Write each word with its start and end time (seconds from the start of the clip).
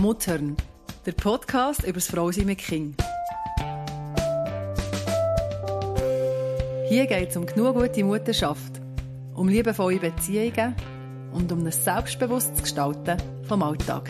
Muttern, 0.00 0.56
der 1.06 1.12
Podcast 1.12 1.82
über 1.82 1.94
das 1.94 2.06
Frausein 2.06 2.46
mit 2.46 2.58
Kind. 2.58 3.02
Hier 6.88 7.06
geht 7.06 7.30
es 7.30 7.36
um 7.36 7.44
genug 7.44 7.74
gute 7.74 8.04
Mutterschaft, 8.04 8.80
um 9.34 9.48
liebevolle 9.48 9.98
Beziehungen 9.98 10.76
und 11.32 11.50
um 11.50 11.66
ein 11.66 11.72
selbstbewusstes 11.72 12.62
Gestalten 12.62 13.16
vom 13.48 13.62
Alltag. 13.62 14.08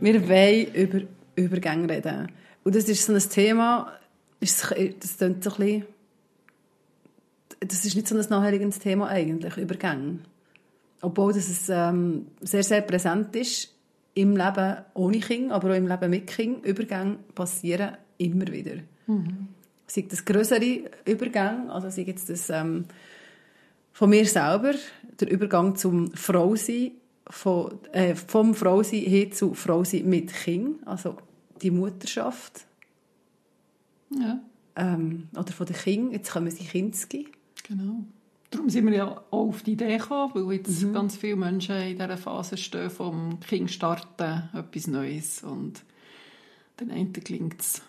Wir 0.00 0.28
wollen 0.28 0.74
über 0.74 1.00
Übergänge 1.36 1.88
reden. 1.88 2.30
Und 2.64 2.74
das 2.74 2.84
ist 2.84 3.06
so 3.06 3.14
ein 3.14 3.20
Thema, 3.20 3.92
das 4.40 4.60
klingt 4.60 5.02
so 5.02 5.24
ein 5.24 5.40
bisschen 5.40 5.86
das 7.66 7.84
ist 7.84 7.94
nicht 7.94 8.08
so 8.08 8.16
ein 8.16 8.26
naheliegendes 8.28 8.78
Thema 8.78 9.08
eigentlich, 9.08 9.56
Übergänge. 9.56 10.20
Obwohl 11.00 11.32
das 11.32 11.48
es, 11.48 11.68
ähm, 11.68 12.26
sehr, 12.40 12.62
sehr 12.62 12.82
präsent 12.82 13.34
ist 13.36 13.74
im 14.14 14.36
Leben 14.36 14.76
ohne 14.94 15.20
Kind, 15.20 15.50
aber 15.50 15.70
auch 15.70 15.76
im 15.76 15.88
Leben 15.88 16.10
mit 16.10 16.26
Kind. 16.26 16.64
Übergänge 16.64 17.18
passieren 17.34 17.96
immer 18.18 18.46
wieder. 18.48 18.76
Mhm. 19.06 19.48
Sei 19.86 20.06
das 20.08 20.24
größere 20.24 20.90
Übergänge, 21.04 21.72
also 21.72 21.90
sei 21.90 22.02
jetzt 22.02 22.30
das 22.30 22.50
ähm, 22.50 22.84
von 23.92 24.10
mir 24.10 24.26
selber, 24.26 24.74
der 25.20 25.30
Übergang 25.30 25.76
zum 25.76 26.12
Frausein, 26.12 26.92
von, 27.28 27.78
äh, 27.92 28.14
vom 28.14 28.54
Frausein 28.54 29.00
hin 29.00 29.32
zu 29.32 29.54
Frausein 29.54 30.08
mit 30.08 30.32
Kind, 30.32 30.86
also 30.86 31.16
die 31.60 31.70
Mutterschaft. 31.70 32.64
Ja. 34.10 34.40
Ähm, 34.76 35.28
oder 35.36 35.52
von 35.52 35.66
den 35.66 35.76
Kindern, 35.76 36.12
jetzt 36.12 36.32
kommen 36.32 36.50
sie 36.50 36.64
Kinski. 36.64 37.28
Genau. 37.64 38.04
Darum 38.50 38.68
sind 38.68 38.86
wir 38.86 38.94
ja 38.94 39.06
auch 39.30 39.48
auf 39.48 39.62
die 39.62 39.72
Idee 39.72 39.96
gekommen, 39.96 40.32
weil 40.34 40.56
jetzt 40.56 40.82
mhm. 40.82 40.92
ganz 40.92 41.16
viele 41.16 41.36
Menschen 41.36 41.76
in 41.76 41.96
dieser 41.96 42.18
Phase 42.18 42.56
stehen, 42.56 42.90
vom 42.90 43.40
Kind 43.40 43.70
starten, 43.70 44.50
etwas 44.52 44.86
Neues. 44.88 45.42
Und 45.42 45.82
den 46.78 46.90
einen 46.90 47.12
klingt 47.12 47.60
es 47.60 47.82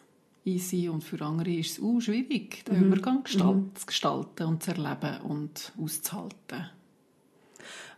easy 0.45 0.89
und 0.89 1.03
für 1.03 1.21
andere 1.21 1.51
ist 1.53 1.77
es 1.77 1.83
auch 1.83 1.99
schwierig, 1.99 2.63
den 2.65 2.79
mhm. 2.79 2.93
Übergang 2.93 3.19
mhm. 3.19 3.71
zu 3.75 3.85
gestalten 3.85 4.45
und 4.45 4.63
zu 4.63 4.71
erleben 4.71 5.21
und 5.23 5.73
auszuhalten. 5.81 6.69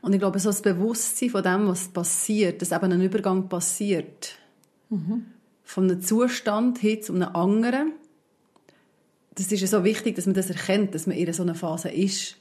Und 0.02 0.14
ich 0.14 0.20
glaube, 0.20 0.40
so 0.40 0.50
das 0.50 0.62
Bewusstsein 0.62 1.30
von 1.30 1.44
dem, 1.44 1.68
was 1.68 1.88
passiert, 1.88 2.62
dass 2.62 2.72
eben 2.72 2.92
ein 2.92 3.02
Übergang 3.02 3.50
passiert, 3.50 4.36
mhm. 4.90 5.26
von 5.64 5.90
einem 5.90 6.02
Zustand 6.02 6.78
hin 6.78 7.02
zu 7.02 7.14
einem 7.14 7.36
anderen, 7.36 7.94
das 9.36 9.52
ist 9.52 9.70
so 9.70 9.84
wichtig, 9.84 10.16
dass 10.16 10.26
man 10.26 10.36
das 10.36 10.50
erkennt, 10.50 10.96
dass 10.96 11.08
man 11.08 11.18
in 11.18 11.32
so 11.34 11.44
einer 11.44 11.56
Phase 11.56 11.90
ist. 11.90 12.38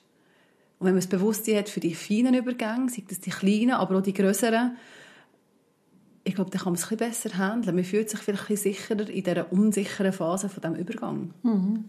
Und 0.79 0.87
wenn 0.87 0.95
man 0.95 1.01
das 1.01 1.09
Bewusstsein 1.09 1.59
hat 1.59 1.69
für 1.69 1.81
die 1.81 1.95
feinen 1.95 2.35
Übergänge, 2.35 2.89
sei 2.89 3.05
das 3.09 3.21
die 3.21 3.31
kleinen, 3.31 3.73
aber 3.73 3.99
auch 3.99 4.03
die 4.03 4.13
größeren, 4.13 4.77
ich 6.25 6.35
glaube, 6.35 6.51
dann 6.51 6.61
kann 6.61 6.73
man 6.73 6.81
es 6.81 6.91
ein 6.91 6.97
besser 6.97 7.37
handeln. 7.37 7.77
Man 7.77 7.85
fühlt 7.85 8.09
sich 8.09 8.21
vielleicht 8.21 8.49
ein 8.49 8.57
sicherer 8.57 9.09
in 9.09 9.23
dieser 9.23 9.53
unsicheren 9.53 10.13
Phase 10.13 10.49
von 10.49 10.63
diesem 10.63 10.77
Übergang. 10.77 11.35
Mhm. 11.43 11.85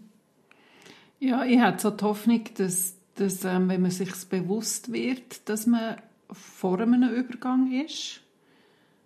Ja, 1.18 1.44
ich 1.44 1.58
habe 1.58 1.80
so 1.80 1.90
die 1.90 2.04
Hoffnung, 2.04 2.42
dass, 2.56 2.96
dass 3.14 3.44
ähm, 3.44 3.68
wenn 3.68 3.80
man 3.80 3.90
sich 3.90 4.12
bewusst 4.28 4.92
wird, 4.92 5.48
dass 5.48 5.66
man 5.66 5.96
vor 6.30 6.80
einem 6.80 7.08
Übergang 7.10 7.72
ist, 7.72 8.20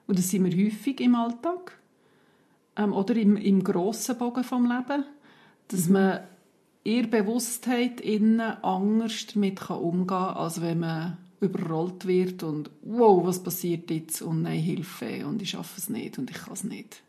und 0.08 0.18
das 0.18 0.30
sind 0.30 0.44
wir 0.44 0.66
häufig 0.66 1.00
im 1.00 1.14
Alltag, 1.14 1.78
ähm, 2.76 2.92
oder 2.92 3.14
im, 3.14 3.36
im 3.36 3.62
grossen 3.62 4.18
Bogen 4.18 4.42
vom 4.42 4.64
Leben, 4.64 5.04
dass 5.70 5.86
mhm. 5.86 5.92
man 5.92 6.20
ihr 6.84 7.08
Bewusstheit 7.08 8.00
innen 8.00 8.40
anders 8.40 9.26
damit 9.32 9.70
umgehen 9.70 10.06
kann, 10.06 10.36
als 10.36 10.60
wenn 10.60 10.80
man 10.80 11.18
überrollt 11.40 12.06
wird 12.06 12.42
und 12.42 12.70
wow, 12.82 13.24
was 13.24 13.42
passiert 13.42 13.90
jetzt 13.90 14.22
und 14.22 14.42
nein, 14.42 14.60
Hilfe 14.60 15.26
und 15.26 15.40
ich 15.40 15.50
schaffe 15.50 15.78
es 15.78 15.88
nicht 15.88 16.18
und 16.18 16.30
ich 16.30 16.36
kann 16.36 16.52
es 16.52 16.64
nicht. 16.64 17.02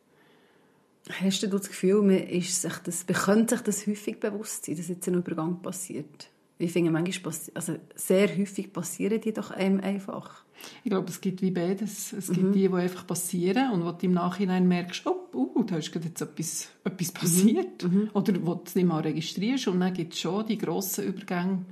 Hast 1.09 1.43
du 1.43 1.47
das 1.47 1.67
Gefühl, 1.67 2.01
man, 2.01 2.17
ist 2.27 2.61
sich 2.61 2.77
das, 2.83 3.05
man 3.07 3.17
könnte 3.17 3.55
sich 3.55 3.65
das 3.65 3.87
häufig 3.87 4.19
bewusst 4.19 4.65
sein, 4.65 4.77
dass 4.77 4.87
jetzt 4.87 5.07
ein 5.07 5.15
Übergang 5.15 5.61
passiert? 5.61 6.29
Ich 6.57 6.71
finde, 6.71 6.91
manchmal, 6.91 7.33
also 7.55 7.75
sehr 7.95 8.37
häufig 8.37 8.71
passieren 8.71 9.19
die 9.19 9.33
doch 9.33 9.51
einem 9.51 9.79
einfach. 9.79 10.45
Ich 10.83 10.89
glaube, 10.89 11.09
es 11.09 11.21
gibt 11.21 11.41
wie 11.41 11.51
beides. 11.51 12.13
Es 12.13 12.27
gibt 12.27 12.47
mhm. 12.47 12.53
die, 12.53 12.67
die 12.67 12.73
einfach 12.73 13.05
passieren 13.05 13.71
und 13.71 13.85
wo 13.85 13.91
du 13.91 14.05
im 14.05 14.13
Nachhinein 14.13 14.67
merkst, 14.67 15.05
oh, 15.05 15.27
uh, 15.33 15.63
da 15.63 15.77
ist 15.77 15.93
jetzt 15.93 16.21
etwas, 16.21 16.69
etwas 16.83 17.07
mhm. 17.07 17.13
passiert. 17.13 17.83
Mhm. 17.83 18.09
Oder 18.13 18.33
wo 18.45 18.55
du 18.55 18.61
nicht 18.73 18.85
mal 18.85 19.01
registrierst. 19.01 19.67
Und 19.67 19.79
dann 19.79 19.93
gibt 19.93 20.13
es 20.13 20.19
schon 20.19 20.45
die 20.45 20.57
grossen 20.57 21.05
Übergänge, 21.05 21.65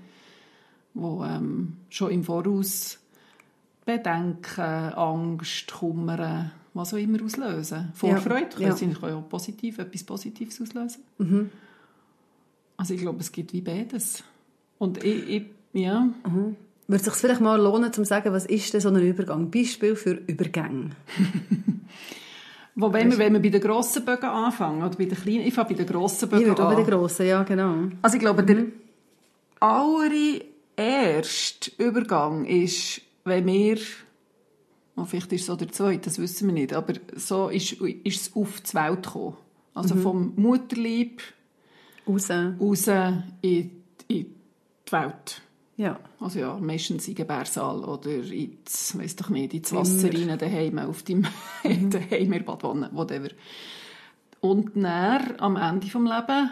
die 0.93 0.99
ähm, 0.99 1.77
schon 1.89 2.11
im 2.11 2.23
Voraus 2.23 2.99
Bedenken, 3.85 4.61
Angst, 4.61 5.71
Kummer, 5.71 6.51
was 6.75 6.93
auch 6.93 6.97
immer 6.97 7.23
auslösen. 7.23 7.91
Vorfreude 7.95 8.49
ja. 8.59 8.73
kann 8.75 8.95
ja. 9.01 9.15
auch 9.15 9.27
positiv, 9.27 9.79
etwas 9.79 10.03
Positives 10.03 10.61
auslösen. 10.61 11.03
Mhm. 11.17 11.49
Also 12.77 12.93
ich 12.93 13.01
glaube, 13.01 13.19
es 13.19 13.31
gibt 13.31 13.51
wie 13.51 13.61
beides. 13.61 14.23
Und 14.77 15.03
ich, 15.03 15.29
ich 15.29 15.45
ja. 15.73 16.07
Mhm. 16.27 16.55
Würde 16.89 17.01
es 17.01 17.05
sich 17.05 17.13
vielleicht 17.13 17.39
mal 17.39 17.61
lohnen, 17.61 17.93
zu 17.93 18.03
sagen, 18.03 18.33
was 18.33 18.47
ist 18.47 18.73
denn 18.73 18.81
so 18.81 18.89
ein 18.89 18.95
Übergang? 18.95 19.51
Beispiel 19.51 19.95
für 19.95 20.13
Übergänge. 20.25 20.89
Wo 22.75 22.91
wenn 22.91 23.11
wir, 23.11 23.19
wenn 23.19 23.33
wir 23.33 23.41
bei 23.43 23.49
den 23.49 23.61
grossen 23.61 24.03
Bögen 24.03 24.27
anfangen 24.27 24.81
oder 24.81 24.97
bei 24.97 25.05
den 25.05 25.15
kleinen? 25.15 25.41
Ich 25.41 25.53
fange 25.53 25.69
bei 25.69 25.75
den 25.75 25.85
grossen 25.85 26.29
Bögen 26.29 26.51
ich 26.51 26.59
an. 26.59 26.67
bei 26.67 26.81
den 26.81 26.87
grossen, 26.87 27.27
ja, 27.27 27.43
genau. 27.43 27.89
Also 28.01 28.15
ich 28.15 28.19
glaube, 28.19 28.41
mhm. 28.41 28.47
der 28.47 28.65
allererste 29.59 31.71
Übergang 31.77 32.45
ist, 32.45 33.01
wenn 33.23 33.45
wir, 33.45 33.77
oh, 34.95 35.05
vielleicht 35.05 35.31
ist 35.31 35.43
es 35.43 35.49
auch 35.51 35.57
der 35.57 35.71
zweite, 35.71 36.05
das 36.05 36.17
wissen 36.17 36.47
wir 36.47 36.55
nicht, 36.55 36.73
aber 36.73 36.93
so 37.15 37.49
ist, 37.49 37.73
ist 37.73 38.21
es 38.21 38.35
auf 38.35 38.61
die 38.61 38.73
Welt 38.73 39.03
gekommen. 39.03 39.37
Also 39.75 39.93
mhm. 39.93 40.01
vom 40.01 40.33
Mutterleib 40.37 41.21
raus, 42.07 42.31
raus 42.31 42.87
in, 42.87 43.29
in 43.41 43.83
die 44.09 44.25
Welt. 44.89 45.43
Ja. 45.79 45.97
Also 46.19 46.39
ja, 46.39 46.57
meistens 46.57 47.07
in 47.07 47.15
Gebärsaal 47.15 47.85
oder 47.85 48.09
ins, 48.11 48.97
weiss 48.97 49.15
doch 49.15 49.29
nicht, 49.29 49.53
ins 49.53 49.71
Wasser 49.71 50.13
rein, 50.13 50.37
daheim, 50.37 50.77
auf 50.79 51.03
dem 51.03 51.19
mhm. 51.63 51.89
daheim 51.89 52.33
in 52.33 52.43
Badwanne, 52.43 52.89
whatever. 52.91 53.29
Und 54.41 54.75
dann, 54.75 55.39
am 55.39 55.55
Ende 55.55 55.87
des 55.87 55.93
Lebens, 55.93 56.51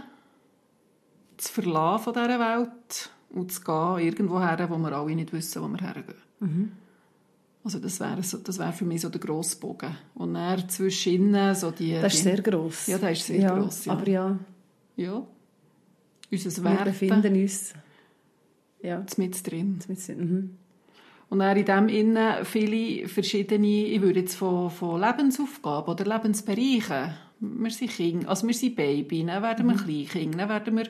zu 1.36 1.52
verlassen 1.52 2.04
von 2.06 2.14
dieser 2.14 2.40
Welt 2.40 3.10
und 3.32 3.52
zu 3.52 3.62
gehen 3.64 4.00
irgendwo 4.00 4.40
her, 4.40 4.66
wo 4.70 4.78
wir 4.78 4.94
alle 4.94 5.14
nicht 5.14 5.34
wissen, 5.34 5.62
wo 5.62 5.68
wir 5.68 5.82
hergehen. 5.82 6.22
Mhm. 6.40 6.72
Also 7.66 7.80
das 7.80 8.00
wäre 8.00 8.24
so, 8.24 8.38
das 8.38 8.58
wäre 8.58 8.72
für 8.72 8.86
mich 8.86 9.02
so 9.02 9.10
der 9.10 9.20
grosse 9.20 9.60
Bogen. 9.60 9.94
Und 10.16 10.36
dann 10.36 10.70
zwischen 10.70 11.54
so 11.54 11.72
die... 11.72 12.00
Das 12.00 12.14
ist 12.14 12.24
sehr 12.24 12.42
gross. 12.42 12.88
Ja, 12.88 12.98
das 12.98 13.18
ist 13.18 13.28
sehr 13.28 13.42
ja, 13.42 13.60
gross, 13.60 13.84
ja. 13.84 13.92
Aber 13.92 14.08
ja. 14.08 14.40
Ja. 14.96 15.28
Unser 16.32 16.64
Wir 16.64 16.86
befinden 16.86 17.42
uns 17.42 17.74
ja. 18.88 19.06
mit 19.18 19.50
drin. 19.50 19.80
Mit, 19.88 20.10
mhm. 20.10 20.58
Und 21.30 21.40
dann 21.40 21.58
in 21.58 21.66
dem 21.66 21.90
Innen 21.90 22.46
viele 22.46 23.08
verschiedene, 23.08 23.86
ich 23.86 24.02
würde 24.02 24.22
jetzt 24.22 24.36
von, 24.36 24.70
von 24.70 25.02
Lebensaufgaben 25.02 25.94
oder 25.94 26.06
Lebensbereichen, 26.06 27.14
wir 27.40 27.72
sind 27.72 27.92
Kinder, 27.92 28.30
also 28.30 28.48
wir 28.48 28.54
sind 28.54 28.76
Baby, 28.76 29.26
dann 29.26 29.44
werden 29.44 29.68
wir 29.68 29.76
mhm. 29.76 29.80
Kleinkind, 29.80 30.40
dann 30.40 30.50
werden 30.50 30.78
wir 30.78 30.88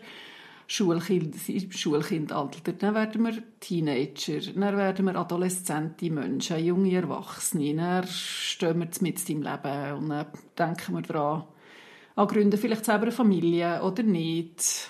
Schulkind, 0.67 1.35
Schulkindalter, 1.69 2.73
dann 2.73 2.93
werden 2.93 3.23
wir 3.23 3.41
Teenager, 3.59 4.39
dann 4.53 4.77
werden 4.77 5.05
wir 5.05 5.15
adoleszente 5.15 6.11
Menschen, 6.11 6.63
junge 6.63 6.93
Erwachsene, 6.93 7.75
dann 7.75 8.07
stehen 8.07 8.79
wir 8.79 8.87
mit 9.01 9.29
im 9.29 9.41
Leben 9.41 9.93
und 9.97 10.09
dann 10.09 10.27
denken 10.57 10.95
wir 10.95 11.01
daran, 11.01 11.45
an 12.15 12.27
gründen 12.27 12.57
vielleicht 12.57 12.85
selber 12.85 13.03
eine 13.03 13.11
Familie 13.11 13.81
oder 13.81 14.03
nicht. 14.03 14.89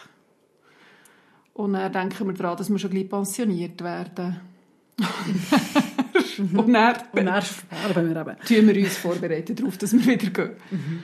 Und 1.58 1.74
dann 1.74 1.92
denken 1.92 2.28
wir 2.28 2.34
daran, 2.34 2.56
dass 2.56 2.70
wir 2.70 2.78
schon 2.78 2.92
gleich 2.92 3.10
pensioniert 3.10 3.84
werden. 3.84 4.40
Und 6.38 6.72
dann, 6.72 6.96
und 7.14 7.26
dann 7.26 7.42
sterben 7.42 8.14
wir 8.14 8.22
eben. 8.22 8.38
Tun 8.46 8.68
wir 8.68 8.84
uns 8.84 8.98
vorbereiten 8.98 9.56
darauf, 9.56 9.76
dass 9.80 9.92
wir 9.94 10.06
wieder 10.06 10.30
gehen. 10.30 10.56
Mhm. 10.70 11.00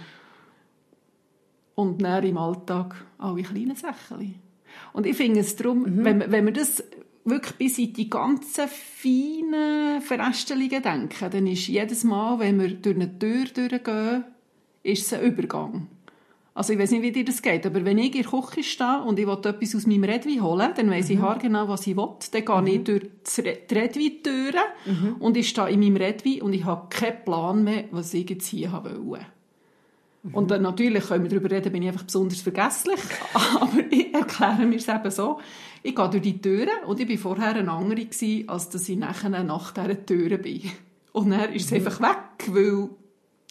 Und 1.74 2.04
dann 2.04 2.24
im 2.24 2.38
Alltag 2.38 3.04
alle 3.18 3.42
kleinen 3.42 3.76
Sachen. 3.76 4.36
Und 4.94 5.08
ich 5.08 5.18
finde 5.18 5.40
es 5.40 5.56
darum, 5.56 5.82
mhm. 5.82 6.06
wenn, 6.06 6.32
wenn 6.32 6.46
wir 6.46 6.54
das 6.54 6.84
wirklich 7.26 7.56
bis 7.56 7.80
in 7.80 7.94
die 7.94 8.12
ganzen 8.12 8.68
feinen 8.68 10.02
Verästelungen 10.02 10.84
denken, 10.84 11.32
dann 11.32 11.48
ist 11.48 11.68
jedes 11.68 12.04
Mal, 12.04 12.38
wenn 12.38 12.60
wir 12.60 12.70
durch 12.70 12.96
eine 12.96 13.18
Tür 13.18 13.46
durchgehen, 13.46 14.26
ist 14.84 15.08
es 15.08 15.14
ein 15.14 15.24
Übergang. 15.24 15.88
Also 16.56 16.74
ich 16.74 16.80
weiß 16.80 16.92
nicht, 16.92 17.02
wie 17.02 17.12
dir 17.12 17.26
das 17.26 17.42
geht, 17.42 17.66
aber 17.66 17.84
wenn 17.84 17.98
ich 17.98 18.16
in 18.16 18.22
der 18.22 18.30
Küche 18.30 18.64
stehe 18.64 19.02
und 19.02 19.18
ich 19.18 19.26
will 19.26 19.40
etwas 19.44 19.76
aus 19.76 19.88
meinem 19.88 20.04
Redwein 20.04 20.44
holen, 20.44 20.72
dann 20.76 20.92
weiss 20.92 21.10
mhm. 21.10 21.16
ich 21.16 21.22
haargenau, 21.22 21.68
was 21.68 21.88
ich 21.88 21.98
will. 21.98 22.10
Dann 22.32 22.46
gehe 22.46 22.62
mhm. 22.62 22.68
ich 22.68 22.84
durch 22.84 23.02
die 23.38 23.74
Redweintüre 23.74 24.64
mhm. 24.86 25.16
und 25.20 25.36
ich 25.36 25.50
stehe 25.50 25.70
in 25.70 25.80
meinem 25.80 25.98
Redwein 25.98 26.42
und 26.44 26.54
ich 26.54 26.64
habe 26.64 26.90
keinen 26.90 27.24
Plan 27.26 27.64
mehr, 27.64 27.86
was 27.90 28.14
ich 28.14 28.30
jetzt 28.30 28.48
hier 28.48 28.72
wollte. 28.72 29.26
Und 30.32 30.52
dann 30.52 30.62
natürlich 30.62 31.06
können 31.08 31.24
wir 31.24 31.30
darüber 31.30 31.52
reden, 31.52 31.72
bin 31.74 31.82
ich 31.82 31.90
einfach 31.90 32.04
besonders 32.04 32.40
vergesslich. 32.40 33.00
Aber 33.34 33.80
ich 33.90 34.14
erkläre 34.14 34.66
mir 34.66 34.78
es 34.78 34.88
eben 34.88 35.12
so. 35.12 35.40
Ich 35.82 35.94
gehe 35.94 36.10
durch 36.10 36.24
die 36.24 36.40
Türen 36.40 36.86
und 36.88 36.98
ich 37.00 37.10
war 37.10 37.18
vorher 37.18 37.56
eine 37.56 37.70
andere, 37.70 38.08
als 38.48 38.70
dass 38.70 38.88
ich 38.88 38.98
nachher 38.98 39.44
nach 39.44 39.72
dieser 39.72 40.06
Türen 40.06 40.42
bin. 40.42 40.72
Und 41.12 41.32
dann 41.32 41.52
ist 41.52 41.66
es 41.66 41.74
einfach 41.74 42.00
weg, 42.00 42.48
weil 42.48 42.90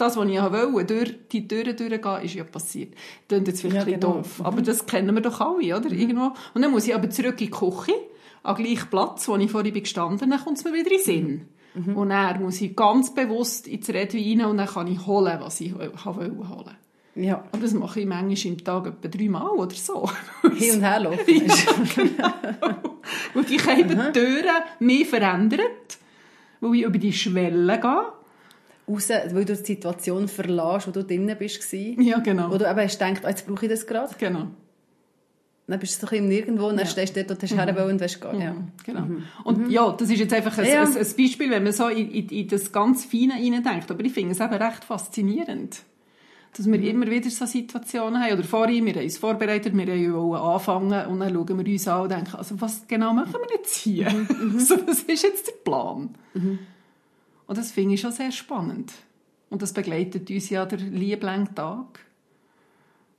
das, 0.02 0.16
was 0.16 0.28
ich 0.28 0.40
wollte, 0.40 0.94
durch 0.94 1.14
die 1.30 1.46
Türen 1.48 1.76
durchgehen, 1.76 2.22
ist 2.22 2.34
ja 2.34 2.44
passiert. 2.44 2.94
Das 2.94 3.28
klingt 3.28 3.48
jetzt 3.48 3.60
vielleicht 3.60 3.86
Ja, 3.88 3.94
genau. 3.96 4.14
doof, 4.14 4.40
aber 4.42 4.62
das 4.62 4.84
kennen 4.86 5.14
wir 5.14 5.22
doch 5.22 5.40
alle, 5.40 5.76
oder? 5.76 5.90
Irgendwo. 5.90 6.32
Und 6.54 6.62
dann 6.62 6.70
muss 6.70 6.86
ich 6.86 6.94
aber 6.94 7.08
zurück 7.10 7.40
in 7.40 7.46
die 7.46 7.50
Küche, 7.50 7.94
an 8.42 8.56
den 8.56 8.64
gleichen 8.64 8.90
Platz, 8.90 9.28
wo 9.28 9.36
ich 9.36 9.50
vorhin 9.50 9.72
bin 9.72 9.82
gestanden 9.82 10.30
dann 10.30 10.40
kommt 10.42 10.58
es 10.58 10.64
mir 10.64 10.72
wieder 10.72 10.90
in 10.90 10.96
den 10.96 11.04
Sinn. 11.04 11.48
Und 11.94 12.10
dann 12.10 12.42
muss 12.42 12.60
ich 12.60 12.76
ganz 12.76 13.14
bewusst 13.14 13.66
ins 13.66 13.88
Redwein 13.88 14.40
rein 14.40 14.50
und 14.50 14.58
dann 14.58 14.66
kann 14.66 14.86
ich 14.88 15.06
holen, 15.06 15.38
was 15.40 15.60
ich 15.60 15.74
wollte 15.74 16.04
holen. 16.04 16.76
Ja. 17.14 17.44
Und 17.52 17.62
das 17.62 17.72
mache 17.74 18.00
ich 18.00 18.06
manchmal 18.06 18.52
im 18.52 18.64
Tag 18.64 18.86
etwa 18.86 19.08
dreimal 19.08 19.50
oder 19.50 19.74
so. 19.74 20.10
Hin 20.54 20.76
und 20.76 20.82
her 20.82 21.00
laufen. 21.00 21.18
Weil 23.34 23.44
ich 23.50 23.66
habe 23.66 23.80
eben 23.80 23.88
die 23.90 24.12
Türen 24.12 24.62
mehr 24.80 25.06
verändert, 25.06 25.98
weil 26.60 26.74
ich 26.74 26.82
über 26.82 26.98
die 26.98 27.12
Schwelle 27.12 27.80
gehe. 27.80 28.04
Raus, 28.92 29.08
weil 29.08 29.44
du 29.44 29.56
die 29.56 29.64
Situation 29.64 30.28
verlässt, 30.28 30.88
wo 30.88 30.90
du 30.90 31.04
drinnen 31.04 31.36
bist. 31.38 31.72
Ja, 31.72 32.18
genau. 32.18 32.50
Wo 32.50 32.58
du 32.58 32.68
eben 32.68 32.80
hast 32.80 32.98
gedacht, 32.98 33.24
ah, 33.24 33.30
jetzt 33.30 33.46
brauche 33.46 33.66
ich 33.66 33.70
das 33.70 33.86
gerade. 33.86 34.14
Genau. 34.18 34.48
Dann 35.68 35.78
bist 35.78 36.02
du 36.02 36.06
so 36.06 36.14
ein 36.14 36.28
nirgendwo 36.28 36.66
und 36.66 36.76
dann 36.76 36.86
stehst 36.86 37.16
du 37.16 37.24
dort 37.24 37.30
und 37.30 37.50
hast 37.50 37.76
mhm. 37.76 37.90
und 37.90 38.00
willst 38.00 38.20
gehen. 38.20 38.40
Ja. 38.40 38.56
Genau. 38.84 39.06
Und 39.44 39.70
ja, 39.70 39.92
das 39.92 40.10
ist 40.10 40.18
jetzt 40.18 40.34
einfach 40.34 40.58
ein, 40.58 40.66
Ja. 40.66 40.82
ein, 40.82 40.96
ein 40.96 41.16
Beispiel, 41.16 41.50
wenn 41.50 41.62
man 41.62 41.72
so 41.72 41.88
in, 41.88 42.10
in, 42.10 42.28
in 42.28 42.48
das 42.48 42.72
ganz 42.72 43.04
Feine 43.04 43.34
hineindenkt. 43.34 43.90
Aber 43.90 44.04
ich 44.04 44.12
finde 44.12 44.32
es 44.32 44.40
eben 44.40 44.52
recht 44.52 44.84
faszinierend, 44.84 45.82
dass 46.56 46.70
wir 46.70 46.82
immer 46.82 47.06
wieder 47.06 47.30
so 47.30 47.46
Situationen 47.46 48.20
haben. 48.20 48.34
Oder 48.34 48.42
vorhin, 48.42 48.84
wir 48.84 48.94
haben 48.94 49.04
uns 49.04 49.18
vorbereitet, 49.18 49.74
wir 49.74 49.86
wollen 49.86 50.34
anfangen 50.34 51.06
und 51.06 51.20
dann 51.20 51.32
schauen 51.32 51.64
wir 51.64 51.72
uns 51.72 51.88
an 51.88 52.02
und 52.02 52.10
denken, 52.10 52.36
also 52.36 52.60
was 52.60 52.86
genau 52.88 53.14
machen 53.14 53.32
wir 53.34 53.56
jetzt 53.56 53.76
hier? 53.76 54.08
Also, 54.54 54.76
was 54.86 55.04
ist 55.04 55.22
jetzt 55.22 55.46
der 55.46 55.52
Plan? 55.64 56.10
Und 57.52 57.58
das 57.58 57.70
finde 57.70 57.96
ich 57.96 58.00
schon 58.00 58.12
sehr 58.12 58.32
spannend. 58.32 58.94
Und 59.50 59.60
das 59.60 59.74
begleitet 59.74 60.30
uns 60.30 60.48
ja 60.48 60.64
der 60.64 60.78
lieblange 60.78 61.54
Tag 61.54 62.00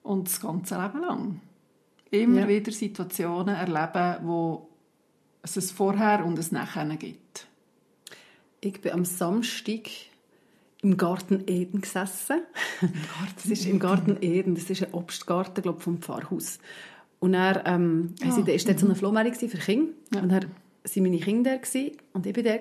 und 0.02 0.28
das 0.28 0.42
ganze 0.42 0.74
Leben 0.82 1.02
lang. 1.02 1.40
Immer 2.10 2.40
Ja. 2.42 2.48
wieder 2.48 2.72
Situationen 2.72 3.54
erleben, 3.54 4.26
wo 4.26 4.68
es 5.44 5.56
ein 5.56 5.62
Vorher 5.62 6.26
und 6.26 6.40
ein 6.40 6.48
Nachher 6.50 6.84
gibt. 6.96 7.46
Ich 8.60 8.82
bin 8.82 8.94
am 8.94 9.06
Samstag 9.06 9.88
im 10.82 10.98
Garten 10.98 11.44
Eden 11.46 11.82
gesessen. 11.82 12.42
Das 13.36 13.46
ist 13.46 13.68
im 13.68 13.78
Garten 13.78 14.18
Eden. 14.20 14.56
Das 14.56 14.68
ist 14.68 14.82
ein 14.82 14.96
Obstgarten, 14.96 15.62
glaube 15.62 15.78
ich, 15.78 15.84
vom 15.84 16.00
Pfarrhaus. 16.02 16.58
Und 17.20 17.36
er 17.36 17.64
ähm, 17.68 18.16
Ja. 18.20 18.36
ja. 18.36 18.48
ist 18.52 18.68
dort 18.68 18.80
so 18.80 18.88
eine 18.88 18.96
Flohmärkte 18.96 19.48
für 19.48 19.60
Kinder. 19.60 19.94
Ja. 20.12 20.22
Und 20.24 20.32
er 20.32 20.42
waren 20.42 21.04
meine 21.04 21.20
Kinder 21.20 21.60
da 21.60 21.80
und 22.14 22.26
ich 22.26 22.36
war 22.36 22.44
da. 22.44 22.58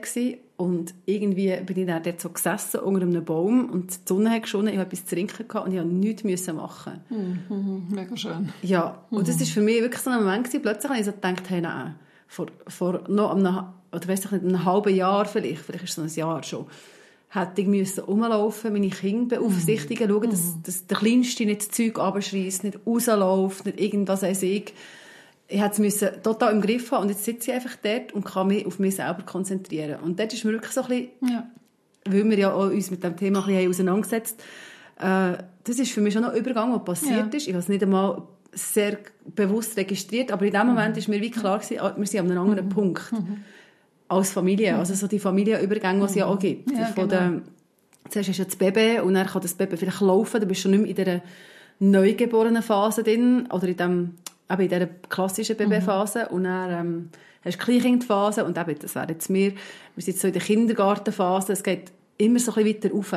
Und 0.63 0.95
irgendwie 1.07 1.57
bin 1.67 1.77
ich 1.77 1.87
dann 1.89 2.05
dort 2.05 2.21
so 2.21 2.29
gesessen 2.29 2.79
unter 2.79 3.03
einem 3.03 3.25
Baum 3.25 3.69
und 3.69 3.91
die 3.91 3.99
Sonne 4.07 4.31
hat 4.31 4.43
geschonnen, 4.43 4.73
ich 4.73 4.79
hatte 4.79 4.93
etwas 4.93 5.07
zu 5.07 5.17
trinken 5.17 5.49
gehabt 5.49 5.67
und 5.67 5.75
ich 5.75 5.81
musste 5.83 5.99
nichts 5.99 6.23
müssen 6.23 6.55
machen. 6.55 7.01
Mhm, 7.11 7.87
mega 7.91 8.17
schön. 8.17 8.53
Ja, 8.63 9.03
und 9.11 9.27
das 9.27 9.41
ist 9.41 9.51
für 9.51 9.61
mich 9.61 9.81
wirklich 9.81 10.01
so 10.01 10.11
ein 10.11 10.23
Moment 10.23 10.45
gewesen. 10.45 10.63
Plötzlich 10.63 10.89
habe 10.89 11.01
ich 11.01 11.07
so 11.07 11.11
gedacht, 11.11 11.51
hey, 11.51 11.61
nein, 11.61 11.97
vor, 12.29 12.47
vor 12.69 13.01
noch 13.09 13.35
einem, 13.35 13.65
oder 13.91 14.07
weiss 14.07 14.25
ich 14.25 14.31
nicht, 14.31 14.45
einem 14.45 14.65
halben 14.65 14.95
Jahr 14.95 15.25
vielleicht, 15.25 15.63
vielleicht 15.63 15.83
ist 15.83 15.99
es 15.99 16.15
so 16.15 16.23
ein 16.23 16.29
Jahr 16.29 16.45
schon, 16.45 16.67
hätte 17.31 17.61
ich 17.61 17.67
müssen 17.67 18.05
rumlaufen, 18.05 18.73
meine 18.73 18.91
Kinder 18.91 19.39
beaufsichtigen, 19.39 20.09
schauen, 20.09 20.31
dass, 20.31 20.63
dass 20.63 20.87
der 20.87 20.97
Kleinste 20.97 21.45
nicht 21.45 21.63
das 21.63 21.71
Zeug 21.71 21.99
abschreisst, 21.99 22.63
nicht 22.63 22.79
rausläuft, 22.87 23.67
nicht 23.67 23.81
irgendwas 23.81 24.23
weiß 24.23 24.45
ich. 24.45 24.73
Ich 25.49 25.61
hätte 25.61 25.85
es 25.85 26.05
total 26.23 26.53
im 26.53 26.61
Griff 26.63 26.91
haben 26.93 27.03
und 27.03 27.09
jetzt 27.11 27.25
sitze 27.25 27.51
ich 27.51 27.57
einfach 27.57 27.77
dort 27.83 28.13
und 28.13 28.25
kann 28.25 28.47
mich 28.49 28.65
auf 28.67 28.79
mich 28.79 28.97
selber 28.97 29.23
konzentrieren. 29.27 30.01
Und 30.03 30.19
dort 30.19 30.33
ist 30.33 30.45
mir 30.45 30.53
wirklich 30.53 30.73
so 30.73 30.83
ein 30.83 30.89
bisschen 30.89 31.09
Ja. 31.29 31.47
weil 32.07 32.29
wir 32.31 32.39
ja 32.39 32.53
auch 32.53 32.71
uns 32.71 32.91
mit 32.91 33.05
dem 33.05 33.17
Thema 33.17 33.41
ein 33.41 33.47
bisschen 33.47 33.69
auseinandergesetzt 33.71 34.43
haben, 34.99 35.35
äh, 35.35 35.39
das 35.65 35.79
ist 35.79 35.93
für 35.93 36.01
mich 36.01 36.15
schon 36.15 36.25
ein 36.25 36.35
Übergang, 36.37 36.73
der 36.73 36.79
passiert 36.81 37.33
Ja. 37.33 37.37
ist. 37.37 37.47
Ich 37.47 37.53
habe 37.53 37.59
es 37.59 37.69
nicht 37.69 37.83
einmal 37.83 38.23
sehr 38.53 38.99
bewusst 39.35 39.77
registriert, 39.77 40.33
aber 40.33 40.45
in 40.47 40.53
dem 40.53 40.67
Moment 40.67 40.97
ist 40.97 41.09
mir 41.09 41.21
wie 41.21 41.31
klar 41.31 41.59
gewesen, 41.59 41.81
ah, 41.81 41.95
wir 41.97 42.07
sind 42.07 42.21
an 42.21 42.31
einem 42.31 42.41
anderen 42.51 42.69
Punkt. 42.69 43.13
Als 44.09 44.31
Familie. 44.33 44.77
Also 44.77 44.95
so 44.95 45.07
die 45.07 45.19
Familienübergänge, 45.19 46.01
die 46.01 46.05
es 46.07 46.15
ja 46.15 46.27
auch 46.27 46.39
gibt. 46.39 46.71
Ja, 46.71 46.85
Von 46.87 47.09
genau. 47.09 47.21
der, 47.31 47.43
zuerst 48.11 48.29
hast 48.29 48.39
du 48.41 48.45
das 48.45 48.57
Baby 48.57 49.01
und 49.01 49.15
dann 49.15 49.27
kann 49.27 49.41
das 49.41 49.55
Baby 49.55 49.77
vielleicht 49.79 50.01
laufen, 50.03 50.39
dann 50.41 50.49
bist 50.49 50.61
du 50.61 50.63
schon 50.65 50.73
nicht 50.73 50.81
mehr 50.83 50.91
in 50.91 50.97
dieser 50.97 51.23
neugeborenen 51.79 52.63
Phase 52.63 53.03
drin 53.03 53.49
oder 53.51 53.67
in, 53.69 53.77
dem, 53.77 54.15
eben 54.51 54.63
in 54.63 54.69
dieser 54.69 54.87
klassischen 54.87 55.57
Babyphase 55.57 56.29
und 56.29 56.45
dann 56.45 56.71
ähm, 56.71 57.09
hast 57.45 57.55
du 57.55 57.59
die 57.59 57.65
Kleinkindphase 57.81 58.45
und 58.45 58.57
eben, 58.59 58.79
das 58.79 58.95
wäre 58.95 59.09
jetzt 59.09 59.31
mir, 59.31 59.53
wir 59.53 60.03
sind 60.03 60.15
jetzt 60.15 60.21
so 60.23 60.29
in 60.29 60.35
der 60.35 60.43
Kindergartenphase, 60.43 61.53
es 61.53 61.63
geht 61.63 61.93
immer 62.19 62.39
so 62.39 62.53
ein 62.55 62.65
bisschen 62.65 62.83
weiter 62.85 62.95
rauf. 62.95 63.13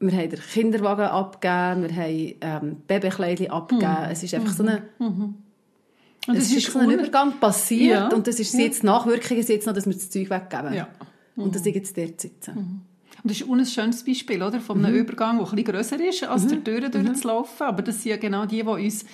Wir 0.00 0.12
haben 0.12 0.30
den 0.30 0.40
Kinderwagen 0.40 1.06
abgegeben, 1.06 1.88
wir 1.88 1.96
haben 2.02 2.34
ähm, 2.40 2.76
Babykleidchen 2.86 3.50
abgegeben. 3.50 4.08
Es 4.10 4.22
ist 4.22 4.32
einfach 4.34 4.52
so 4.52 4.62
eine, 4.62 4.82
Und 4.98 6.36
es 6.36 6.52
ist 6.52 6.70
so 6.70 6.78
ein 6.78 6.90
Übergang 6.90 7.40
passiert 7.40 7.94
Ja. 7.98 8.08
und 8.08 8.26
das 8.26 8.38
ist 8.38 8.54
jetzt 8.54 8.84
Nachwirkungen 8.84 9.44
jetzt 9.44 9.66
noch, 9.66 9.74
dass 9.74 9.86
wir 9.86 9.94
das 9.94 10.08
Zeug 10.10 10.30
weggeben. 10.30 10.74
Ja. 10.74 10.88
Und 11.34 11.54
dass 11.54 11.66
ich 11.66 11.74
jetzt 11.74 11.96
dort 11.96 12.20
sitze. 12.20 12.52
Und 12.52 12.84
das 13.24 13.40
ist 13.40 13.48
ein 13.48 13.66
schönes 13.66 14.04
Beispiel 14.04 14.42
oder? 14.42 14.60
von 14.60 14.84
einem 14.84 14.94
Übergang, 14.94 15.38
der 15.38 15.46
ein 15.46 15.56
bisschen 15.56 15.72
grösser 15.72 16.00
ist, 16.00 16.22
als 16.24 16.46
der 16.46 16.62
Türen 16.62 16.90
durchzulaufen. 16.92 17.66
Aber 17.66 17.82
das 17.82 18.02
sind 18.02 18.10
ja 18.10 18.16
genau 18.16 18.46
die, 18.46 18.62
die 18.62 18.68
uns 18.68 19.04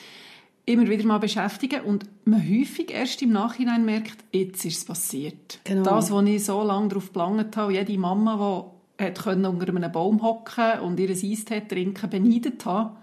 immer 0.67 0.89
wieder 0.89 1.05
mal 1.05 1.19
beschäftigen 1.19 1.83
und 1.83 2.07
man 2.25 2.41
häufig 2.41 2.91
erst 2.91 3.21
im 3.23 3.33
Nachhinein 3.33 3.85
merkt, 3.85 4.25
jetzt 4.33 4.65
ist 4.65 4.79
es 4.79 4.85
passiert. 4.85 5.61
Genau. 5.65 5.85
Das, 5.85 6.11
wo 6.11 6.21
ich 6.21 6.45
so 6.45 6.63
lange 6.63 6.89
darauf 6.89 7.13
gelangt 7.13 7.57
habe, 7.57 7.75
jede 7.75 7.99
Mama, 7.99 8.71
die 8.99 9.05
hat 9.05 9.23
können 9.23 9.45
unter 9.45 9.69
einem 9.69 9.93
Baum 9.93 10.23
hocken 10.23 10.81
und 10.81 10.99
ihr 11.01 11.11
Eistee 11.11 11.61
trinken, 11.61 12.09
beneidet 12.09 12.65
haben. 12.65 12.97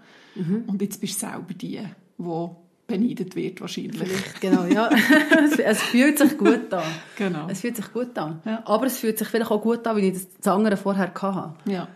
Und 0.66 0.80
jetzt 0.80 1.00
bist 1.00 1.22
du 1.22 1.26
selber 1.26 1.54
die, 1.54 1.80
die 2.18 2.48
beneidet 2.86 3.36
wird 3.36 3.60
wahrscheinlich. 3.60 3.96
Vielleicht, 3.96 4.40
genau, 4.40 4.64
ja. 4.64 4.90
es, 5.64 5.82
fühlt 5.82 6.18
sich 6.18 6.36
gut 6.36 6.72
an. 6.72 6.82
Genau. 7.16 7.46
Es 7.48 7.60
fühlt 7.60 7.76
sich 7.76 7.92
gut 7.92 8.16
an. 8.18 8.40
Ja. 8.44 8.62
Aber 8.66 8.86
es 8.86 8.98
fühlt 8.98 9.18
sich 9.18 9.28
vielleicht 9.28 9.50
auch 9.50 9.62
gut 9.62 9.86
an, 9.86 9.96
weil 9.96 10.04
ich 10.04 10.12
das, 10.14 10.28
das 10.38 10.48
andere 10.48 10.76
vorher 10.76 11.12
hatte. 11.14 11.54
Ja. 11.70 11.88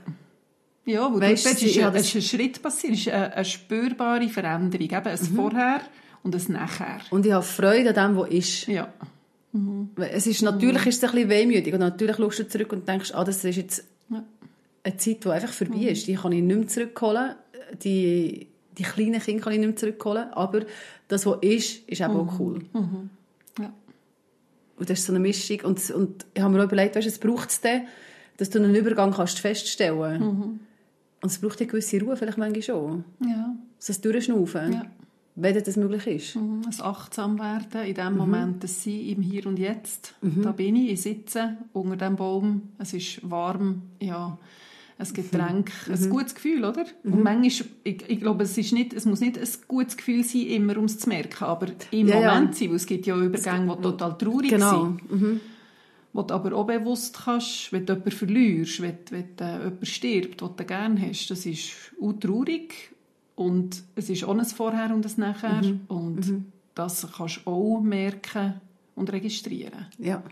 Ja, 0.86 1.12
weil 1.12 1.20
Weißt 1.32 1.46
es 1.46 1.62
ist, 1.62 1.74
ja, 1.74 1.88
ist 1.90 2.14
ein 2.14 2.22
Schritt 2.22 2.62
passiert, 2.62 2.94
ist 2.94 3.08
eine, 3.08 3.34
eine 3.34 3.44
spürbare 3.44 4.28
Veränderung. 4.28 4.86
Eben 4.88 5.06
ein 5.06 5.18
Vorher 5.18 5.80
und 6.22 6.34
ein 6.34 6.52
Nachher. 6.52 7.00
Und 7.10 7.26
ich 7.26 7.32
habe 7.32 7.42
Freude 7.44 7.88
an 7.98 8.12
dem, 8.14 8.16
was 8.20 8.30
ist. 8.30 8.66
Ja. 8.68 8.92
Weil 9.52 10.10
Es 10.12 10.26
ist 10.26 10.42
natürlich 10.42 10.86
ist 10.86 11.02
es 11.02 11.04
ein 11.04 11.12
bisschen 11.14 11.28
wehmütig 11.30 11.72
und 11.74 11.80
natürlich 11.80 12.16
schaust 12.16 12.38
du 12.38 12.48
zurück 12.48 12.72
und 12.72 12.86
denkst, 12.86 13.10
ah, 13.14 13.24
das 13.24 13.42
ist 13.44 13.56
jetzt 13.56 13.84
Ja. 14.10 14.22
eine 14.84 14.96
Zeit, 14.96 15.24
die 15.24 15.28
einfach 15.28 15.52
vorbei 15.52 15.88
ist. 15.88 16.06
Die 16.06 16.14
kann 16.14 16.30
ich 16.32 16.42
nicht 16.42 16.56
mehr 16.58 16.68
zurückholen. 16.68 17.34
Die, 17.82 18.46
die 18.78 18.82
kleinen 18.84 19.20
Kinder 19.20 19.42
kann 19.42 19.52
ich 19.54 19.58
nicht 19.58 19.68
mehr 19.68 19.76
zurückholen. 19.76 20.32
Aber 20.34 20.60
das, 21.08 21.26
was 21.26 21.38
ist, 21.40 21.88
ist 21.88 22.00
eben 22.00 22.14
auch 22.16 22.38
cool. 22.38 22.60
Ja. 23.58 23.72
Und 24.78 24.88
das 24.90 25.00
ist 25.00 25.06
so 25.06 25.12
eine 25.12 25.18
Mischung. 25.20 25.60
Und, 25.64 25.90
und 25.90 26.26
ich 26.32 26.42
habe 26.42 26.52
mir 26.54 26.60
auch 26.60 26.66
überlegt, 26.66 26.94
weißt, 26.94 27.08
es 27.08 27.18
braucht 27.18 27.50
es 27.50 27.60
dann, 27.60 27.88
dass 28.36 28.50
du 28.50 28.58
einen 28.58 28.74
Übergang 28.74 29.12
kannst 29.12 29.40
feststellen 29.40 30.60
Und 31.26 31.32
es 31.32 31.38
braucht 31.40 31.60
eine 31.60 31.66
gewisse 31.66 32.00
Ruhe, 32.00 32.16
vielleicht 32.16 32.38
manchmal 32.38 32.62
schon. 32.62 33.04
Ja. 33.20 33.56
So 33.80 33.92
das 33.92 34.00
Durchschnaufen, 34.00 34.72
Ja. 34.74 34.82
wenn 35.34 35.60
das 35.64 35.76
möglich 35.76 36.06
ist. 36.06 36.36
Mhm. 36.36 36.62
Das 36.64 36.80
achtsam 36.80 37.36
werden 37.40 37.82
in 37.82 37.90
Mhm. 37.90 37.94
dem 37.94 38.16
Moment, 38.16 38.62
das 38.62 38.84
Sein 38.84 39.00
im 39.00 39.22
Hier 39.22 39.44
und 39.48 39.58
Jetzt. 39.58 40.14
Da 40.22 40.52
bin 40.52 40.76
ich, 40.76 40.92
ich 40.92 41.02
sitze 41.02 41.56
unter 41.72 41.96
dem 41.96 42.14
Baum, 42.14 42.62
es 42.78 42.92
ist 42.94 43.28
warm, 43.28 43.82
ja, 44.00 44.38
ein 44.98 45.12
Getränk, 45.12 45.72
Mhm. 45.88 45.94
ein 45.94 46.10
gutes 46.10 46.34
Gefühl, 46.36 46.64
oder? 46.64 46.84
Und 47.02 47.24
manchmal, 47.24 47.68
ich, 47.82 48.08
ich 48.08 48.20
glaube, 48.20 48.44
es, 48.44 48.56
ist 48.56 48.72
nicht, 48.72 48.92
es 48.94 49.04
muss 49.04 49.18
nicht 49.18 49.36
ein 49.36 49.48
gutes 49.66 49.96
Gefühl 49.96 50.22
sein, 50.22 50.42
immer 50.46 50.76
um 50.78 50.84
es 50.84 50.96
zu 51.00 51.08
merken, 51.08 51.42
aber 51.44 51.66
im 51.90 52.06
Ja, 52.06 52.20
ja. 52.20 52.34
Moment 52.34 52.54
sein, 52.54 52.68
weil 52.68 52.76
es 52.76 52.86
gibt 52.86 53.04
ja 53.04 53.16
Übergänge, 53.20 53.74
die 53.76 53.82
total 53.82 54.16
traurig 54.16 54.50
Genau. 54.50 54.84
sind. 55.10 55.40
Wo 56.16 56.22
du 56.22 56.34
aber 56.34 56.54
auch 56.56 56.66
bewusst 56.66 57.18
kannst, 57.24 57.72
wenn 57.72 57.84
du 57.86 57.92
jemanden 57.92 58.10
verlierst, 58.10 58.80
wenn, 58.82 58.98
wenn 59.10 59.24
äh, 59.38 59.58
jemand 59.64 59.86
stirbt, 59.86 60.40
den 60.40 60.48
du 60.56 60.64
gerne 60.64 61.00
hast, 61.08 61.28
das 61.30 61.44
ist 61.46 61.70
auch 62.02 62.12
traurig 62.14 62.74
und 63.34 63.82
es 63.94 64.08
ist 64.10 64.24
auch 64.24 64.36
ein 64.36 64.44
Vorher 64.46 64.94
und 64.94 65.04
ein 65.06 65.12
Nachher 65.18 65.62
und 65.88 66.44
das 66.74 67.06
kannst 67.16 67.40
du 67.44 67.50
auch 67.50 67.80
merken 67.80 68.60
und 68.94 69.12
registrieren. 69.12 69.86
Ja. 69.98 70.22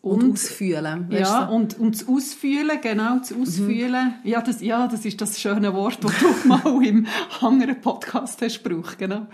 Und- 0.00 0.22
Und, 0.22 0.32
ausfühlen. 0.34 1.06
Ja, 1.10 1.46
du? 1.46 1.54
und, 1.54 1.78
und 1.78 1.94
das 1.94 2.06
Ausfühlen, 2.06 2.78
genau, 2.82 3.18
das 3.20 3.32
Ausfühlen, 3.32 4.14
ja, 4.22 4.42
das, 4.42 4.60
ja, 4.60 4.86
das 4.86 5.06
ist 5.06 5.18
das 5.22 5.40
schöne 5.40 5.72
Wort, 5.72 6.04
das 6.04 6.12
du 6.20 6.48
mal 6.48 6.84
im 6.86 7.06
anderen 7.40 7.80
Podcast 7.80 8.42
hast 8.42 8.62
gebraucht, 8.62 8.98
genau. 8.98 9.26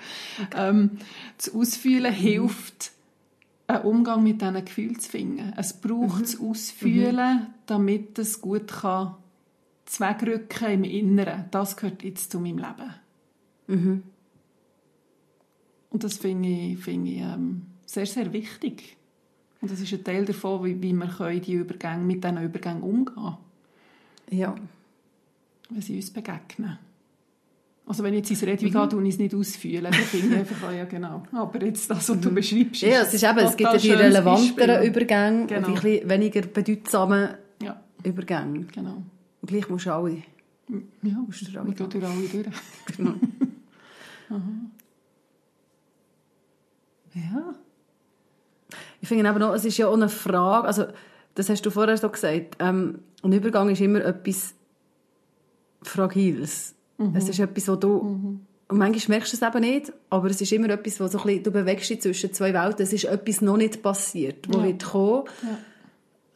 Ähm, 0.57 0.99
das 1.37 1.53
Ausfühlen 1.53 2.13
hilft, 2.13 2.93
einen 3.75 3.85
Umgang 3.85 4.23
mit 4.23 4.41
diesen 4.41 4.65
Gefühlen 4.65 4.99
zu 4.99 5.11
finden. 5.11 5.53
Es 5.57 5.73
braucht 5.73 6.23
das 6.23 6.41
Ausfühlen, 6.41 7.47
damit 7.67 8.19
es 8.19 8.41
gut 8.41 8.69
kann 8.69 9.17
das 9.91 10.01
Wegrücken 10.01 10.69
im 10.69 10.85
Inneren, 10.85 11.47
das 11.51 11.77
gehört 11.77 12.05
jetzt 12.05 12.31
zu 12.31 12.39
meinem 12.39 12.59
Leben. 12.59 12.95
Mhm. 13.67 14.03
Und 15.91 16.05
das 16.05 16.19
finde 16.19 16.49
ich, 16.49 16.79
finde 16.79 17.11
ich 17.11 17.19
ähm, 17.19 17.63
sehr, 17.87 18.07
sehr 18.07 18.33
wichtig. 18.33 18.97
Und 19.61 19.71
das 19.71 19.81
ist 19.81 19.93
ein 19.93 20.05
Teil 20.05 20.25
davon, 20.25 20.65
wie, 20.65 20.81
wie 20.81 20.93
wir 20.93 21.41
die 21.41 21.55
Übergänge, 21.55 22.05
mit 22.05 22.23
diesen 22.23 22.41
Übergängen 22.41 22.83
umgehen 22.83 23.15
können. 23.17 23.37
Ja. 24.31 24.55
Wenn 25.69 25.83
sie 25.83 25.97
uns 25.97 26.11
begegnen. 26.13 26.79
Also 27.91 28.05
wenn 28.05 28.15
ich 28.15 28.19
jetzt 28.19 28.31
ins 28.31 28.43
Redewig 28.45 28.73
mhm. 28.73 28.89
gehe, 28.89 29.03
ich 29.03 29.15
es 29.15 29.19
nicht 29.19 29.35
ausfühlen. 29.35 29.83
Dann 29.83 29.93
finde 29.95 30.29
ich 30.29 30.37
einfach, 30.39 30.69
oh 30.69 30.73
ja 30.73 30.85
genau. 30.85 31.25
Aber 31.33 31.65
jetzt 31.65 31.91
das, 31.91 32.09
was 32.09 32.21
du 32.21 32.31
mhm. 32.31 32.37
beschreibst, 32.37 32.83
Ja, 32.83 33.01
es, 33.01 33.13
ist 33.13 33.25
eben, 33.25 33.39
es 33.39 33.57
gibt 33.57 33.73
ja 33.73 33.79
die 33.79 33.91
relevanteren 33.91 34.85
Übergänge 34.85 35.47
genau. 35.47 35.67
und 35.67 35.83
die 35.83 36.09
weniger 36.09 36.43
bedeutsamen 36.43 37.31
ja. 37.61 37.83
Übergänge. 38.05 38.67
Genau. 38.73 39.03
Und 39.41 39.49
gleich 39.49 39.69
musst 39.69 39.87
du 39.87 39.93
alle... 39.93 40.23
Ja, 41.03 41.15
musst 41.27 41.53
du 41.53 41.59
alle, 41.59 41.73
durch 41.73 42.05
alle 42.05 42.29
durch. 42.29 42.47
genau. 42.97 43.15
Ja. 47.13 47.57
Ich 49.01 49.09
finde 49.09 49.29
aber 49.29 49.41
noch, 49.41 49.53
es 49.53 49.65
ist 49.65 49.77
ja 49.79 49.89
auch 49.89 49.95
eine 49.95 50.09
Frage, 50.09 50.69
also 50.69 50.85
das 51.35 51.49
hast 51.49 51.63
du 51.63 51.71
vorher 51.73 51.97
so 51.97 52.09
gesagt, 52.09 52.55
ähm, 52.61 53.01
ein 53.25 53.33
Übergang 53.33 53.69
ist 53.69 53.81
immer 53.81 54.05
etwas 54.05 54.55
Fragiles. 55.83 56.77
Mhm. 57.01 57.17
Es 57.17 57.29
ist 57.29 57.41
etwas, 57.41 57.69
wo 57.69 57.77
du... 57.77 58.03
Mhm. 58.03 58.41
Und 58.69 58.79
manchmal 58.79 59.19
merkst 59.19 59.33
du 59.33 59.37
es 59.37 59.43
eben 59.43 59.61
nicht, 59.63 59.93
aber 60.11 60.31
es 60.31 60.41
ist 60.41 60.53
immer 60.53 60.71
etwas, 60.71 61.01
wo 61.01 61.09
so 61.09 61.19
ein 61.19 61.27
bisschen, 61.27 61.43
du 61.43 61.51
bewegst 61.51 61.91
dich 61.91 62.01
zwischen 62.01 62.33
zwei 62.33 62.55
Welten. 62.55 62.83
Es 62.83 62.93
ist 62.93 63.03
etwas 63.03 63.41
noch 63.41 63.57
nicht 63.57 63.83
passiert, 63.83 64.47
wo 64.49 64.59
ja. 64.59 64.65
wird 64.67 64.85
kommen. 64.85 65.25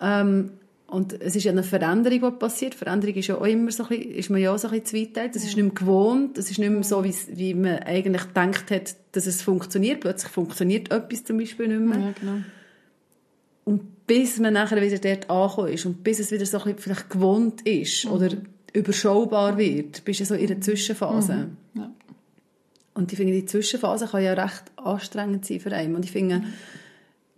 Ja. 0.00 0.21
Ähm, 0.21 0.50
und 0.88 1.12
es 1.21 1.37
ist 1.37 1.44
ja 1.44 1.52
eine 1.52 1.62
Veränderung, 1.62 2.21
die 2.21 2.38
passiert. 2.38 2.75
Veränderung 2.75 3.14
ist 3.14 3.28
ja 3.28 3.37
auch 3.37 3.47
immer 3.47 3.71
so 3.71 3.85
ein 3.85 3.88
bisschen, 3.88 4.11
ist 4.12 4.30
man 4.30 4.40
ja 4.40 4.52
auch 4.52 4.59
so 4.59 4.68
ein 4.68 4.80
bisschen 4.80 5.12
zweiteilt. 5.12 5.37
Es 5.37 5.44
ist 5.44 5.56
nicht 5.56 5.64
mehr 5.64 5.75
gewohnt, 5.75 6.37
es 6.37 6.50
ist 6.50 6.59
nicht 6.59 6.71
mehr 6.71 6.83
so, 6.83 7.04
wie, 7.04 7.14
wie 7.30 7.54
man 7.54 7.78
eigentlich 7.80 8.23
gedacht 8.23 8.71
hat, 8.71 8.97
dass 9.12 9.26
es 9.26 9.42
funktioniert. 9.42 10.00
Plötzlich 10.00 10.33
funktioniert 10.33 10.90
etwas 10.90 11.25
zum 11.25 11.38
Beispiel 11.38 11.68
nicht 11.68 11.80
mehr. 11.80 11.99
Ja, 11.99 12.14
genau. 12.21 12.38
Und 13.64 14.06
bis 14.06 14.38
man 14.38 14.54
nachher 14.54 14.83
wieder 14.83 14.99
dort 14.99 15.30
angekommen 15.30 15.73
ist 15.73 15.87
und 15.87 16.04
bis 16.04 16.18
es 16.18 16.30
wieder 16.30 16.47
so 16.47 16.59
ein 16.59 16.64
bisschen 16.64 16.78
vielleicht 16.78 17.11
gewohnt 17.11 17.62
ist 17.62 18.04
mhm. 18.04 18.12
oder 18.12 18.28
überschaubar 18.75 19.57
wird, 19.57 20.04
bist 20.04 20.21
du 20.21 20.25
so 20.26 20.35
in 20.35 20.49
der 20.49 20.61
Zwischenphase. 20.61 21.35
Mhm. 21.73 21.81
Ja. 21.81 21.90
Und 22.93 23.11
ich 23.11 23.16
finde, 23.16 23.33
die 23.33 23.47
Zwischenphase 23.47 24.07
kann 24.07 24.23
ja 24.23 24.35
recht 24.35 24.64
anstrengend 24.76 25.47
sein 25.47 25.61
für 25.61 25.73
einen. 25.73 25.95
Und 25.95 26.04
ich 26.04 26.12
finde, 26.12 26.40
mhm. 26.40 26.45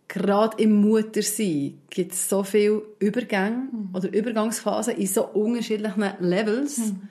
gerade 0.09 0.61
im 0.61 0.81
Muttersein 0.81 1.79
gibt 1.91 2.13
es 2.13 2.29
so 2.29 2.43
viele 2.43 2.83
Übergänge 2.99 3.69
mhm. 3.71 3.91
oder 3.95 4.13
Übergangsphasen 4.13 4.97
in 4.97 5.07
so 5.07 5.27
unterschiedlichen 5.29 6.05
Levels. 6.21 6.79
Mhm 6.79 7.09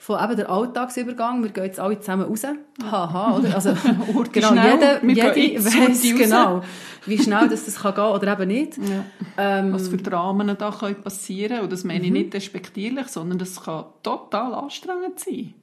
von 0.00 0.22
eben 0.22 0.36
der 0.36 0.48
Alltagsübergang, 0.48 1.42
wir 1.42 1.50
gehen 1.50 1.64
jetzt 1.64 1.80
alle 1.80 1.98
zusammen 1.98 2.22
raus. 2.22 2.42
Haha, 2.82 3.36
oder? 3.36 3.54
Also, 3.54 3.70
genau, 4.32 4.50
jeder, 4.54 5.04
jede 5.04 5.64
weiss 5.64 6.02
genau, 6.02 6.62
wie 7.04 7.18
schnell 7.18 7.48
das, 7.48 7.64
das 7.64 7.80
kann 7.80 7.94
gehen 7.94 8.04
oder 8.04 8.32
eben 8.32 8.48
nicht. 8.48 8.78
Ja. 8.78 9.04
Ähm, 9.36 9.72
Was 9.72 9.88
für 9.88 9.96
Dramen 9.96 10.56
da 10.56 10.70
können 10.70 11.02
passieren 11.02 11.60
und 11.60 11.72
das 11.72 11.82
meine 11.82 12.04
ich 12.04 12.10
mhm. 12.10 12.16
nicht 12.16 12.32
despektierlich, 12.32 13.08
sondern 13.08 13.38
das 13.38 13.60
kann 13.60 13.86
total 14.04 14.54
anstrengend 14.54 15.18
sein. 15.18 15.54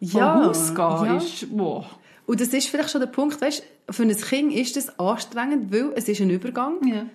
Ja. 0.00 0.34
Von 0.34 0.44
Haus 0.44 0.74
gehen 0.74 1.06
ja. 1.06 1.16
ist, 1.16 1.46
wow. 1.50 1.86
Und 2.26 2.40
das 2.42 2.48
ist 2.48 2.68
vielleicht 2.68 2.90
schon 2.90 3.00
der 3.00 3.08
Punkt, 3.08 3.40
weißt, 3.40 3.62
für 3.88 4.02
ein 4.02 4.14
Kind 4.14 4.52
ist 4.52 4.76
das 4.76 4.98
anstrengend, 4.98 5.72
weil 5.72 5.92
es 5.96 6.08
ist 6.08 6.20
ein 6.20 6.28
Übergang. 6.28 6.86
Ja 6.86 7.06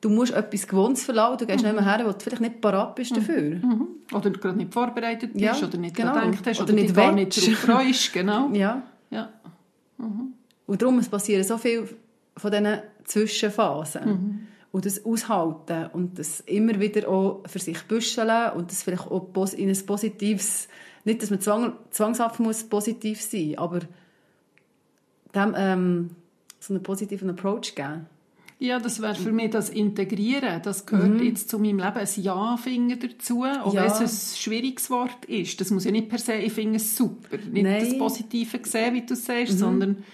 du 0.00 0.08
musst 0.08 0.32
etwas 0.32 0.66
Gewohntes 0.66 1.04
verlassen, 1.04 1.38
du 1.38 1.46
gehst 1.46 1.64
mhm. 1.64 1.72
nicht 1.72 1.80
mehr 1.80 1.96
her, 1.96 2.06
wo 2.06 2.12
du 2.12 2.18
vielleicht 2.18 2.40
nicht 2.40 2.60
parat 2.60 2.94
bist 2.94 3.16
dafür. 3.16 3.56
Mhm. 3.56 3.88
Oder 4.12 4.30
gerade 4.30 4.56
nicht 4.56 4.72
vorbereitet 4.72 5.32
bist, 5.32 5.44
ja, 5.44 5.56
oder 5.56 5.78
nicht 5.78 5.96
genau. 5.96 6.14
gedacht 6.14 6.46
hast, 6.46 6.60
oder, 6.60 6.72
oder 6.72 6.82
nicht 6.82 6.94
gar 6.94 7.12
nicht 7.12 7.36
darauf 7.36 7.58
freust. 7.58 8.12
Genau. 8.12 8.50
ja. 8.52 8.82
ja. 9.10 9.28
Mhm. 9.98 10.34
Und 10.66 10.82
darum 10.82 10.98
es 10.98 11.08
passieren 11.08 11.44
so 11.44 11.58
viel 11.58 11.88
von 12.36 12.50
diesen 12.50 12.78
Zwischenphasen. 13.04 14.06
Mhm. 14.06 14.40
Und 14.70 14.84
das 14.84 15.04
Aushalten 15.04 15.86
und 15.94 16.18
das 16.18 16.40
immer 16.40 16.78
wieder 16.78 17.08
auch 17.08 17.42
für 17.46 17.58
sich 17.58 17.82
büscheln 17.84 18.52
und 18.52 18.70
das 18.70 18.82
vielleicht 18.82 19.10
auch 19.10 19.52
in 19.54 19.70
ein 19.70 19.86
positives, 19.86 20.68
nicht, 21.04 21.22
dass 21.22 21.30
man 21.30 21.40
zwang, 21.40 21.72
zwangshaft 21.90 22.38
muss 22.38 22.64
positiv 22.64 23.22
sein, 23.22 23.54
aber 23.56 23.80
dem 25.34 25.54
ähm, 25.56 26.10
so 26.60 26.74
einen 26.74 26.82
positiven 26.82 27.30
Approach 27.30 27.74
geben. 27.74 28.06
Ja, 28.60 28.80
das 28.80 29.00
wäre 29.00 29.14
für 29.14 29.30
mich 29.30 29.50
das 29.50 29.70
Integrieren. 29.70 30.60
Das 30.62 30.84
gehört 30.84 31.10
mhm. 31.10 31.22
jetzt 31.22 31.48
zu 31.48 31.60
meinem 31.60 31.78
Leben. 31.78 31.96
Ein 31.96 32.08
Ja-Finger 32.16 32.96
dazu, 32.96 33.44
auch 33.44 33.72
ja. 33.72 33.84
wenn 33.84 33.92
es 33.92 34.00
ein 34.00 34.36
schwieriges 34.36 34.90
Wort 34.90 35.24
ist. 35.26 35.60
Das 35.60 35.70
muss 35.70 35.84
ja 35.84 35.92
nicht 35.92 36.08
per 36.08 36.18
se, 36.18 36.34
ich 36.34 36.52
finde 36.52 36.76
es 36.76 36.96
super. 36.96 37.36
Nicht 37.36 37.62
Nein. 37.62 37.84
das 37.84 37.96
Positive 37.96 38.58
sehen, 38.64 38.94
wie 38.94 39.06
du 39.06 39.14
sagst, 39.14 39.52
mhm. 39.54 39.58
sondern, 39.58 40.04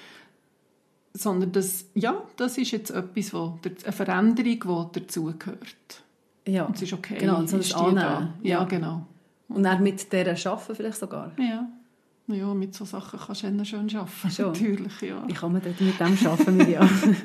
sondern 1.15 1.53
das, 1.53 1.87
ja, 1.95 2.23
das 2.37 2.59
ist 2.59 2.71
jetzt 2.73 2.91
etwas, 2.91 3.33
wo, 3.33 3.59
eine 3.65 3.93
Veränderung, 3.93 4.91
die 4.93 5.01
dazugehört. 5.01 6.03
Ja. 6.47 6.65
Und 6.65 6.77
es 6.77 6.83
ist 6.83 6.93
okay. 6.93 7.17
Genau, 7.19 7.39
und 7.39 7.49
so 7.49 7.57
das 7.57 7.73
annehmen. 7.73 8.35
Ja, 8.43 8.61
ja, 8.61 8.65
genau. 8.65 9.07
Und 9.49 9.63
dann 9.63 9.83
mit 9.83 10.13
dieser 10.13 10.51
arbeiten 10.51 10.75
vielleicht 10.75 10.99
sogar. 10.99 11.33
Ja. 11.39 11.67
Ja, 12.27 12.55
mit 12.55 12.75
solchen 12.75 12.91
Sachen 12.91 13.21
kannst 13.21 13.43
du 13.43 13.65
schön 13.65 13.97
arbeiten. 13.97 14.31
Schon. 14.31 14.47
Natürlich, 14.53 15.01
ja. 15.03 15.27
Wie 15.27 15.33
kann 15.33 15.53
mit 15.53 15.65
dem 15.65 16.27
arbeiten, 16.27 16.57
Miriam? 16.57 16.89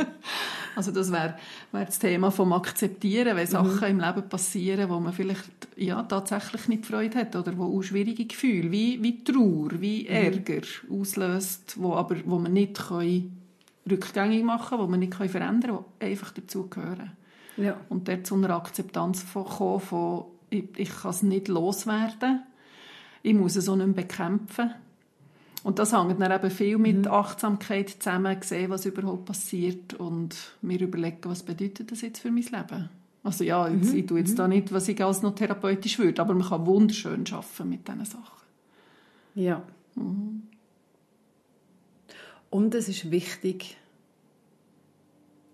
also 0.80 0.92
das 0.92 1.12
wäre 1.12 1.36
wär 1.74 1.86
das 1.86 2.00
Thema 2.00 2.32
vom 2.32 2.54
Akzeptieren, 2.54 3.36
wenn 3.36 3.48
mhm. 3.48 3.52
Sachen 3.52 3.88
im 3.90 4.00
Leben 4.00 4.30
passieren, 4.30 4.90
wo 4.90 4.98
man 5.02 5.12
vielleicht 5.12 5.68
ja, 5.76 6.02
tatsächlich 6.04 6.70
nicht 6.70 6.86
Freude 6.86 7.20
hat 7.20 7.36
oder 7.36 7.58
wo 7.58 7.78
auch 7.78 7.82
schwierige 7.82 8.26
Gefühle, 8.26 8.72
wie, 8.72 9.04
wie 9.04 9.22
Trauer, 9.22 9.82
wie 9.82 10.04
mhm. 10.04 10.10
Ärger 10.10 10.62
mhm. 10.88 11.02
auslöst, 11.02 11.76
wo, 11.78 11.96
aber, 11.96 12.16
wo 12.24 12.40
man 12.40 12.54
nicht 12.54 12.76
können 12.88 13.38
rückgängig 13.90 14.44
machen 14.46 14.70
kann, 14.70 14.80
wo 14.80 14.88
man 14.88 15.02
nicht 15.02 15.18
können 15.18 15.30
verändern 15.30 15.76
kann, 15.76 15.86
die 16.02 16.06
einfach 16.06 16.32
dazugehören. 16.32 17.12
Ja. 17.58 17.76
Und 17.90 18.08
dort 18.08 18.26
zu 18.26 18.36
einer 18.36 18.52
Akzeptanz 18.52 19.22
von, 19.22 19.44
kommen, 19.44 19.82
von 19.82 20.26
ich, 20.50 20.64
ich 20.78 20.96
kann 20.96 21.12
es 21.12 21.24
nicht 21.24 21.50
loswerden, 21.50 22.44
ich 23.22 23.34
muss 23.34 23.58
es 23.58 23.68
auch 23.68 23.76
nicht 23.76 23.96
bekämpfen, 23.96 24.72
und 25.64 25.80
das 25.80 25.94
hängt 25.94 26.22
dann 26.22 26.32
eben 26.32 26.52
viel 26.52 26.78
mit 26.78 27.06
mhm. 27.06 27.12
Achtsamkeit 27.12 27.90
zusammen, 27.90 28.38
sehen, 28.42 28.70
was 28.70 28.86
überhaupt 28.86 29.26
passiert 29.26 29.94
und 29.94 30.36
mir 30.62 30.80
überlegen, 30.80 31.20
was 31.24 31.44
bedeutet 31.44 31.92
das 31.92 32.02
jetzt 32.02 32.20
für 32.20 32.32
mein 32.32 32.44
Leben. 32.44 32.90
Also 33.24 33.44
ja, 33.44 33.68
jetzt, 33.68 33.92
mhm. 33.92 34.00
ich 34.00 34.06
tue 34.06 34.20
jetzt 34.20 34.32
mhm. 34.32 34.38
da 34.38 34.48
nicht, 34.48 34.72
was 34.72 34.88
ich 34.88 35.04
als 35.04 35.22
noch 35.22 35.36
therapeutisch 35.36 36.00
würde, 36.00 36.22
aber 36.22 36.34
man 36.34 36.48
kann 36.48 36.66
wunderschön 36.66 37.26
arbeiten 37.32 37.70
mit 37.70 37.88
diesen 37.88 38.06
Sachen. 38.06 38.40
Ja. 39.36 39.62
Mhm. 39.96 40.44
Und 42.50 42.74
es 42.74 42.88
ist 42.88 43.12
wichtig, 43.12 43.78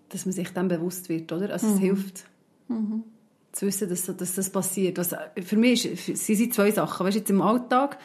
dass 0.08 0.24
man 0.24 0.32
sich 0.32 0.50
dann 0.50 0.68
bewusst 0.68 1.08
wird, 1.08 1.32
oder? 1.32 1.50
Also 1.50 1.66
es 1.66 1.74
mhm. 1.74 1.78
hilft, 1.78 2.24
mhm. 2.68 3.02
zu 3.52 3.66
wissen, 3.66 3.88
dass, 3.88 4.06
dass 4.06 4.34
das 4.34 4.50
passiert. 4.50 4.98
Was, 4.98 5.14
für 5.42 5.56
mich 5.56 5.84
ist, 5.84 6.24
sie 6.24 6.34
sind 6.36 6.54
zwei 6.54 6.70
Sachen. 6.70 7.04
Weißt, 7.04 7.16
jetzt 7.16 7.30
im 7.30 7.42
Alltag 7.42 7.98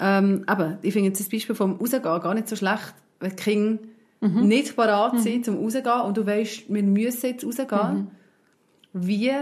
ähm, 0.00 0.44
eben, 0.50 0.78
ich 0.82 0.92
finde 0.92 1.10
das 1.10 1.28
Beispiel 1.28 1.54
vom 1.54 1.76
Rausgehen 1.76 2.02
gar 2.02 2.34
nicht 2.34 2.48
so 2.48 2.56
schlecht, 2.56 2.94
wenn 3.20 3.30
die 3.30 3.36
Kinder 3.36 3.82
mhm. 4.20 4.48
nicht 4.48 4.76
parat 4.76 5.20
sind, 5.20 5.38
mhm. 5.38 5.44
zum 5.44 5.56
Rausgehen 5.58 6.00
und 6.02 6.16
du 6.16 6.26
weißt, 6.26 6.72
wir 6.72 6.82
müssen 6.82 7.26
jetzt 7.26 7.44
rausgehen. 7.44 7.94
Mhm. 7.94 8.08
Wie 8.92 9.32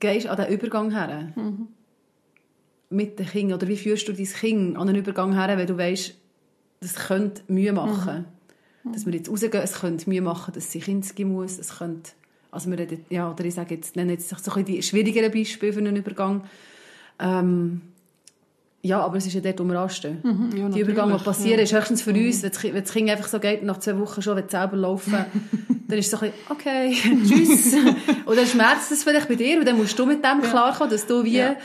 gehst 0.00 0.26
du 0.26 0.30
an 0.30 0.36
den 0.36 0.48
Übergang 0.48 0.90
her? 0.90 1.32
Mhm. 1.34 1.68
Mit 2.88 3.18
den 3.18 3.26
Kindern? 3.26 3.58
Oder 3.58 3.68
wie 3.68 3.76
führst 3.76 4.08
du 4.08 4.12
dein 4.12 4.26
Kind 4.26 4.76
an 4.76 4.86
den 4.86 4.96
Übergang 4.96 5.32
her, 5.34 5.56
wenn 5.56 5.66
du 5.66 5.76
weißt, 5.76 6.14
das 6.80 6.94
könnte 6.94 7.42
Mühe 7.48 7.72
machen? 7.72 8.26
Mhm. 8.84 8.92
Dass 8.92 9.06
wir 9.06 9.14
jetzt 9.14 9.28
rausgehen, 9.28 9.62
es 9.62 9.80
könnte 9.80 10.08
Mühe 10.08 10.22
machen, 10.22 10.54
dass 10.54 10.70
sie 10.70 10.80
geben 10.80 11.32
muss, 11.32 11.58
es 11.58 11.78
könnte, 11.78 12.12
also 12.50 12.70
wir 12.70 12.78
reden, 12.78 13.04
ja, 13.10 13.30
oder 13.30 13.44
ich 13.44 13.54
sage 13.54 13.74
jetzt, 13.74 13.96
nenne 13.96 14.12
jetzt 14.12 14.28
so 14.28 14.52
ein 14.52 14.64
die 14.64 14.82
schwierigeren 14.82 15.32
Beispiele 15.32 15.72
für 15.72 15.80
einen 15.80 15.96
Übergang. 15.96 16.44
Ähm, 17.18 17.80
ja, 18.82 19.00
aber 19.00 19.16
es 19.16 19.26
ist 19.26 19.34
ja 19.34 19.40
dort, 19.40 19.58
wo 19.58 19.64
wir 19.64 19.78
anstehen. 19.80 20.18
Mhm, 20.22 20.56
ja, 20.56 20.68
die 20.68 20.80
Übergänge, 20.80 21.18
passieren, 21.18 21.58
ja. 21.58 21.64
ist 21.64 21.72
höchstens 21.72 22.02
für 22.02 22.10
uns, 22.10 22.42
wenn 22.42 22.74
das 22.74 22.92
Kind 22.92 23.10
einfach 23.10 23.28
so 23.28 23.40
geht, 23.40 23.62
nach 23.62 23.78
zwei 23.78 23.98
Wochen 23.98 24.22
schon 24.22 24.40
selber 24.48 24.76
laufen 24.76 25.24
dann 25.88 25.98
ist 25.98 26.12
es 26.12 26.18
so 26.18 26.24
ein 26.24 26.32
bisschen, 26.32 26.50
okay, 26.50 26.94
tschüss. 27.26 27.72
dann 28.26 28.46
schmerzt 28.46 28.92
es 28.92 29.04
vielleicht 29.04 29.28
bei 29.28 29.34
dir 29.34 29.58
und 29.58 29.66
dann 29.66 29.76
musst 29.76 29.98
du 29.98 30.06
mit 30.06 30.24
dem 30.24 30.42
ja. 30.42 30.48
klarkommen, 30.48 30.90
dass 30.90 31.06
du 31.06 31.24
wie... 31.24 31.38
Ja. 31.38 31.56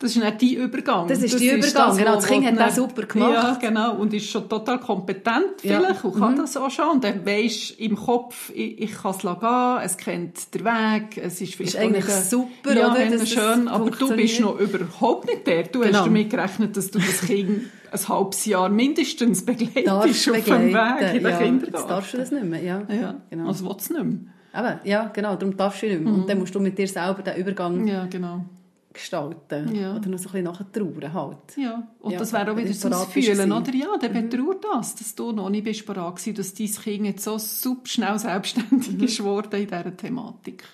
Das 0.00 0.16
ist 0.16 0.24
nicht 0.24 0.42
dein 0.42 0.64
Übergang. 0.64 1.08
Das 1.08 1.22
ist 1.22 1.34
dein 1.34 1.58
Übergang, 1.58 1.88
das, 1.88 1.96
genau. 1.98 2.14
Das 2.14 2.26
Kind 2.26 2.46
hat 2.46 2.58
das 2.58 2.74
super 2.76 3.02
gemacht. 3.02 3.32
Ja, 3.32 3.68
genau. 3.68 3.96
Und 3.96 4.14
ist 4.14 4.30
schon 4.30 4.48
total 4.48 4.80
kompetent 4.80 5.60
vielleicht 5.60 6.02
und 6.02 6.18
kann 6.18 6.32
mhm. 6.32 6.38
das 6.38 6.56
auch 6.56 6.70
schon. 6.70 6.88
Und 6.88 7.04
dann 7.04 7.26
weisst 7.26 7.78
im 7.78 7.96
Kopf, 7.96 8.50
ich, 8.54 8.80
ich 8.80 8.94
kann 8.94 9.10
es 9.10 9.20
gehen, 9.20 9.78
es 9.84 9.96
kennt 9.98 10.54
den 10.54 10.64
Weg, 10.64 11.18
es 11.18 11.42
ist 11.42 11.54
vielleicht 11.54 11.74
ist 11.74 11.80
eigentlich 11.80 12.06
nicht, 12.06 12.30
super, 12.30 12.74
ja, 12.74 12.90
oder? 12.90 13.10
Das 13.10 13.28
schön, 13.28 13.68
aber 13.68 13.90
du 13.90 14.16
bist 14.16 14.40
noch 14.40 14.58
überhaupt 14.58 15.26
nicht 15.26 15.46
der. 15.46 15.64
Du 15.64 15.80
genau. 15.80 15.98
hast 15.98 16.06
damit 16.06 16.30
gerechnet, 16.30 16.74
dass 16.78 16.90
du 16.90 16.98
das 16.98 17.20
Kind 17.20 17.64
ein 17.92 18.08
halbes 18.08 18.46
Jahr 18.46 18.70
mindestens 18.70 19.44
begleitest 19.44 19.86
Darfst 19.86 20.30
auf 20.30 20.44
dem 20.44 20.72
Weg 20.72 21.14
in 21.14 21.22
den 21.22 21.30
ja, 21.30 21.38
Kindergarten. 21.38 21.64
Jetzt 21.74 21.90
darfst 21.90 22.14
du 22.14 22.16
das 22.16 22.30
nicht 22.30 22.44
mehr, 22.44 22.62
ja. 22.62 22.82
ja. 22.88 23.16
Genau. 23.28 23.48
Also 23.48 23.68
willst 23.68 23.90
du 23.90 24.02
nicht 24.02 24.04
mehr. 24.04 24.32
Aber, 24.52 24.80
ja, 24.84 25.10
genau, 25.12 25.36
darum 25.36 25.54
darfst 25.58 25.82
du 25.82 25.86
nicht 25.88 26.00
mehr. 26.00 26.10
Mhm. 26.10 26.20
Und 26.22 26.30
dann 26.30 26.38
musst 26.38 26.54
du 26.54 26.60
mit 26.60 26.78
dir 26.78 26.88
selber 26.88 27.22
den 27.22 27.36
Übergang 27.36 27.86
ja, 27.86 28.06
genau 28.06 28.46
gestalten. 29.00 29.74
Ja. 29.74 29.96
Oder 29.96 30.08
noch 30.08 30.18
so 30.18 30.28
ein 30.28 30.32
bisschen 30.32 30.44
nachher 30.44 30.72
trauern 30.72 31.12
halt. 31.12 31.56
Ja, 31.56 31.88
und 32.00 32.12
Ja, 32.12 32.18
das 32.18 32.32
wäre 32.32 32.52
auch 32.52 32.56
wieder 32.56 32.72
so 32.72 32.88
bist 32.88 33.12
Fühlen, 33.12 33.52
oder? 33.52 33.74
Ja, 33.74 33.96
dann 34.00 34.12
betrauert 34.12 34.64
das, 34.64 34.94
dass 34.94 35.14
du 35.14 35.32
noch 35.32 35.50
nicht 35.50 35.64
bist 35.64 35.84
bereit 35.86 36.16
gewesen, 36.16 36.34
dass 36.36 36.54
dein 36.54 36.66
Kind 36.68 37.06
jetzt 37.06 37.24
so 37.24 37.38
super 37.38 37.86
schnell 37.86 38.18
selbstständig 38.18 38.92
Mhm. 38.92 39.02
ist 39.04 39.16
geworden 39.18 39.60
in 39.60 39.66
dieser 39.66 39.96
Thematik. 39.96 40.64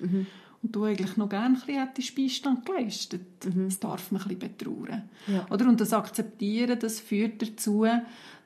Und 0.62 0.75
du 0.75 0.85
eigentlich 0.85 1.16
noch 1.16 1.28
gerne 1.28 1.59
ein 1.66 1.88
bisschen 1.95 2.14
Beistand 2.16 2.66
geleistet. 2.66 3.23
Das 3.40 3.78
darf 3.78 4.11
man 4.11 4.23
ein 4.23 4.37
bisschen 4.37 4.56
betrauern. 4.56 5.09
Mhm. 5.26 5.35
Ja. 5.35 5.47
Oder? 5.50 5.68
Und 5.68 5.80
das 5.80 5.92
Akzeptieren, 5.92 6.78
das 6.78 6.99
führt 7.00 7.40
dazu, 7.42 7.87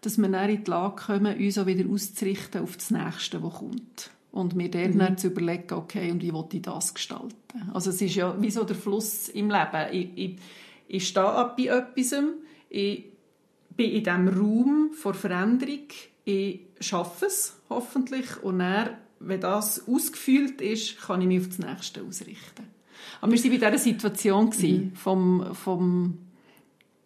dass 0.03 0.19
wir 0.19 0.29
dann 0.29 0.51
in 0.51 0.65
die 0.65 0.71
Lage 0.71 0.97
kommen, 1.07 1.37
uns 1.39 1.59
auch 1.59 1.67
wieder 1.67 1.89
auszurichten 1.89 2.63
auf 2.63 2.77
das 2.77 2.91
Nächste, 2.91 3.43
was 3.43 3.55
kommt. 3.55 4.11
Und 4.33 4.55
mir 4.55 4.71
dort 4.71 4.95
Mhm. 4.95 4.99
dann 4.99 5.19
zu 5.19 5.27
überlegen, 5.29 5.75
okay, 5.75 6.11
und 6.13 6.23
wie 6.23 6.33
will 6.33 6.45
ich 6.53 6.63
das 6.63 6.95
gestalten? 6.95 7.35
Also 7.75 7.91
es 7.91 8.01
ist 8.01 8.15
ja 8.15 8.41
wie 8.41 8.51
so 8.51 8.63
der 8.65 8.77
Fluss 8.77 9.29
im 9.29 9.51
Leben. 9.51 9.87
Ich, 9.93 10.09
ich, 10.15 10.37
ich 10.87 11.09
stehe 11.09 11.27
ab 11.27 11.57
bei 11.57 11.65
etwas, 11.65 12.15
ich 12.69 13.05
bin 13.77 13.91
in 13.91 14.05
diesem 14.05 14.29
Raum 14.29 14.91
vor 14.93 15.15
Veränderung, 15.15 15.81
ich 16.25 16.61
schaffe 16.81 17.27
es 17.27 17.57
hoffentlich 17.69 18.41
und 18.43 18.61
dann, 18.61 18.91
wenn 19.19 19.41
das 19.41 19.89
ausgefüllt 19.89 20.61
ist, 20.61 21.01
kann 21.01 21.21
ich 21.23 21.27
mich 21.27 21.41
auf 21.41 21.49
das 21.49 21.59
Nächste 21.59 22.03
ausrichten. 22.03 22.65
Aber 23.21 23.33
wir 23.33 23.43
waren 23.43 23.51
bei 23.61 23.71
dieser 23.71 23.79
Situation 23.83 24.51
Mhm. 24.61 24.93
vom, 24.95 25.55
vom, 25.55 26.19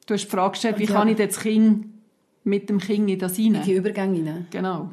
du 0.07 0.15
hast 0.15 0.25
die 0.27 0.31
Frage 0.31 0.53
gestellt, 0.53 0.79
wie 0.79 0.85
Ja. 0.85 0.93
kann 0.93 1.09
ich 1.09 1.17
das 1.17 1.41
Kind 1.41 1.87
mit 2.45 2.69
dem 2.69 2.79
Kind 2.79 3.09
in 3.09 3.19
das 3.19 3.39
In 3.39 3.57
rein? 3.57 3.65
die 3.65 3.73
Übergänge 3.73 4.31
rein. 4.31 4.47
Genau. 4.51 4.91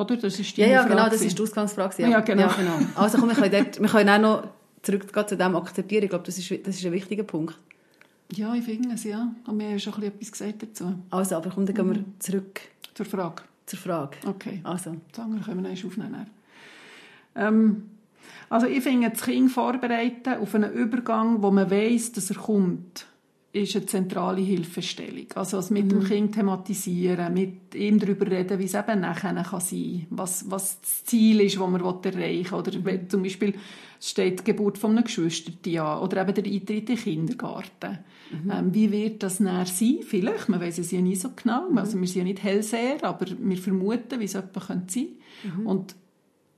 Oder? 0.00 0.16
Das 0.16 0.38
ist 0.38 0.56
die 0.56 0.60
Ja, 0.62 0.66
ja, 0.66 0.78
Frage 0.82 0.94
genau, 0.94 1.08
das 1.08 1.22
ist 1.22 1.38
die 1.38 1.42
Ausgangsfrage. 1.42 2.02
Ja, 2.08 2.20
genau. 2.20 2.48
Also 2.94 3.18
komm, 3.18 3.28
wir 3.28 3.36
können, 3.36 3.50
dort, 3.52 3.80
wir 3.80 3.88
können 3.88 4.08
auch 4.08 4.18
noch 4.42 4.48
zurück 4.82 5.28
zu 5.28 5.36
dem 5.36 5.56
akzeptieren. 5.56 6.04
Ich 6.04 6.10
glaube, 6.10 6.24
das 6.24 6.38
ist, 6.38 6.50
das 6.66 6.76
ist 6.76 6.84
ein 6.86 6.92
wichtiger 6.92 7.22
Punkt. 7.24 7.56
Ja, 8.32 8.54
ich 8.54 8.64
finde 8.64 8.94
es, 8.94 9.04
ja. 9.04 9.28
Und 9.46 9.58
wir 9.58 9.68
haben 9.68 9.78
schon 9.80 9.92
ein 9.94 10.00
bisschen 10.00 10.14
etwas 10.14 10.32
gesagt 10.32 10.62
dazu. 10.62 10.94
Also, 11.10 11.36
aber 11.36 11.50
komm, 11.50 11.66
dann 11.66 11.74
gehen 11.74 11.86
Mhm. 11.88 11.94
wir 11.94 12.04
zurück 12.20 12.60
Zur 12.94 13.06
Frage. 13.06 13.42
zur 13.66 13.78
Frage. 13.78 14.16
Okay. 14.26 14.60
Also, 14.62 14.96
Das 15.12 15.20
andere 15.24 15.42
können 15.44 15.62
wir 15.64 15.70
noch 15.70 15.84
aufnehmen. 15.84 16.26
Ähm, 17.34 17.90
also 18.48 18.66
ich 18.66 18.82
finde, 18.82 19.10
das 19.10 19.22
Kind 19.22 19.50
vorbereiten 19.50 20.34
auf 20.40 20.54
einen 20.54 20.72
Übergang, 20.72 21.42
wo 21.42 21.50
man 21.50 21.70
weiß, 21.70 22.12
dass 22.12 22.30
er 22.30 22.36
kommt, 22.36 23.06
ist 23.52 23.74
eine 23.74 23.86
zentrale 23.86 24.40
Hilfestellung. 24.40 25.26
Also 25.34 25.56
das 25.56 25.70
mit 25.70 25.90
dem 25.90 26.04
Kind 26.04 26.34
thematisieren, 26.34 27.34
mit 27.34 27.74
ihm 27.74 27.98
darüber 27.98 28.30
reden, 28.30 28.58
wie 28.60 28.64
es 28.64 28.74
eben 28.74 29.00
nachher 29.00 29.34
kann 29.34 29.60
sein 29.60 30.06
was, 30.10 30.48
was 30.48 30.80
das 30.80 31.04
Ziel 31.04 31.40
ist, 31.40 31.56
das 31.56 31.68
man 31.68 31.80
erreichen 31.80 32.52
will. 32.52 32.58
Oder 32.58 32.84
wenn 32.84 33.10
zum 33.10 33.22
Beispiel 33.22 33.54
steht 34.00 34.40
die 34.40 34.44
Geburt 34.44 34.78
von 34.78 34.92
einem 34.92 35.04
Geschwisterten 35.04 35.78
an 35.78 36.00
oder 36.00 36.22
eben 36.22 36.34
der 36.34 36.44
Eintritt 36.44 36.70
in 36.70 36.86
den 36.86 36.96
Kindergarten. 36.96 37.98
Ähm, 38.48 38.72
wie 38.72 38.90
wird 38.92 39.22
das 39.22 39.40
näher 39.40 39.66
sein? 39.66 39.98
Vielleicht, 40.06 40.48
man 40.48 40.60
weiß 40.60 40.78
es 40.78 40.92
ja 40.92 41.00
nie 41.00 41.16
so 41.16 41.30
genau. 41.34 41.68
Also 41.74 42.00
wir 42.00 42.06
sind 42.06 42.18
ja 42.18 42.24
nicht 42.24 42.42
Hellseher, 42.42 43.02
aber 43.02 43.26
wir 43.36 43.58
vermuten, 43.58 44.20
wie 44.20 44.24
es 44.24 44.36
etwa 44.36 44.60
sein 44.60 44.86
könnte. 44.86 45.06
Und 45.64 45.96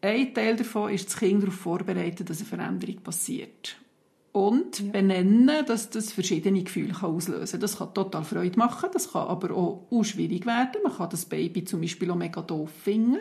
ein 0.02 0.34
Teil 0.34 0.56
davon 0.56 0.92
ist, 0.92 1.06
das 1.06 1.16
Kind 1.16 1.42
darauf 1.42 1.54
vorbereiten, 1.54 2.26
dass 2.26 2.40
eine 2.40 2.48
Veränderung 2.48 2.96
passiert. 2.96 3.76
Und 4.32 4.92
benennen, 4.92 5.66
dass 5.66 5.90
das 5.90 6.10
verschiedene 6.10 6.62
Gefühle 6.62 6.94
kann 6.94 7.14
auslösen 7.14 7.52
kann. 7.52 7.60
Das 7.60 7.76
kann 7.76 7.92
total 7.92 8.24
Freude 8.24 8.58
machen, 8.58 8.88
das 8.92 9.12
kann 9.12 9.28
aber 9.28 9.54
auch, 9.54 10.04
schwierig 10.04 10.46
werden. 10.46 10.82
Man 10.82 10.96
kann 10.96 11.10
das 11.10 11.26
Baby 11.26 11.64
zum 11.64 11.82
Beispiel 11.82 12.10
auch 12.10 12.16
mega 12.16 12.40
doof 12.40 12.70
finden. 12.82 13.18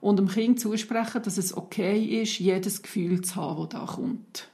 Und 0.00 0.18
dem 0.18 0.28
Kind 0.28 0.60
zusprechen, 0.60 1.22
dass 1.22 1.36
es 1.36 1.56
okay 1.56 2.22
ist, 2.22 2.38
jedes 2.38 2.82
Gefühl 2.82 3.20
zu 3.20 3.36
haben, 3.36 3.68
das 3.68 3.80
da 3.80 3.86
kommt. 3.86 4.48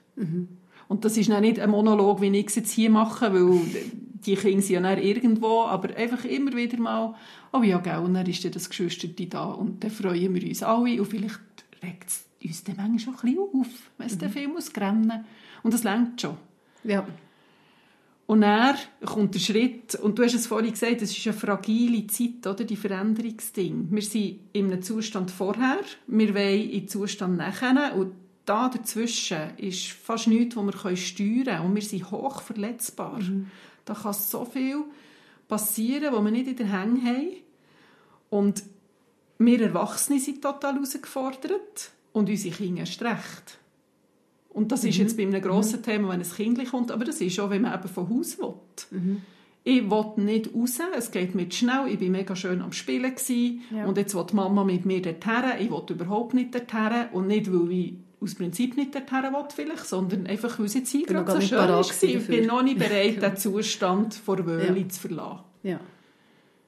Und 0.88 1.04
das 1.04 1.16
ist 1.16 1.30
dann 1.30 1.42
nicht 1.42 1.60
ein 1.60 1.70
Monolog, 1.70 2.20
wie 2.20 2.36
ich 2.36 2.48
es 2.48 2.56
jetzt 2.56 2.72
hier 2.72 2.90
mache, 2.90 3.32
weil 3.32 3.60
die 4.26 4.34
Kinder 4.34 4.60
sind 4.60 4.74
ja 4.74 4.80
dann 4.80 4.98
irgendwo, 4.98 5.62
aber 5.62 5.94
einfach 5.96 6.24
immer 6.24 6.54
wieder 6.56 6.78
mal, 6.78 7.14
oh 7.52 7.62
ja, 7.62 7.78
gell, 7.78 7.98
und 7.98 8.14
dann 8.14 8.26
ist 8.26 8.44
dann 8.44 8.52
das 8.52 8.68
Geschwisterte 8.68 9.26
da 9.26 9.44
und 9.44 9.82
dann 9.84 9.90
freuen 9.90 10.34
wir 10.34 10.48
uns 10.48 10.62
alle 10.62 11.00
und 11.00 11.06
vielleicht 11.06 11.40
regt 11.82 12.08
es 12.08 12.24
uns 12.44 12.64
dann 12.64 12.76
manchmal 12.76 13.16
schon 13.16 13.30
ein 13.30 13.34
bisschen 13.34 13.60
auf, 13.60 13.90
wenn 13.98 14.06
es 14.06 14.18
dann 14.18 14.30
viel 14.30 14.48
muss 14.48 14.72
rennen 14.76 15.24
Und 15.62 15.74
das 15.74 15.84
längt 15.84 16.20
schon. 16.20 16.36
ja. 16.84 17.06
Und 18.30 18.42
dann 18.42 18.76
kommt 19.04 19.34
der 19.34 19.40
Schritt, 19.40 19.96
und 19.96 20.16
du 20.16 20.22
hast 20.22 20.34
es 20.34 20.46
vorhin 20.46 20.70
gesagt, 20.70 21.02
es 21.02 21.18
ist 21.18 21.26
eine 21.26 21.36
fragile 21.36 22.06
Zeit, 22.06 22.46
oder, 22.46 22.62
die 22.62 22.76
Veränderungsding. 22.76 23.88
Wir 23.90 24.02
sind 24.02 24.38
in 24.52 24.66
einem 24.66 24.82
Zustand 24.82 25.32
vorher, 25.32 25.80
wir 26.06 26.32
wollen 26.32 26.70
in 26.70 26.80
den 26.82 26.88
Zustand 26.88 27.38
nachher, 27.38 27.92
und 27.96 28.12
da 28.46 28.68
dazwischen 28.68 29.56
ist 29.56 29.90
fast 29.90 30.28
nichts, 30.28 30.54
was 30.54 30.64
wir 30.64 30.96
steuern 30.96 31.44
können, 31.44 31.60
und 31.66 31.74
wir 31.74 31.82
sind 31.82 32.08
hoch 32.12 32.40
verletzbar. 32.42 33.18
Da 33.84 33.94
kann 33.94 34.12
so 34.12 34.44
viel 34.44 34.84
passieren, 35.48 36.14
was 36.14 36.24
wir 36.24 36.30
nicht 36.30 36.46
in 36.46 36.56
der 36.56 36.70
Hand 36.70 37.04
haben. 37.04 37.32
Und 38.30 38.62
wir 39.38 39.60
Erwachsene 39.60 40.20
sind 40.20 40.40
total 40.40 40.74
herausgefordert, 40.74 41.90
und 42.12 42.28
unsere 42.28 42.54
Kinder 42.54 42.82
erst 42.82 43.02
recht. 43.02 43.58
Und 44.52 44.72
das 44.72 44.84
ist 44.84 44.98
jetzt 44.98 45.16
bei 45.16 45.22
einem 45.22 45.40
grossen 45.40 45.82
Thema, 45.82 46.08
wenn 46.10 46.20
ein 46.20 46.28
Kind 46.30 46.70
kommt, 46.70 46.90
aber 46.90 47.04
das 47.04 47.20
ist 47.20 47.38
auch, 47.38 47.50
wenn 47.50 47.62
man 47.62 47.72
eben 47.78 47.88
von 47.88 48.08
Haus 48.10 48.36
will. 48.38 48.54
Ich 49.62 49.88
will 49.90 50.04
nicht 50.16 50.54
raus, 50.54 50.78
es 50.96 51.10
geht 51.10 51.34
mir 51.34 51.48
zu 51.48 51.58
schnell, 51.58 51.86
ich 51.88 52.00
war 52.00 52.08
mega 52.08 52.34
schön 52.34 52.60
am 52.62 52.72
Spielen 52.72 53.14
gewesen, 53.14 53.60
Ja. 53.74 53.84
und 53.86 53.96
jetzt 53.98 54.14
will 54.14 54.24
die 54.28 54.34
Mama 54.34 54.64
mit 54.64 54.86
mir 54.86 55.02
dorthin, 55.02 55.44
ich 55.60 55.70
will 55.70 55.82
überhaupt 55.90 56.34
nicht 56.34 56.54
dorthin 56.54 57.08
und 57.12 57.26
nicht, 57.26 57.52
weil 57.52 57.70
ich 57.70 57.94
aus 58.22 58.34
Prinzip 58.34 58.76
nicht 58.76 58.94
dorthin 58.94 59.22
will 59.32 59.44
vielleicht, 59.54 59.86
sondern 59.86 60.26
einfach, 60.26 60.58
weil 60.58 60.66
es 60.66 60.74
jetzt 60.74 60.90
hier 60.90 61.06
gerade 61.06 61.30
so 61.32 61.40
schön 61.40 61.58
gewesen 61.58 62.08
Ich 62.08 62.26
bin 62.26 62.46
noch 62.46 62.62
nicht 62.62 62.78
bereit, 62.88 63.22
den 63.22 63.36
Zustand 63.36 64.14
vor 64.14 64.44
Wöhli 64.46 64.80
Ja. 64.80 64.88
zu 64.88 65.00
verlassen. 65.00 65.44
ja. 65.62 65.80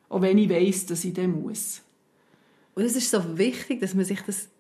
Auch 0.09 0.21
wenn 0.21 0.37
ich 0.37 0.51
weiss, 0.51 0.85
dass 0.85 1.03
ich 1.07 1.15
den 1.15 1.41
muss. 1.43 1.81
Und 2.75 2.85
es 2.85 2.95
ist 2.95 3.11
so 3.11 3.39
wichtig, 3.39 3.81
dass 3.81 3.95
man 3.95 4.05
sich 4.05 4.21
das 4.21 4.51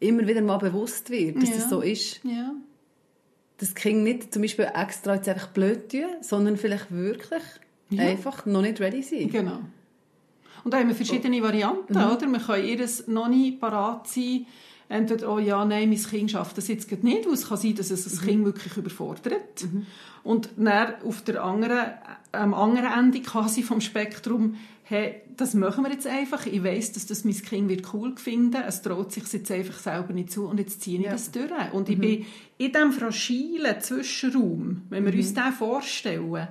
immer 0.00 0.26
wieder 0.26 0.40
mal 0.40 0.56
bewusst 0.56 1.10
wird, 1.10 1.36
dass 1.36 1.50
Ja. 1.50 1.56
das 1.56 1.68
so 1.68 1.82
ist. 1.82 2.20
Ja. 2.24 2.54
Dass 3.62 3.74
die 3.74 3.80
Kinder 3.80 4.02
nicht 4.02 4.32
zum 4.32 4.42
Beispiel 4.42 4.68
extra 4.74 5.14
jetzt 5.14 5.28
einfach 5.28 5.46
blöd 5.48 5.88
tun, 5.88 6.06
sondern 6.20 6.56
vielleicht 6.56 6.90
wirklich 6.90 7.42
Ja. 7.90 8.02
einfach 8.02 8.44
noch 8.44 8.60
nicht 8.62 8.80
ready 8.80 9.02
sind. 9.02 9.30
Genau. 9.30 9.60
Und 10.64 10.74
da 10.74 10.78
haben 10.78 10.88
wir 10.88 10.96
verschiedene 10.96 11.40
Varianten, 11.42 11.94
Mhm. 11.94 12.10
oder? 12.10 12.26
Wir 12.26 12.38
können 12.40 12.64
ihres 12.66 13.06
noch 13.06 13.28
nicht 13.28 13.60
parat 13.60 14.08
sein. 14.08 14.46
Entweder, 14.88 15.32
oh 15.32 15.38
ja, 15.38 15.64
nein, 15.64 15.88
mein 15.90 16.02
Kind 16.02 16.32
schafft 16.32 16.58
das 16.58 16.66
jetzt 16.66 16.88
gerade 16.88 17.06
nicht, 17.06 17.24
weil 17.24 17.34
es 17.34 17.48
kann 17.48 17.56
sein, 17.56 17.76
dass 17.76 17.90
es 17.92 18.04
Mhm. 18.04 18.10
das 18.10 18.20
Kind 18.26 18.44
wirklich 18.46 18.76
überfordert. 18.76 19.64
Und 20.24 20.50
dann 20.56 20.94
auf 21.04 21.22
der 21.22 21.44
anderen, 21.44 21.86
am 22.32 22.54
anderen 22.54 22.92
Ende 22.92 23.20
quasi 23.22 23.62
vom 23.62 23.80
Spektrum, 23.80 24.56
hey, 24.92 25.14
das 25.36 25.54
machen 25.54 25.84
wir 25.84 25.90
jetzt 25.90 26.06
einfach. 26.06 26.46
Ich 26.46 26.62
weiss, 26.62 26.92
dass 26.92 27.06
das 27.06 27.24
mein 27.24 27.34
Kind 27.34 27.68
wird 27.68 27.92
cool 27.94 28.14
finden. 28.16 28.62
Es 28.66 28.82
traut 28.82 29.10
sich 29.10 29.24
jetzt 29.32 29.50
einfach 29.50 29.78
selber 29.78 30.12
nicht 30.12 30.30
zu 30.30 30.46
und 30.46 30.58
jetzt 30.58 30.82
ziehe 30.82 30.98
ich 30.98 31.06
Ja. 31.06 31.12
das 31.12 31.30
durch. 31.32 31.50
Und 31.72 31.88
ich 31.88 31.98
bin 31.98 32.26
in 32.58 32.72
diesem 32.72 32.92
fragilen 32.92 33.80
Zwischenraum, 33.80 34.82
wenn 34.90 35.06
wir 35.06 35.14
uns 35.14 35.34
den 35.34 35.52
vorstellen, 35.52 36.48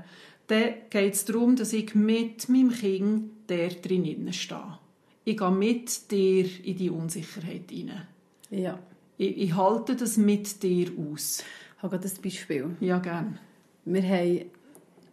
dann 0.47 0.73
geht 0.89 1.13
es 1.13 1.25
darum, 1.25 1.55
dass 1.55 1.71
ich 1.71 1.95
mit 1.95 2.49
meinem 2.49 2.71
Kind 2.71 3.31
der 3.47 3.69
drin 3.69 4.33
stehe. 4.33 4.79
Ich 5.23 5.37
gehe 5.37 5.51
mit 5.51 6.09
dir 6.11 6.45
in 6.63 6.77
die 6.77 6.89
Unsicherheit 6.89 7.69
hinein. 7.69 8.07
Ja. 8.49 8.79
Ich, 9.17 9.37
ich 9.37 9.55
halte 9.55 9.95
das 9.95 10.17
mit 10.17 10.63
dir 10.63 10.91
aus. 10.97 11.43
Ich 11.77 11.83
habe 11.83 11.97
gerade 11.99 12.09
ein 12.13 12.21
Beispiel. 12.21 12.69
Ja, 12.79 12.97
gerne. 12.97 13.37
Wir 13.85 14.03
hatten 14.03 14.45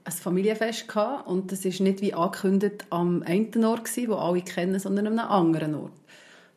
ein 0.09 0.23
Familienfest 0.23 0.89
gehabt, 0.89 1.27
und 1.29 1.53
das 1.53 1.65
war 1.65 1.73
nicht 1.87 2.01
wie 2.01 2.15
angekündigt 2.15 2.87
am 2.91 3.23
einen 3.25 3.65
Ort, 3.65 3.85
gewesen, 3.85 4.11
wo 4.11 4.15
alle 4.15 4.41
kennen, 4.43 4.79
sondern 4.79 5.07
an 5.07 5.19
einem 5.19 5.31
anderen 5.31 5.75
Ort. 5.75 5.93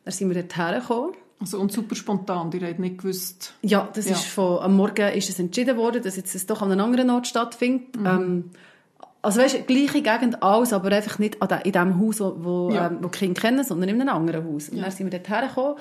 Dann 0.04 0.12
sind 0.12 0.28
wir 0.34 0.42
dort 0.42 0.56
hergekommen. 0.56 1.12
Also, 1.40 1.58
und 1.58 1.72
super 1.72 1.94
spontan, 1.96 2.50
die 2.50 2.60
haben 2.64 2.80
nicht 2.80 2.98
gewusst. 2.98 3.54
Ja, 3.62 3.88
das 3.94 4.06
Ja. 4.06 4.12
ist 4.12 4.26
von, 4.26 4.60
am 4.60 4.76
Morgen 4.76 5.12
ist 5.12 5.28
es 5.28 5.38
entschieden 5.40 5.76
worden, 5.76 6.02
dass 6.02 6.16
jetzt 6.16 6.34
das 6.34 6.46
doch 6.46 6.62
an 6.62 6.70
einem 6.70 6.80
anderen 6.84 7.10
Ort 7.10 7.26
stattfindet. 7.26 7.96
Mhm. 7.96 8.06
Ähm, 8.06 8.50
also 9.22 9.40
weißt, 9.40 9.66
gleiche 9.66 10.02
Gegend 10.02 10.42
alles, 10.42 10.72
aber 10.72 10.90
einfach 10.92 11.18
nicht 11.18 11.42
an 11.42 11.48
de, 11.48 11.58
in 11.64 11.72
dem 11.72 12.00
Haus, 12.00 12.20
wo, 12.20 12.34
wo, 12.38 12.70
Ja. 12.72 12.86
ähm, 12.86 12.98
wo 13.02 13.08
die 13.08 13.18
Kinder 13.18 13.40
kennen, 13.40 13.64
sondern 13.64 13.88
in 13.88 14.00
einem 14.00 14.08
anderen 14.14 14.44
Haus. 14.46 14.68
Und 14.68 14.76
Ja. 14.78 14.84
dann 14.84 14.92
sind 14.92 15.10
wir 15.12 15.18
dort 15.18 15.28
hergekommen 15.28 15.74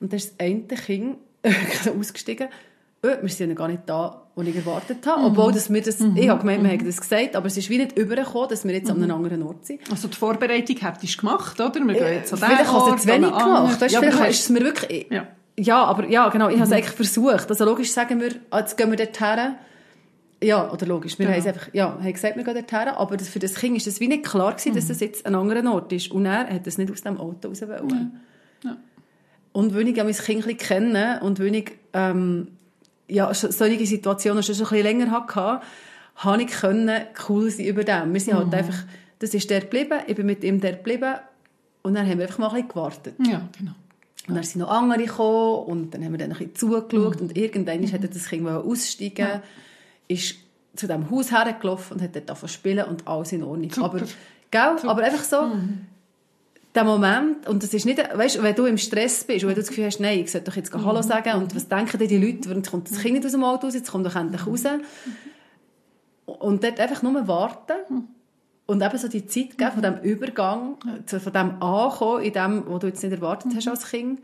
und 0.00 0.12
dann 0.12 0.16
ist 0.16 0.32
das 0.32 0.40
eine 0.40 0.62
Kind 0.62 1.16
ausgestiegen. 1.98 2.48
«Äh, 3.04 3.22
wir 3.22 3.28
sind 3.28 3.50
ja 3.50 3.54
gar 3.54 3.68
nicht 3.68 3.82
da, 3.86 4.22
wo 4.34 4.42
ich 4.42 4.56
erwartet 4.56 5.06
habe. 5.06 5.20
Mhm. 5.20 5.26
Obwohl, 5.26 5.52
dass 5.52 5.72
wir 5.72 5.80
das, 5.82 6.00
ich 6.00 6.28
habe 6.28 6.40
gemeint, 6.40 6.62
wir 6.62 6.70
hätten 6.70 6.86
das 6.86 7.00
gesagt, 7.00 7.36
aber 7.36 7.46
es 7.46 7.56
ist 7.56 7.70
wie 7.70 7.78
nicht 7.78 7.96
übergekommen, 7.96 8.48
dass 8.48 8.64
wir 8.64 8.72
jetzt 8.74 8.90
an 8.90 8.96
einem 8.96 9.08
Mhm. 9.10 9.24
anderen 9.24 9.42
Ort 9.44 9.64
sind. 9.66 9.80
Also, 9.90 10.08
die 10.08 10.16
Vorbereitung 10.16 10.76
hättest 10.76 11.14
du 11.16 11.20
gemacht, 11.20 11.60
oder? 11.60 11.74
Wir 11.74 11.94
gehen 11.94 12.14
jetzt 12.14 12.32
an 12.32 12.40
den 12.40 12.44
Äh, 12.50 12.54
Vielleicht 12.56 12.72
hast 12.72 12.90
du 12.90 12.96
zu 12.96 13.08
wenig 13.08 13.30
gemacht. 13.30 13.80
Weißt, 13.80 13.94
Ja, 13.94 14.00
vielleicht 14.00 14.18
du 14.20 14.24
ist 14.28 14.40
es 14.40 14.48
mir 14.50 14.60
wirklich... 14.60 15.06
Ja. 15.10 15.26
Ja, 15.56 15.84
aber 15.84 16.08
ja, 16.08 16.28
genau. 16.30 16.48
Ich 16.48 16.56
habe 16.56 16.64
es 16.64 16.72
eigentlich 16.72 16.90
versucht. 16.96 17.48
Also 17.48 17.64
logisch 17.64 17.92
sagen 17.92 18.20
wir, 18.20 18.30
ah, 18.50 18.58
jetzt 18.58 18.76
gehen 18.76 18.90
wir 18.90 18.96
dort 18.96 19.20
her. 19.20 19.54
Ja, 20.42 20.68
oder 20.72 20.84
logisch. 20.84 21.16
Wir 21.16 21.26
Genau. 21.26 21.38
haben 21.38 21.42
es 21.42 21.54
einfach, 21.54 21.68
ja, 21.72 21.96
haben 21.96 22.12
gesagt, 22.12 22.36
wir 22.36 22.42
gehen 22.42 22.54
dort 22.54 22.72
her. 22.72 22.98
Aber 22.98 23.16
das, 23.16 23.28
für 23.28 23.38
das 23.38 23.54
Kind 23.54 23.76
ist 23.76 23.86
es 23.86 24.00
wie 24.00 24.08
nicht 24.08 24.24
klar 24.24 24.52
gewesen, 24.52 24.74
dass 24.74 24.88
das 24.88 24.98
jetzt 24.98 25.24
ein 25.24 25.36
anderer 25.36 25.72
Ort 25.72 25.92
ist. 25.92 26.10
Und 26.10 26.26
er 26.26 26.48
hat 26.52 26.66
es 26.66 26.76
nicht 26.76 26.90
aus 26.90 27.02
dem 27.02 27.18
Auto 27.20 27.48
raus 27.48 27.62
wollen. 27.62 28.20
Ja. 28.64 28.76
Und 29.52 29.74
wenn 29.76 29.86
ich 29.86 29.96
ja 29.96 30.02
mein 30.02 30.12
Kind 30.14 30.58
kenne 30.58 31.20
und 31.22 31.38
wenn 31.38 31.54
ich 31.54 31.70
ähm, 31.92 32.48
ja, 33.08 33.32
solche 33.34 33.86
Situationen 33.86 34.42
schon 34.42 34.54
ein 34.54 34.58
bisschen 34.60 34.82
länger 34.82 35.10
hatte, 35.10 35.60
habe 36.16 36.42
ich 36.42 36.48
können 36.48 37.02
cool 37.28 37.50
sein 37.50 37.66
über 37.66 37.84
dem. 37.84 38.12
Wir 38.14 38.20
sind 38.20 38.34
halt 38.34 38.46
Mhm. 38.48 38.54
einfach, 38.54 38.84
das 39.18 39.34
ist 39.34 39.50
der 39.50 39.60
geblieben, 39.60 40.00
ich 40.06 40.14
bin 40.14 40.26
mit 40.26 40.44
ihm 40.44 40.60
der 40.60 40.72
geblieben 40.74 41.14
und 41.82 41.94
dann 41.94 42.08
haben 42.08 42.18
wir 42.18 42.26
einfach 42.26 42.38
mal 42.38 42.46
ein 42.48 42.52
bisschen 42.54 42.68
gewartet. 42.68 43.14
Ja, 43.26 43.48
genau. 43.58 43.72
Und 44.26 44.36
dann 44.36 44.44
sind 44.44 44.60
noch 44.62 44.70
andere 44.70 45.04
gekommen 45.04 45.64
und 45.66 45.90
dann 45.92 46.02
haben 46.04 46.12
wir 46.12 46.18
dann 46.18 46.32
ein 46.32 46.38
bisschen 46.38 46.54
zugeschaut 46.54 47.16
Mhm. 47.20 47.28
und 47.28 47.36
irgendwann 47.36 47.80
mhm. 47.80 47.92
hat 47.92 48.14
das 48.14 48.26
Kind 48.28 48.48
aussteigen, 48.48 49.42
ist 50.08 50.36
zu 50.76 50.86
diesem 50.86 51.10
Haus 51.10 51.30
hergelaufen 51.30 51.96
und 51.96 52.02
hat 52.02 52.16
dort 52.16 52.30
angefangen 52.30 52.48
zu 52.48 52.54
spielen 52.54 52.84
und 52.86 53.06
alles 53.06 53.32
in 53.32 53.42
Ordnung. 53.42 53.70
Super. 53.70 53.86
Aber, 53.86 53.98
gell? 54.50 54.88
Aber 54.90 55.02
einfach 55.02 55.24
so, 55.24 55.50
der 56.74 56.84
Moment, 56.84 57.48
und 57.48 57.62
das 57.62 57.72
ist 57.72 57.86
nicht, 57.86 57.98
weißt, 57.98 58.42
wenn 58.42 58.54
du 58.54 58.66
im 58.66 58.78
Stress 58.78 59.24
bist 59.24 59.44
und 59.44 59.48
wenn 59.48 59.54
du 59.54 59.60
das 59.60 59.68
Gefühl 59.68 59.86
hast, 59.86 60.00
nein, 60.00 60.20
ich 60.20 60.32
sollte 60.32 60.50
doch 60.50 60.56
jetzt 60.56 60.74
Hallo 60.74 61.02
sagen 61.02 61.34
und 61.40 61.54
was 61.54 61.68
denken 61.68 61.98
denn 61.98 62.08
die 62.08 62.18
Leute, 62.18 62.52
jetzt 62.52 62.70
kommt 62.70 62.90
das 62.90 62.98
Kind 62.98 63.14
nicht 63.14 63.24
aus 63.24 63.32
dem 63.32 63.44
Auto 63.44 63.66
raus, 63.66 63.74
jetzt 63.74 63.90
kommt 63.90 64.06
doch 64.06 64.16
endlich 64.16 64.46
raus. 64.46 64.64
Und 66.26 66.64
dort 66.64 66.80
einfach 66.80 67.02
nur 67.02 67.28
warten 67.28 68.08
und 68.66 68.82
eben 68.82 68.98
so 68.98 69.08
die 69.08 69.26
Zeit 69.26 69.56
geben 69.56 69.72
von 69.72 69.82
dem 69.82 69.98
Übergang, 70.00 70.76
von 71.06 71.32
dem 71.32 71.62
Ankommen 71.62 72.22
in 72.22 72.32
dem, 72.32 72.64
was 72.66 72.80
du 72.80 72.86
jetzt 72.88 73.02
nicht 73.02 73.12
erwartet 73.12 73.52
hast 73.54 73.68
als 73.68 73.90
Kind, 73.90 74.20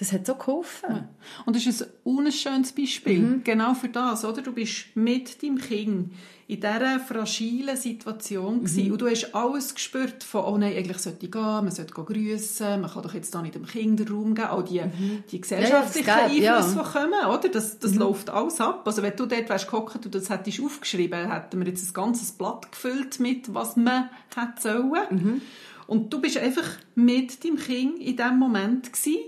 das 0.00 0.12
hat 0.12 0.26
so 0.26 0.34
geholfen. 0.34 1.08
Und 1.44 1.54
das 1.54 1.66
ist 1.66 1.82
ein 1.82 1.90
unschönes 2.04 2.72
Beispiel. 2.72 3.20
Mhm. 3.20 3.44
Genau 3.44 3.74
für 3.74 3.90
das, 3.90 4.24
oder? 4.24 4.40
Du 4.40 4.52
bist 4.52 4.86
mit 4.94 5.42
deinem 5.42 5.58
Kind 5.58 6.12
in 6.46 6.58
dieser 6.58 6.98
fragilen 6.98 7.76
Situation 7.76 8.60
gewesen. 8.60 8.86
Mhm. 8.86 8.92
und 8.92 9.02
du 9.02 9.08
hast 9.08 9.34
alles 9.34 9.74
gespürt 9.74 10.24
von, 10.24 10.44
oh 10.46 10.56
nein, 10.56 10.74
eigentlich 10.74 10.98
sollte 10.98 11.26
ich 11.26 11.30
gehen, 11.30 11.42
man 11.42 11.70
sollte 11.70 11.92
grüssen, 11.92 12.80
man 12.80 12.90
kann 12.90 13.02
doch 13.02 13.12
jetzt 13.12 13.34
da 13.34 13.42
nicht 13.42 13.54
dem 13.54 13.66
Kind 13.66 14.00
den 14.00 14.08
Raum 14.08 14.34
geben, 14.34 14.48
all 14.48 14.64
die, 14.64 14.82
die 15.30 15.40
gesellschaftlichen 15.40 16.06
Mhm. 16.06 16.18
Ja, 16.18 16.28
geht, 16.28 16.42
ja. 16.42 16.52
Mhm. 16.52 16.64
Einflüsse, 16.64 16.84
die 16.84 16.98
kommen, 16.98 17.38
oder? 17.38 17.48
Das, 17.50 17.78
das 17.78 17.94
läuft 17.94 18.30
alles 18.30 18.58
ab. 18.58 18.82
Also 18.86 19.02
wenn 19.02 19.14
du 19.14 19.26
dort 19.26 19.50
wärst 19.50 19.66
gehockt 19.66 20.06
und 20.06 20.14
das 20.14 20.30
hättest 20.30 20.62
aufgeschrieben, 20.62 21.30
hätten 21.30 21.60
wir 21.60 21.68
jetzt 21.68 21.88
ein 21.88 21.92
ganzes 21.92 22.32
Blatt 22.32 22.72
gefüllt 22.72 23.20
mit, 23.20 23.52
was 23.52 23.76
man 23.76 24.08
hätte 24.34 24.60
sollen. 24.60 25.02
Mhm. 25.10 25.42
Und 25.86 26.10
du 26.10 26.20
bist 26.22 26.38
einfach 26.38 26.68
mit 26.94 27.44
deinem 27.44 27.58
Kind 27.58 27.98
in 28.00 28.16
diesem 28.16 28.38
Moment 28.38 28.92
gewesen, 28.92 29.18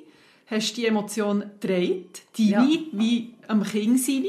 hast 0.53 0.75
die 0.77 0.87
Emotion 0.87 1.43
gedreht, 1.61 2.23
die 2.37 2.51
Ja. 2.51 2.65
wie, 2.93 3.35
am 3.49 3.63
Kind 3.65 3.99
seine. 4.01 4.29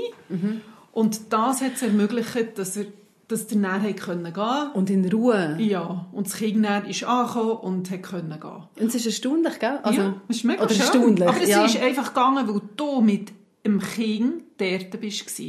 Und 0.91 1.31
das 1.31 1.61
hat 1.61 1.73
es 1.75 1.81
ermöglicht, 1.83 2.57
dass 2.57 2.77
er 2.77 2.85
dass 3.29 3.47
der 3.47 3.93
können 3.93 4.31
gehen 4.33 4.71
Und 4.73 4.89
in 4.91 5.09
Ruhe. 5.11 5.55
Ja, 5.57 6.05
und 6.11 6.27
das 6.27 6.35
Kind 6.35 6.59
näher 6.59 6.83
ist 6.87 7.03
angekommen 7.05 7.51
und 7.51 7.89
hat 7.89 8.03
können 8.03 8.37
gehen. 8.39 8.51
Und 8.79 8.87
es 8.89 8.95
ist 8.95 9.05
erstaunlich, 9.07 9.57
gell? 9.59 9.79
Also, 9.81 10.01
ja, 10.01 10.15
das 10.27 10.37
ist 10.37 10.43
mega 10.43 10.61
oder 10.61 10.69
schön. 10.73 10.81
erstaunlich, 10.81 11.27
Aber 11.29 11.41
es 11.41 11.49
ja. 11.49 11.65
ist 11.65 11.81
einfach 11.81 12.09
gegangen, 12.13 12.47
weil 12.47 12.61
du 12.75 13.01
mit 13.01 13.31
dem 13.65 13.79
Kind 13.79 14.43
dort 14.57 14.99
bist. 15.01 15.39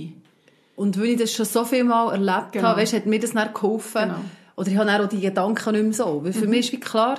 Und 0.77 0.99
weil 0.99 1.07
ich 1.07 1.19
das 1.19 1.33
schon 1.33 1.45
so 1.47 1.65
viel 1.65 1.85
Mal 1.85 2.13
erlebt 2.13 2.53
Genau. 2.53 2.69
habe, 2.69 2.81
weißt, 2.81 2.95
hat 2.95 3.07
mir 3.07 3.19
das 3.19 3.33
dann 3.33 3.53
geholfen. 3.53 4.03
Genau. 4.03 4.15
Oder 4.57 4.69
ich 4.69 4.77
habe 4.77 4.87
dann 4.87 5.03
auch 5.05 5.09
die 5.09 5.21
Gedanken 5.21 5.73
nicht 5.73 5.83
mehr 5.85 5.93
so. 5.93 6.25
Weil 6.25 6.33
für 6.33 6.47
mich 6.47 6.61
ist 6.61 6.73
wie 6.73 6.81
klar, 6.81 7.19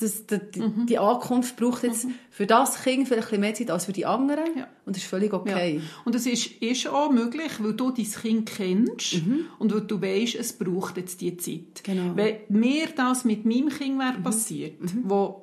die, 0.00 0.10
die, 0.54 0.60
Mhm. 0.60 0.86
die 0.86 0.98
Ankunft 0.98 1.56
braucht 1.56 1.82
jetzt 1.82 2.06
für 2.30 2.46
das 2.46 2.82
Kind 2.82 3.08
vielleicht 3.08 3.28
ein 3.28 3.30
bisschen 3.30 3.40
mehr 3.40 3.54
Zeit 3.54 3.70
als 3.70 3.86
für 3.86 3.92
die 3.92 4.04
anderen. 4.06 4.44
Ja. 4.56 4.68
Und 4.84 4.94
das 4.96 5.02
ist 5.02 5.08
völlig 5.08 5.32
okay. 5.32 5.76
Ja. 5.76 5.82
Und 6.04 6.14
es 6.14 6.26
ist, 6.26 6.46
ist 6.62 6.86
auch 6.88 7.10
möglich, 7.10 7.52
weil 7.60 7.72
du 7.72 7.90
dein 7.90 8.04
Kind 8.04 8.46
kennst 8.46 9.22
und 9.58 9.72
weil 9.74 9.80
du 9.82 10.00
weißt, 10.00 10.34
es 10.34 10.52
braucht 10.52 10.96
jetzt 10.98 11.20
die 11.20 11.36
Zeit. 11.36 11.82
Genau. 11.82 12.14
Wenn 12.14 12.36
mir 12.48 12.88
das 12.94 13.24
mit 13.24 13.44
meinem 13.46 13.68
Kind 13.70 13.98
wäre 13.98 14.18
passiert, 14.22 14.74
wo 15.02 15.42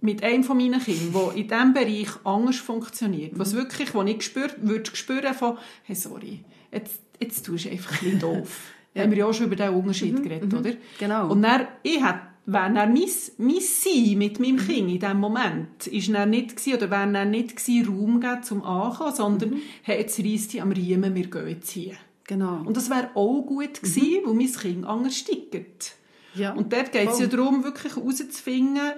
mit 0.00 0.22
einem 0.24 0.44
von 0.44 0.56
meinen 0.56 0.80
Kindern, 0.80 1.12
wo 1.12 1.30
in 1.30 1.46
diesem 1.46 1.74
Bereich 1.74 2.08
anders 2.24 2.56
funktioniert, 2.56 3.38
was 3.38 3.54
wirklich, 3.54 3.92
wo 3.94 4.02
ich 4.02 4.22
spür, 4.22 4.48
würde 4.62 4.90
spüren 4.96 5.34
von, 5.34 5.58
hey, 5.82 5.94
sorry, 5.94 6.40
jetzt, 6.72 7.00
jetzt 7.20 7.44
tust 7.44 7.66
du 7.66 7.70
einfach 7.70 7.92
ein 7.92 7.98
bisschen 8.12 8.18
doof. 8.20 8.60
Haben 8.96 9.10
wir 9.12 9.18
ja 9.18 9.26
auch 9.26 9.34
schon 9.34 9.46
über 9.46 9.56
diesen 9.56 9.74
Unterschied 9.74 10.22
geredet, 10.22 10.52
oder? 10.52 10.72
Genau. 10.98 11.30
Und 11.30 11.42
dann, 11.42 11.68
ich 11.82 12.02
hätte 12.02 12.20
wäre 12.46 12.72
dann 12.72 12.92
mein, 12.92 13.08
mein 13.38 13.60
Sein 13.60 14.18
mit 14.18 14.40
meinem 14.40 14.56
Kind 14.56 14.90
in 14.90 14.98
diesem 14.98 15.20
Moment 15.20 15.86
ist 15.86 16.12
dann 16.12 16.30
nicht 16.30 16.56
gewesen, 16.56 16.74
oder 16.74 16.90
wäre 16.90 17.12
dann 17.12 17.30
nicht 17.30 17.56
gewesen, 17.56 17.86
Raum 17.86 18.20
geben 18.20 18.42
zum 18.42 18.64
Ankommen, 18.64 19.14
sondern 19.14 19.56
hey, 19.82 20.00
jetzt 20.00 20.18
reisst 20.18 20.52
die 20.52 20.60
am 20.60 20.72
Riemen, 20.72 21.14
wir 21.14 21.26
gehen 21.26 21.48
jetzt 21.48 21.70
hier. 21.70 21.94
Genau. 22.24 22.62
Und 22.64 22.76
das 22.76 22.90
wäre 22.90 23.10
auch 23.14 23.42
gut 23.42 23.82
gewesen, 23.82 24.20
weil 24.24 24.34
mein 24.34 24.52
Kind 24.52 24.84
anders 24.84 25.24
tickt. 25.24 25.96
ja. 26.34 26.52
Und 26.52 26.72
dort 26.72 26.92
geht 26.92 27.08
es 27.08 27.16
Voll. 27.16 27.22
ja 27.22 27.26
darum, 27.26 27.64
wirklich 27.64 27.96
herauszufinden 27.96 28.92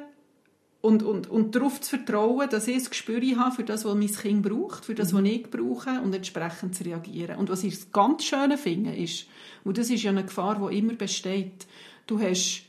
und, 0.83 1.03
und, 1.03 1.31
und 1.31 1.55
darauf 1.55 1.81
zu 1.81 1.97
vertrauen, 1.97 2.49
dass 2.51 2.69
ich 2.69 2.77
ein 2.77 2.85
Gespür 2.85 3.21
habe 3.39 3.55
für 3.55 3.63
das, 3.63 3.85
was 3.85 3.95
mein 3.95 4.13
Kind 4.13 4.43
braucht, 4.43 4.85
für 4.85 4.95
das, 4.95 5.15
was 5.15 5.23
ich 5.23 5.51
brauche 5.51 6.01
und 6.03 6.15
entsprechend 6.15 6.75
zu 6.75 6.85
reagieren. 6.85 7.39
Und 7.39 7.49
was 7.49 7.65
ich 7.65 7.75
das 7.75 7.93
ganz 7.93 8.25
Schöne 8.25 8.59
finde, 8.59 8.95
ist, 8.95 9.27
und 9.65 9.79
das 9.79 9.91
ist 9.91 10.03
ja 10.03 10.11
eine 10.11 10.25
Gefahr, 10.25 10.69
die 10.69 10.79
immer 10.79 10.95
besteht, 10.95 11.67
du 12.07 12.21
hast 12.21 12.65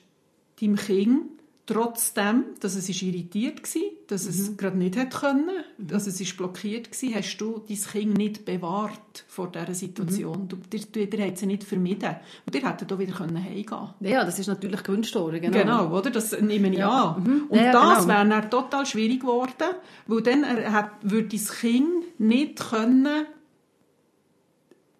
deinem 0.63 0.75
Kind 0.75 1.21
trotzdem, 1.65 2.43
dass 2.59 2.75
es 2.75 2.89
ist 2.89 3.01
irritiert 3.01 3.63
war, 3.63 3.81
dass 4.07 4.25
es 4.25 4.57
gerade 4.57 4.77
nicht 4.77 4.97
hat 4.97 5.11
können, 5.11 5.49
dass 5.77 6.07
es 6.07 6.19
ist 6.19 6.35
blockiert 6.35 6.89
war, 6.91 7.15
hast 7.15 7.37
du 7.37 7.63
dein 7.67 7.77
Kind 7.77 8.17
nicht 8.17 8.45
bewahrt 8.45 9.23
vor 9.27 9.49
dieser 9.49 9.73
Situation. 9.73 10.49
Du, 10.49 10.57
ihr, 10.73 11.13
ihr, 11.13 11.25
habt 11.25 11.37
sie 11.37 11.45
nicht 11.45 11.63
vermieden. 11.63 12.17
Und 12.45 12.53
ihr 12.55 12.67
hättet 12.69 12.91
auch 12.91 12.99
wieder 12.99 13.13
können 13.13 13.41
heimgehen 13.41 13.89
ja, 14.01 14.25
das 14.25 14.39
ist 14.39 14.47
natürlich 14.47 14.83
gewünscht 14.83 15.15
worden. 15.15 15.39
Genau. 15.39 15.57
Genau, 15.57 15.97
oder? 15.97 16.09
Das 16.09 16.39
nehme 16.41 16.69
ich 16.69 16.79
Ja. 16.79 17.15
an. 17.15 17.23
Mhm. 17.23 17.43
Und 17.47 17.57
Ja, 17.57 17.71
das 17.71 18.05
genau. 18.05 18.13
wäre 18.13 18.27
dann 18.29 18.49
total 18.49 18.85
schwierig 18.85 19.21
geworden, 19.21 19.75
weil 20.07 20.21
dann 20.21 20.43
er 20.43 20.73
hat, 20.73 20.91
würde 21.01 21.29
das 21.29 21.49
Kind 21.59 22.19
nicht 22.19 22.59
können 22.59 23.25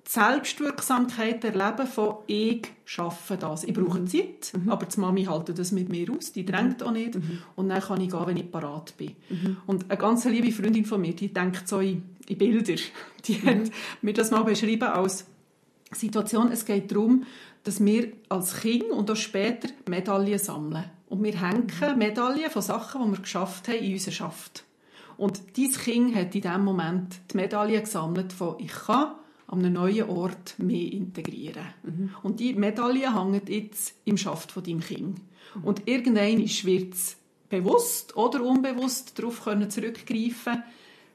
Selbstwirksamkeit 0.06 1.44
erleben 1.44 1.88
von 1.88 2.18
ich 2.28 2.68
schaffe 2.86 3.38
das. 3.38 3.64
Ich 3.64 3.74
brauche 3.74 4.04
Zeit, 4.06 4.54
aber 4.68 4.86
die 4.86 5.00
Mami 5.00 5.26
hält 5.26 5.58
das 5.58 5.72
mit 5.72 5.90
mir 5.90 6.12
aus, 6.12 6.34
die 6.34 6.46
drängt 6.46 6.84
auch 6.84 6.92
nicht 6.92 7.18
und 7.56 7.70
dann 7.70 7.82
kann 7.82 8.02
ich 8.02 8.10
gehen, 8.10 8.28
wenn 8.28 8.38
ich 8.38 8.52
parat 8.52 8.96
bin. 8.98 9.16
Und 9.66 9.90
eine 9.90 9.98
ganz 9.98 10.26
liebe 10.26 10.52
Freundin 10.52 10.86
von 10.86 11.02
mir, 11.02 11.16
die 11.16 11.34
denkt 11.34 11.68
so 11.68 11.80
in, 11.80 12.04
in 12.28 12.38
Bilder, 12.38 12.76
die 13.26 13.42
hat 13.42 13.72
mir 14.02 14.14
das 14.14 14.32
mal 14.32 14.44
beschrieben 14.44 14.90
als 14.90 15.26
Situation. 15.92 16.52
Es 16.52 16.66
geht 16.66 16.92
darum, 16.92 17.24
dass 17.64 17.84
wir 17.84 18.12
als 18.30 18.60
Kind 18.60 18.92
und 18.92 19.10
auch 19.10 19.16
später 19.16 19.70
Medaillen 19.88 20.40
sammeln. 20.40 20.86
Und 21.08 21.24
wir 21.24 21.40
hängen 21.40 21.72
Medaillen 21.98 22.50
von 22.50 22.62
Sachen, 22.62 23.04
die 23.06 23.12
wir 23.12 23.22
geschafft 23.22 23.68
haben 23.68 23.78
in 23.78 23.94
unserer 23.94 24.14
Schaft. 24.14 24.64
Und 25.16 25.56
dieses 25.56 25.80
Kind 25.80 26.16
hat 26.16 26.36
in 26.36 26.42
diesem 26.42 26.66
Moment 26.66 27.20
die 27.32 27.38
Medaille 27.38 27.80
gesammelt 27.80 28.34
von 28.34 28.56
«Ich 28.60 28.72
kann 28.72 29.14
an 29.48 29.60
einem 29.60 29.74
neuen 29.74 30.10
Ort 30.10 30.56
mehr 30.58 30.92
integrieren». 30.92 31.74
Und 32.24 32.40
die 32.40 32.54
Medaille 32.54 33.14
hängt 33.14 33.50
jetzt 33.50 33.96
im 34.06 34.18
Schaft 34.18 34.52
von 34.52 34.64
deinem 34.64 34.82
Kind. 34.82 35.20
Und 35.64 35.84
irgendwann 35.88 36.40
wird 36.40 36.94
es 36.94 37.18
bewusst 37.50 38.18
oder 38.18 38.44
unbewusst 38.44 39.18
darauf 39.20 39.44
können 39.44 39.70
zurückgreifen 39.70 40.64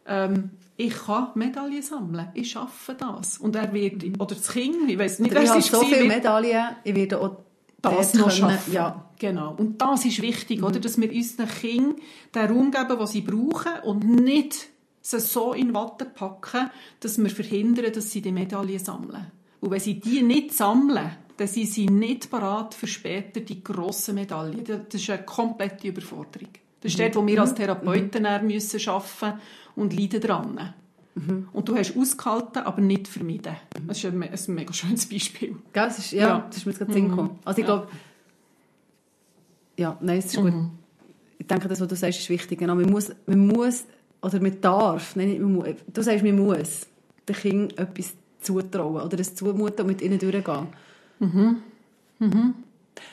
ähm, 0.08 0.50
ich 0.76 0.94
kann 0.94 1.30
Medaillen 1.34 1.82
sammeln, 1.82 2.28
ich 2.34 2.52
schaffe 2.52 2.94
das. 2.94 3.38
Und 3.38 3.56
er 3.56 3.72
wird, 3.72 4.04
oder 4.18 4.34
das 4.34 4.48
Kind, 4.48 4.88
ich 4.88 4.98
weiß 4.98 5.18
nicht, 5.18 5.32
Ich 5.32 5.38
wer 5.38 5.56
es 5.56 5.66
so 5.66 5.78
war, 5.78 5.84
viele 5.84 6.04
Medaillen, 6.04 6.76
ich 6.84 6.94
werde 6.94 7.20
auch 7.20 7.36
das 7.82 8.14
noch 8.14 8.30
schaffen. 8.30 8.72
Ja. 8.72 9.04
Genau. 9.18 9.54
Und 9.58 9.82
das 9.82 10.04
ist 10.04 10.22
wichtig, 10.22 10.62
oder? 10.62 10.78
Dass 10.78 11.00
wir 11.00 11.12
unseren 11.12 11.48
Kindern 11.48 11.96
den 12.32 12.46
Raum 12.46 12.70
geben, 12.70 12.98
den 12.98 13.06
sie 13.08 13.20
brauchen 13.22 13.72
und 13.84 14.08
nicht 14.08 14.68
sie 15.10 15.20
so 15.20 15.52
in 15.52 15.74
Watte 15.74 16.04
packen, 16.04 16.70
dass 17.00 17.18
wir 17.18 17.30
verhindern, 17.30 17.92
dass 17.92 18.10
sie 18.10 18.20
die 18.20 18.32
Medaillen 18.32 18.78
sammeln. 18.78 19.30
Und 19.60 19.70
wenn 19.70 19.80
sie 19.80 19.98
die 20.00 20.22
nicht 20.22 20.54
sammeln, 20.54 21.10
dann 21.36 21.48
sind 21.48 21.68
sie 21.68 21.86
nicht 21.86 22.30
parat 22.30 22.74
für 22.74 22.86
später 22.86 23.40
die 23.40 23.62
grossen 23.62 24.16
Medaillen. 24.16 24.64
Das 24.64 25.00
ist 25.00 25.10
eine 25.10 25.22
komplette 25.24 25.88
Überforderung. 25.88 26.50
Das 26.80 26.92
ist 26.92 27.00
dort, 27.00 27.16
wo 27.16 27.26
wir 27.26 27.40
als 27.40 27.54
Therapeuten 27.54 28.22
mhm. 28.22 28.46
müssen 28.46 28.88
arbeiten 28.88 29.40
und 29.76 29.98
leiden 29.98 30.20
dran. 30.20 30.74
Und 31.52 31.68
du 31.68 31.76
hast 31.76 31.96
ausgehalten, 31.96 32.62
aber 32.62 32.80
nicht 32.80 33.08
vermieden. 33.08 33.56
Das 33.88 33.98
ist 33.98 34.04
ein, 34.04 34.22
ein 34.22 34.54
mega 34.54 34.72
schönes 34.72 35.08
Beispiel. 35.08 35.56
Gell, 35.72 35.84
das 35.86 35.98
ist, 35.98 36.12
ja, 36.12 36.28
Ja. 36.28 36.44
das 36.46 36.58
ist 36.58 36.66
mir 36.66 36.70
jetzt 36.72 36.78
gerade 36.78 36.92
Sinn 36.92 37.08
gekommen. 37.08 37.38
Also 37.44 37.60
ich 37.60 37.66
Ja. 37.66 37.74
glaube, 37.76 37.88
ja, 39.76 39.96
nein, 40.00 40.20
das 40.20 40.26
ist 40.26 40.36
gut. 40.36 40.52
Ich 41.38 41.46
denke, 41.46 41.66
das, 41.68 41.80
was 41.80 41.88
du 41.88 41.96
sagst, 41.96 42.20
ist 42.20 42.30
wichtig. 42.30 42.58
Genau, 42.58 42.74
man 42.76 42.88
muss, 42.90 43.10
man 43.26 43.46
muss 43.46 43.84
oder 44.22 44.40
man 44.40 44.60
darf, 44.60 45.16
nein, 45.16 45.28
nicht 45.28 45.40
man 45.40 45.52
muss, 45.54 45.66
du 45.92 46.02
sagst, 46.02 46.24
man 46.24 46.38
muss 46.38 46.86
den 47.28 47.36
Kindern 47.36 47.78
etwas 47.78 48.14
zutrauen 48.40 49.02
oder 49.02 49.18
es 49.20 49.34
zumuten 49.34 49.80
und 49.82 49.86
mit 49.86 50.02
ihnen 50.02 50.18
durchgehen. 50.18 50.68
Weißt 51.20 51.32
du, 52.20 52.54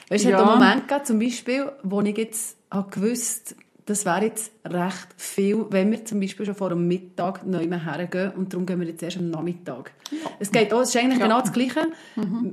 es 0.09 0.23
Ja. 0.23 0.37
hat 0.37 0.41
einen 0.47 0.59
Moment 0.59 0.87
gegeben, 0.87 1.05
zum 1.05 1.19
Beispiel, 1.19 1.71
wo 1.83 2.01
ich 2.01 2.17
jetzt 2.17 2.57
habe 2.71 2.89
gewusst 2.89 3.55
das 3.87 4.03
wäre 4.03 4.23
jetzt 4.25 4.51
recht 4.65 5.09
viel, 5.15 5.63
wenn 5.69 5.91
wir 5.91 6.03
zum 6.05 6.19
Beispiel 6.19 6.43
schon 6.43 6.55
vor 6.55 6.69
dem 6.69 6.87
Mittag 6.87 7.45
neu 7.45 7.67
hergehen 7.69 8.31
und 8.31 8.51
darum 8.51 8.65
gehen 8.65 8.79
wir 8.79 8.87
jetzt 8.87 9.03
erst 9.03 9.17
am 9.17 9.29
Nachmittag. 9.29 9.91
Es 10.39 10.51
geht 10.51 10.73
auch, 10.73 10.81
es 10.81 10.89
ist 10.89 10.97
eigentlich 10.97 11.19
Ja. 11.19 11.25
genau 11.27 11.39
das 11.39 11.53
Gleiche. 11.53 11.81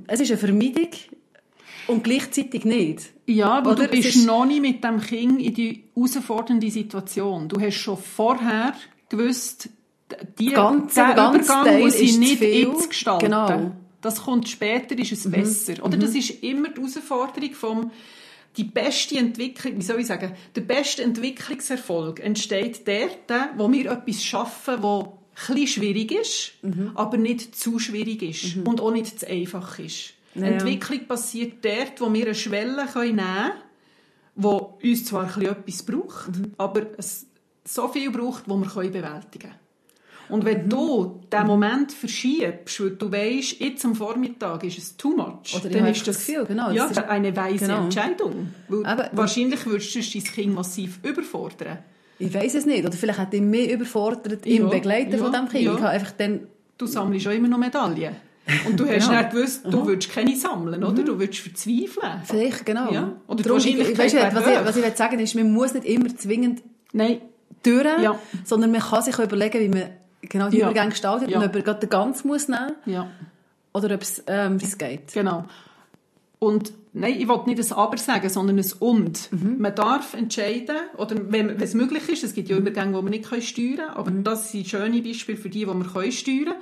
Es 0.08 0.20
ist 0.20 0.30
eine 0.30 0.36
Vermeidung 0.36 0.88
und 1.86 2.04
gleichzeitig 2.04 2.66
nicht. 2.66 3.14
Ja, 3.34 3.64
weil 3.64 3.72
Oder? 3.72 3.84
du 3.84 3.90
bist 3.90 4.16
ist- 4.16 4.26
noch 4.26 4.44
nicht 4.44 4.60
mit 4.62 4.82
dem 4.84 5.00
Kind 5.00 5.40
in 5.40 5.54
die 5.54 5.84
herausfordernde 5.94 6.70
Situation. 6.70 7.48
Du 7.48 7.60
hast 7.60 7.76
schon 7.76 7.96
vorher 7.98 8.74
gewusst, 9.08 9.68
die, 10.38 10.46
Ganz- 10.50 10.94
der 10.94 11.14
ganze 11.14 11.40
Übergang 11.44 11.64
Teil 11.64 11.80
muss 11.80 11.94
ich 11.94 12.18
nicht 12.18 12.38
viel. 12.38 12.68
jetzt 12.68 12.88
gestalten. 12.90 13.24
Genau. 13.26 13.58
Mhm. 13.58 13.72
Das 14.02 14.22
kommt 14.24 14.48
später, 14.48 14.98
ist 14.98 15.12
es 15.12 15.30
besser. 15.30 15.74
Oder 15.84 15.96
das 15.96 16.14
ist 16.14 16.42
immer 16.42 16.68
die 16.70 16.80
Herausforderung 16.80 17.52
vom 17.54 17.90
die 18.56 18.64
beste 18.64 19.16
Entwicklung, 19.16 19.78
wie 19.78 19.82
soll 19.82 20.00
ich 20.00 20.06
sagen, 20.08 20.32
der 20.54 20.60
beste 20.60 21.02
Entwicklungserfolg 21.02 22.20
entsteht 22.20 22.82
dort, 22.86 23.48
wo 23.56 23.70
wir 23.72 23.90
etwas 23.92 24.22
schaffen, 24.22 24.82
wo 24.82 25.18
ein 25.48 25.66
schwierig 25.66 26.12
ist, 26.12 26.52
Mhm. 26.62 26.90
aber 26.94 27.16
nicht 27.16 27.56
zu 27.56 27.78
schwierig 27.78 28.22
ist 28.22 28.56
und 28.66 28.80
auch 28.82 28.90
nicht 28.92 29.20
zu 29.20 29.26
einfach 29.28 29.78
ist. 29.78 30.12
Ja. 30.34 30.46
Entwicklung 30.46 31.06
passiert 31.06 31.64
dort, 31.64 32.00
wo 32.00 32.12
wir 32.12 32.24
eine 32.26 32.34
Schwelle 32.34 32.86
können 32.92 33.16
nehmen 33.16 33.26
können, 33.26 33.52
wo 34.34 34.78
uns 34.82 35.04
zwar 35.04 35.24
etwas 35.36 35.82
braucht, 35.82 36.36
Mhm. 36.36 36.52
aber 36.58 36.82
es 36.96 37.26
so 37.64 37.88
viel 37.88 38.10
braucht, 38.10 38.48
wo 38.48 38.56
wir 38.56 38.66
können 38.68 38.90
bewältigen 38.92 39.40
können. 39.50 39.54
Und 40.28 40.44
wenn 40.46 40.66
du 40.68 41.20
diesen 41.30 41.46
Moment 41.46 41.92
verschiebst, 41.92 42.80
weil 42.80 42.90
du 42.92 43.12
weißt, 43.12 43.60
jetzt 43.60 43.84
am 43.84 43.94
Vormittag 43.94 44.64
ist 44.64 44.78
es 44.78 44.96
too 44.96 45.14
much, 45.14 45.54
Oder 45.54 45.68
dann 45.68 45.86
ist 45.88 46.06
das, 46.08 46.16
das 46.16 46.26
Gefühl, 46.26 46.46
genau, 46.46 46.70
ja, 46.70 46.84
das 46.88 46.92
ist- 46.92 47.04
eine 47.04 47.36
weise 47.36 47.66
genau. 47.66 47.84
Entscheidung. 47.84 48.48
Aber- 48.84 49.10
wahrscheinlich 49.12 49.66
würdest 49.66 49.94
du 49.94 50.00
dein 50.00 50.24
Kind 50.24 50.54
massiv 50.54 51.00
überfordern. 51.02 51.78
Ich 52.18 52.32
weiß 52.32 52.54
es 52.54 52.64
nicht. 52.66 52.84
Oder 52.86 52.92
vielleicht 52.96 53.18
hat 53.18 53.34
ihn 53.34 53.50
mehr 53.50 53.70
überfordert 53.74 54.46
im 54.46 54.62
Ja, 54.62 54.68
Begleiten 54.68 55.18
von 55.18 55.32
ja, 55.32 55.40
dem 55.40 55.48
Kind. 55.48 55.64
ja. 55.64 55.74
Ich 55.74 55.80
habe 55.80 55.90
einfach 55.90 56.12
dann... 56.12 56.46
Du 56.78 56.86
sammelst 56.86 57.26
auch 57.26 57.32
immer 57.32 57.48
noch 57.48 57.58
Medaillen. 57.58 58.16
Und 58.66 58.78
du 58.78 58.86
hast 58.88 59.08
Genau. 59.08 59.20
nicht 59.20 59.30
gewusst, 59.30 59.64
du 59.64 59.86
würdest 59.86 60.10
keine 60.12 60.34
sammeln, 60.36 60.82
oder? 60.82 61.02
Du 61.02 61.18
würdest 61.18 61.38
verzweifeln. 61.40 62.22
Vielleicht, 62.24 62.66
genau. 62.66 62.90
Ja. 62.92 63.12
Oder 63.28 63.42
Darum, 63.44 63.58
ich, 63.58 63.66
ich, 63.66 63.78
Wahrscheinlichkeit 63.98 63.98
weißt 63.98 64.34
was, 64.36 64.46
wäre 64.46 64.60
ich, 64.62 64.66
was 64.68 64.76
ich 64.76 64.82
will 64.84 64.96
sagen 64.96 65.18
ist, 65.20 65.34
man 65.36 65.52
muss 65.52 65.74
nicht 65.74 65.86
immer 65.86 66.14
zwingend 66.16 66.62
Nein, 66.92 67.20
durch, 67.62 67.86
Ja. 68.02 68.18
sondern 68.44 68.72
man 68.72 68.80
kann 68.80 69.02
sich 69.02 69.14
auch 69.14 69.20
überlegen, 69.24 69.60
wie 69.60 69.68
man 69.68 69.90
genau 70.22 70.48
die 70.50 70.58
Ja. 70.58 70.66
Übergänge 70.66 70.90
gestaltet 70.90 71.30
Ja. 71.30 71.38
und 71.38 71.44
ob 71.46 71.54
er 71.54 71.62
gerade 71.62 71.80
den 71.80 71.88
ganz 71.90 72.24
muss 72.24 72.48
nehmen 72.48 72.72
ja. 72.86 73.08
oder 73.72 73.94
ob 73.94 74.02
es 74.02 74.22
ähm, 74.26 74.58
geht. 74.58 75.12
Genau. 75.12 75.44
Und 76.40 76.72
nein, 76.92 77.14
ich 77.18 77.28
wollte 77.28 77.48
nicht 77.48 77.62
ein 77.70 77.76
Aber 77.78 77.96
sagen, 77.96 78.28
sondern 78.28 78.58
ein 78.58 78.66
Und. 78.80 79.30
Mhm. 79.32 79.56
Man 79.60 79.74
darf 79.76 80.14
entscheiden, 80.14 80.74
oder 80.96 81.14
wenn, 81.30 81.48
wenn 81.50 81.60
es 81.60 81.74
möglich 81.74 82.08
ist, 82.08 82.24
es 82.24 82.34
gibt 82.34 82.48
ja 82.48 82.56
Übergänge, 82.56 82.88
die 82.96 83.02
man 83.02 83.10
nicht 83.10 83.24
steuern 83.26 83.76
können, 83.76 83.90
aber 83.90 84.10
Mhm. 84.10 84.24
das 84.24 84.50
sind 84.50 84.66
schöne 84.66 85.00
Beispiele 85.00 85.38
für 85.38 85.48
die, 85.48 85.60
die 85.60 85.66
man 85.66 85.86
können 85.90 86.10
steuern 86.10 86.44
können. 86.46 86.54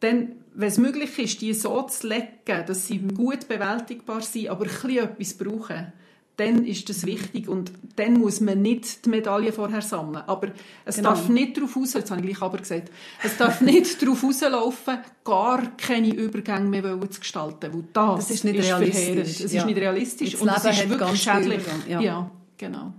Dann, 0.00 0.32
wenn 0.54 0.68
es 0.68 0.78
möglich 0.78 1.18
ist, 1.18 1.40
die 1.40 1.52
so 1.52 1.82
zu 1.82 2.08
legen, 2.08 2.64
dass 2.66 2.86
sie 2.86 2.98
gut 2.98 3.48
bewältigbar 3.48 4.22
sind, 4.22 4.48
aber 4.48 4.66
ein 4.66 4.96
etwas 4.96 5.34
brauchen, 5.34 5.92
dann 6.36 6.64
ist 6.64 6.88
das 6.88 7.06
wichtig 7.06 7.48
und 7.48 7.70
dann 7.94 8.14
muss 8.14 8.40
man 8.40 8.60
nicht 8.60 9.04
die 9.06 9.10
Medaille 9.10 9.52
vorher 9.52 9.82
sammeln. 9.82 10.24
Aber 10.26 10.48
es 10.84 10.96
Genau. 10.96 11.10
darf 11.10 11.28
nicht 11.28 11.56
darauf 11.56 11.76
raus, 11.76 11.92
jetzt 11.94 12.10
habe 12.10 12.20
ich 12.22 12.26
gleich 12.26 12.42
aber 12.42 12.58
gesagt, 12.58 12.90
es 13.22 13.36
darf 13.36 13.60
nicht 13.60 14.02
darauf 14.02 14.22
rauslaufen, 14.22 14.98
gar 15.22 15.76
keine 15.76 16.12
Übergänge 16.12 16.68
mehr 16.68 17.10
zu 17.10 17.20
gestalten, 17.20 17.72
weil 17.72 17.84
das, 17.92 18.16
Das 18.16 18.30
ist 18.30 18.44
nicht 18.44 18.60
realistisch, 18.60 19.04
verheerend. 19.04 19.26
Es 19.26 19.52
ja. 19.52 19.60
ist 19.60 19.66
nicht 19.66 19.78
realistisch 19.78 20.32
Das 20.32 20.40
und 20.40 20.48
es 20.48 20.62
Leben 20.64 20.74
ist 20.74 20.82
hat 20.82 20.90
wirklich 20.90 21.22
schädlich. 21.22 21.62
Ja. 21.88 22.00
ja. 22.00 22.30
genau. 22.56 22.92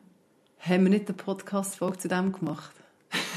Haben 0.59 0.83
wir 0.83 0.89
nicht 0.89 1.07
eine 1.07 1.17
Podcast-Folge 1.17 1.97
zu 1.97 2.07
dem 2.07 2.31
gemacht? 2.31 2.74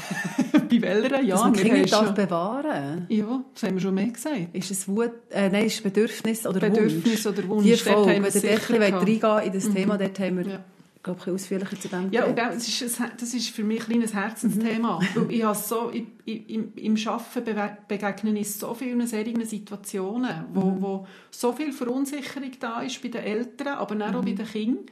Bei 0.69 0.81
welcher? 0.81 1.21
Ja, 1.21 1.35
Dass 1.35 1.43
man 1.45 1.55
wir 1.57 1.63
Kinder 1.63 1.85
darf 1.85 2.13
bewahren 2.13 3.05
ja, 3.09 3.43
das 3.53 3.63
haben 3.63 3.75
wir 3.75 3.81
schon 3.81 3.93
mehr 3.95 4.07
gesagt. 4.07 4.53
Ist 4.53 4.71
es 4.71 4.87
Wut, 4.87 5.11
äh, 5.29 5.49
nein, 5.49 5.65
ist 5.65 5.83
Bedürfnis 5.83 6.45
oder 6.47 6.59
Bedürfnis 6.59 7.25
Wunsch? 7.25 7.37
oder 7.37 7.47
Wunsch, 7.47 7.65
Die 7.65 7.75
Folge, 7.75 8.09
wir 8.15 8.23
wenn 8.23 8.31
sicher 8.31 8.59
dort 8.79 8.81
ein 8.81 8.93
reingehen 8.93 9.41
in 9.45 9.53
das 9.53 9.69
Thema, 9.73 9.97
dort 9.97 10.19
haben 10.19 10.37
wir, 10.37 10.45
Ja. 10.47 10.59
glaube 11.03 11.19
ich, 11.21 11.27
ein 11.27 11.33
bisschen 11.33 11.33
ausführlicher 11.35 11.79
zu 11.79 11.87
dem 11.87 12.11
Ja, 12.11 12.25
und 12.25 12.37
das 12.37 12.67
ist, 12.67 12.99
ein, 13.01 13.11
das 13.19 13.33
ist 13.33 13.49
für 13.49 13.63
mich 13.63 13.81
ein 13.81 13.85
kleines 13.85 14.13
Herzensthema. 14.13 14.99
Weil 15.15 15.31
ich 15.31 15.43
habe 15.43 15.57
so, 15.57 15.91
ich, 15.93 16.03
ich, 16.25 16.49
im, 16.49 16.73
im 16.75 16.95
Arbeiten 17.07 17.77
begegne 17.87 18.39
ich 18.39 18.53
so 18.55 18.73
vielen 18.73 19.05
solchen 19.07 19.45
Situationen, 19.45 20.45
wo, 20.53 20.75
wo 20.79 21.07
so 21.31 21.53
viel 21.53 21.71
Verunsicherung 21.71 22.51
da 22.59 22.81
ist 22.81 23.01
bei 23.01 23.09
den 23.09 23.23
Eltern, 23.23 23.77
aber 23.79 23.95
dann 23.95 24.15
auch 24.15 24.23
bei 24.25 24.33
den 24.33 24.45
Kindern. 24.45 24.85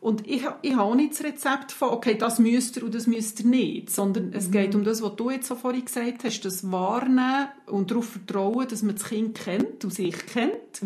Und 0.00 0.26
ich, 0.28 0.44
ich 0.62 0.74
habe 0.76 0.82
auch 0.82 0.94
nicht 0.94 1.12
das 1.12 1.24
Rezept 1.24 1.72
von, 1.72 1.88
okay, 1.90 2.14
das 2.16 2.38
müsst 2.38 2.76
ihr 2.76 2.84
und 2.84 2.94
das 2.94 3.06
müsst 3.08 3.40
ihr 3.40 3.46
nicht, 3.46 3.90
sondern 3.90 4.32
es 4.32 4.50
geht 4.50 4.74
um 4.76 4.84
das, 4.84 5.02
was 5.02 5.16
du 5.16 5.30
jetzt 5.30 5.48
so 5.48 5.56
vorhin 5.56 5.84
gesagt 5.84 6.22
hast, 6.24 6.40
das 6.42 6.70
Wahrnehmen 6.70 7.48
und 7.66 7.90
darauf 7.90 8.04
vertrauen, 8.10 8.68
dass 8.68 8.82
man 8.82 8.94
das 8.94 9.04
Kind 9.04 9.34
kennt 9.36 9.84
und 9.84 9.92
sich 9.92 10.14
kennt 10.26 10.82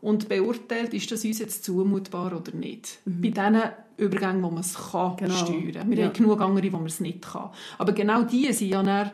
und 0.00 0.28
beurteilt, 0.30 0.94
ist 0.94 1.10
das 1.12 1.24
uns 1.26 1.38
jetzt 1.40 1.62
zumutbar 1.64 2.34
oder 2.34 2.52
nicht. 2.54 3.00
Bei 3.04 3.28
diesen 3.28 3.62
Übergängen, 3.98 4.42
wo 4.42 4.48
man 4.50 4.60
es 4.60 4.74
kann 4.74 5.16
Genau. 5.16 5.34
steuern. 5.34 5.90
Wir 5.90 5.98
Ja. 5.98 6.04
haben 6.06 6.12
genug 6.14 6.40
andere, 6.40 6.72
wo 6.72 6.78
man 6.78 6.86
es 6.86 7.00
nicht 7.00 7.20
kann. 7.22 7.50
Aber 7.78 7.92
genau 7.92 8.22
die 8.22 8.50
sind 8.52 8.68
ja 8.68 8.82
dann 8.82 9.10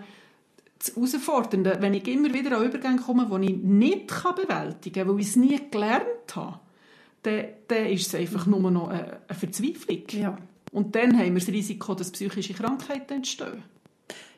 das 0.79 0.95
Herausfordernde. 0.95 1.77
Wenn 1.81 1.93
ich 1.95 2.07
immer 2.09 2.33
wieder 2.33 2.57
an 2.57 2.65
Übergänge 2.67 2.99
komme, 3.01 3.27
die 3.41 3.53
ich 3.53 3.57
nicht 3.59 4.09
kann 4.09 4.37
bewältigen 4.37 4.95
kann, 5.05 5.09
weil 5.13 5.21
ich 5.21 5.27
es 5.29 5.37
nie 5.37 5.61
gelernt 5.71 6.05
habe, 6.37 6.61
dann, 7.23 7.45
dann 7.69 7.87
ist 7.87 8.07
es 8.09 8.15
einfach 8.15 8.47
nur 8.47 8.71
noch 8.71 8.89
eine, 8.89 9.19
eine 9.29 9.39
Verzweiflung. 9.39 10.03
Ja. 10.13 10.39
Und 10.73 10.95
dann 10.95 11.19
haben 11.19 11.35
wir 11.35 11.41
das 11.41 11.49
Risiko, 11.49 11.95
dass 11.95 12.11
psychische 12.13 12.55
Krankheiten 12.55 13.15
entstehen. 13.15 13.63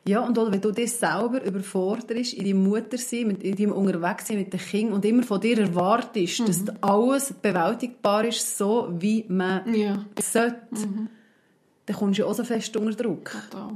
Ja, 0.04 0.20
und 0.26 0.36
auch 0.36 0.50
wenn 0.50 0.60
du 0.60 0.72
dich 0.72 0.90
selber 0.92 1.40
überforderst, 1.44 2.34
in 2.34 2.44
deinem 2.44 2.64
Muttersein, 2.64 3.28
mit- 3.28 3.44
in 3.44 3.54
deinem 3.54 3.70
Unterwegssein 3.72 4.36
mit 4.38 4.52
den 4.52 4.58
Kindern 4.58 4.94
und 4.94 5.04
immer 5.04 5.22
von 5.22 5.40
dir 5.40 5.58
erwartest, 5.60 6.40
Mhm. 6.40 6.46
dass 6.46 6.64
alles 6.80 7.32
bewältigbar 7.34 8.24
ist, 8.24 8.58
so 8.58 8.88
wie 8.98 9.24
man 9.28 9.72
Ja, 9.72 10.04
sollte, 10.20 10.56
Mhm. 10.72 11.08
dann 11.86 11.96
kommst 11.96 12.18
du 12.18 12.22
ja 12.22 12.28
auch 12.28 12.34
so 12.34 12.42
fest 12.42 12.76
unter 12.76 13.00
Druck. 13.04 13.30
total. 13.50 13.74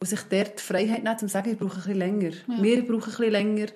Und 0.00 0.06
sich 0.06 0.20
dort 0.30 0.58
die 0.58 0.62
Freiheit 0.62 1.02
nehmen, 1.04 1.12
um 1.14 1.18
zu 1.18 1.28
sagen, 1.28 1.50
ich 1.50 1.58
brauche 1.58 1.72
ein 1.74 1.76
bisschen 1.76 1.98
länger. 1.98 2.30
Wir 2.60 2.82
brauchen 2.84 2.94
ein 3.02 3.10
bisschen 3.10 3.30
länger. 3.32 3.66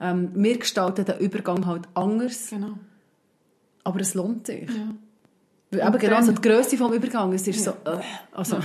Ähm, 0.00 0.30
wir 0.34 0.58
gestalten 0.58 1.04
den 1.06 1.18
Übergang 1.18 1.64
halt 1.64 1.84
anders, 1.94 2.50
Genau. 2.50 2.74
Aber 3.86 4.00
es 4.00 4.14
lohnt 4.14 4.46
sich. 4.46 4.68
Ja. 4.68 4.94
Weil 5.70 5.80
eben 5.88 5.98
genau 5.98 6.14
dann- 6.16 6.24
so 6.26 6.32
die 6.32 6.40
Grösse 6.42 6.76
des 6.76 6.80
Übergangs, 6.96 7.42
es 7.42 7.48
ist 7.48 7.64
so, 7.64 7.70
äh, 7.70 8.00
also, 8.32 8.56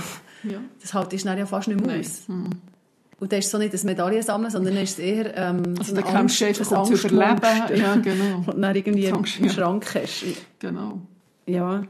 Ja. 0.44 0.58
das 0.80 0.92
halt 0.94 1.12
ist 1.12 1.24
ja 1.24 1.46
fast 1.46 1.68
nicht 1.68 1.80
mehr 1.80 1.88
Nein. 1.88 2.00
aus. 2.00 2.22
Und 2.28 3.30
dann 3.32 3.38
ist 3.38 3.46
es 3.46 3.50
so 3.52 3.58
nicht 3.58 3.72
das 3.72 3.84
Medaillensammeln, 3.84 4.50
sondern 4.50 4.74
dann 4.74 4.82
ist 4.82 4.98
es 4.98 4.98
eher 4.98 5.36
ähm, 5.36 5.62
Also 5.78 5.94
so 5.94 6.00
eine 6.02 6.02
kämpfst 6.02 6.40
du 6.40 6.46
einfach 6.46 6.72
ein 6.72 6.78
um 6.78 6.94
zu 6.96 7.08
überleben. 7.08 7.76
Ja, 7.78 7.96
genau. 8.02 8.44
Und 8.52 8.60
dann 8.60 8.74
irgendwie 8.76 9.06
im 9.06 9.16
Angst, 9.16 9.38
ja. 9.38 9.48
Schrank 9.48 9.94
hast. 9.94 10.24
genau. 10.58 11.00
Ja. 11.46 11.84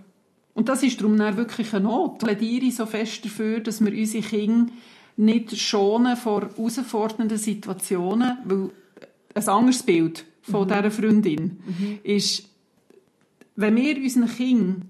Und 0.54 0.68
das 0.68 0.82
ist 0.82 1.00
darum 1.00 1.16
dann 1.16 1.36
wirklich 1.38 1.72
eine 1.72 1.84
Not. 1.84 2.16
Ich 2.22 2.26
plädiere 2.28 2.70
so 2.70 2.84
fest 2.84 3.24
dafür, 3.24 3.60
dass 3.60 3.80
wir 3.82 3.90
unsere 3.92 4.22
Kinder 4.22 4.70
nicht 5.16 5.56
schonen 5.56 6.16
vor 6.16 6.42
herausfordernden 6.42 7.38
Situationen, 7.38 8.36
weil 8.44 8.68
ein 9.34 9.48
anderes 9.48 9.82
Bild 9.82 10.24
von 10.42 10.68
dieser 10.68 10.90
Freundin 10.90 11.58
ist, 12.02 12.44
wenn 13.56 13.76
wir 13.76 13.96
unseren 13.96 14.28
Kindern 14.28 14.88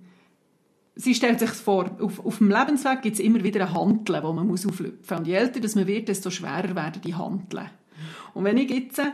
Sie 0.94 1.14
stellt 1.14 1.40
sich 1.40 1.50
vor, 1.50 1.90
auf, 2.00 2.24
auf 2.24 2.38
dem 2.38 2.50
Lebensweg 2.50 3.00
gibt 3.00 3.14
es 3.14 3.20
immer 3.20 3.42
wieder 3.42 3.66
ein 3.66 3.74
Handeln, 3.74 4.22
wo 4.22 4.32
man 4.32 4.46
muss 4.46 4.66
auflüpfen 4.66 4.98
muss. 5.08 5.18
Und 5.20 5.26
je 5.26 5.34
älter 5.34 5.60
das 5.60 5.74
man 5.74 5.86
wird, 5.86 6.08
desto 6.08 6.30
schwerer 6.30 6.74
werden 6.74 7.00
die 7.02 7.14
Handeln. 7.14 7.70
Und 8.34 8.44
wenn 8.44 8.58
ich 8.58 8.70
jetzt 8.70 8.98
äh, 8.98 9.12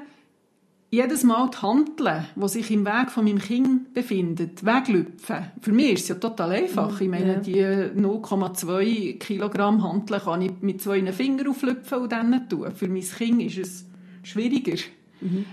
jedes 0.90 1.22
Mal 1.22 1.48
die 1.50 1.58
Handeln, 1.58 2.24
die 2.34 2.48
sich 2.48 2.70
im 2.72 2.84
Weg 2.84 3.10
von 3.10 3.24
meinem 3.24 3.38
Kind 3.38 3.94
befindet, 3.94 4.64
weglüpfen, 4.64 5.52
für 5.60 5.72
mich 5.72 5.92
ist 5.92 6.02
es 6.02 6.08
ja 6.08 6.14
total 6.16 6.52
einfach. 6.52 7.00
Ich 7.00 7.08
meine, 7.08 7.34
ja. 7.34 7.40
die 7.40 8.00
0,2 8.00 9.18
Kilogramm 9.18 9.82
Handeln 9.84 10.20
kann 10.20 10.42
ich 10.42 10.52
mit 10.60 10.82
zwei 10.82 11.12
Fingern 11.12 11.48
auflüpfen 11.48 11.98
und 11.98 12.10
dann 12.10 12.48
tun. 12.48 12.72
Für 12.74 12.88
mein 12.88 13.02
Kind 13.02 13.42
ist 13.42 13.58
es 13.58 13.86
schwieriger. 14.24 14.82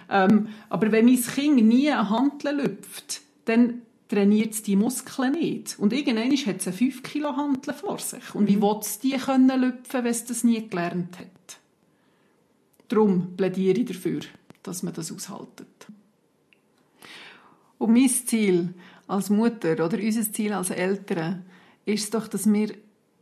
Ähm, 0.09 0.47
aber 0.69 0.91
wenn 0.91 1.05
mein 1.05 1.21
Kind 1.21 1.65
nie 1.65 1.91
ein 1.91 2.09
Handeln 2.09 2.57
lüpft, 2.57 3.21
dann 3.45 3.81
trainiert 4.15 4.53
es 4.53 4.63
die 4.63 4.75
Muskeln 4.75 5.33
nicht. 5.33 5.77
Und 5.77 5.93
irgendwann 5.93 6.31
hat 6.31 6.57
es 6.57 6.67
ein 6.67 6.73
5 6.73 7.03
Kilo 7.03 7.35
Handeln 7.35 7.77
vor 7.77 7.99
sich. 7.99 8.33
Und 8.33 8.47
wie 8.47 8.61
will 8.61 8.77
es 8.81 8.99
die 8.99 9.11
können 9.11 9.61
lüpfen, 9.61 10.03
wenn 10.03 10.11
es 10.11 10.25
das 10.25 10.43
nie 10.43 10.67
gelernt 10.67 11.19
hat? 11.19 11.59
Darum 12.87 13.35
plädiere 13.35 13.79
ich 13.79 13.85
dafür, 13.85 14.21
dass 14.63 14.83
man 14.83 14.93
das 14.93 15.11
aushaltet. 15.11 15.67
Und 17.77 17.93
mein 17.93 18.09
Ziel 18.09 18.73
als 19.07 19.29
Mutter 19.29 19.73
oder 19.73 19.97
unser 19.97 20.31
Ziel 20.31 20.53
als 20.53 20.69
Eltern 20.69 21.45
ist 21.85 22.13
doch, 22.13 22.27
dass 22.27 22.51
wir 22.51 22.73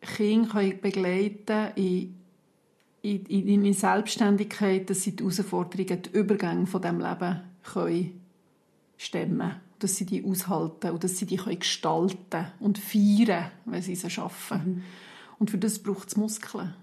Kinder 0.01 0.61
begleiten 0.81 1.45
können 1.45 1.71
in, 1.75 2.15
in, 3.01 3.47
in, 3.47 3.65
in 3.65 3.73
Selbstständigkeit, 3.73 4.89
dass 4.89 5.03
sie 5.03 5.15
die 5.15 5.23
Herausforderungen, 5.23 6.01
die 6.03 6.17
Übergänge 6.17 6.67
von 6.67 6.81
diesem 6.81 6.99
Leben 6.99 7.41
können 7.63 8.21
stemmen 8.97 9.39
können. 9.39 9.62
Dass 9.83 9.97
sie 9.97 10.05
die 10.05 10.23
aushalten 10.23 10.91
und 10.91 11.03
dass 11.03 11.17
sie 11.17 11.25
die 11.25 11.35
können 11.35 11.59
gestalten 11.59 12.45
und 12.61 12.77
feiern, 12.77 13.51
wenn 13.65 13.81
sie 13.81 13.95
sie 13.95 14.09
schaffen. 14.09 14.81
Und 15.39 15.51
für 15.51 15.57
das 15.57 15.79
braucht 15.79 16.07
es 16.07 16.15
Muskeln. 16.15 16.73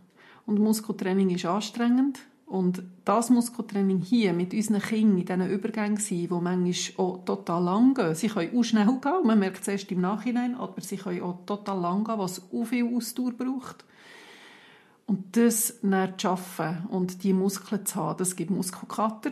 Und 0.44 0.58
Muskeltraining 0.58 1.30
ist 1.30 1.46
anstrengend. 1.46 2.18
Und 2.44 2.82
das 3.06 3.30
Muskeltraining 3.30 4.00
hier 4.00 4.34
mit 4.34 4.52
unseren 4.52 4.82
Kindern 4.82 5.18
in 5.18 5.24
diesen 5.24 5.50
Übergängen 5.50 5.96
sein, 5.96 6.18
die 6.18 6.28
manchmal 6.28 7.06
auch 7.06 7.24
total 7.24 7.64
lang 7.64 7.94
gehen. 7.94 8.14
Sie 8.14 8.28
können 8.28 8.54
auch 8.54 8.62
schnell 8.64 8.98
gehen, 9.00 9.24
man 9.26 9.38
merkt 9.38 9.62
es 9.62 9.68
erst 9.68 9.90
im 9.92 10.02
Nachhinein, 10.02 10.56
aber 10.56 10.82
sie 10.82 10.98
können 10.98 11.22
auch 11.22 11.46
total 11.46 11.80
lang 11.80 12.04
gehen, 12.04 12.18
was 12.18 12.42
auch 12.52 12.64
viel 12.64 12.94
Ausdauer 12.94 13.32
braucht. 13.32 13.84
Und 15.06 15.36
das 15.36 15.78
dann 15.80 16.18
zu 16.18 16.26
schaffen 16.26 16.86
und 16.90 17.22
die 17.24 17.32
Muskeln 17.32 17.86
zu 17.86 17.94
haben, 17.94 18.18
das 18.18 18.36
gibt 18.36 18.50
Muskelkater, 18.50 19.30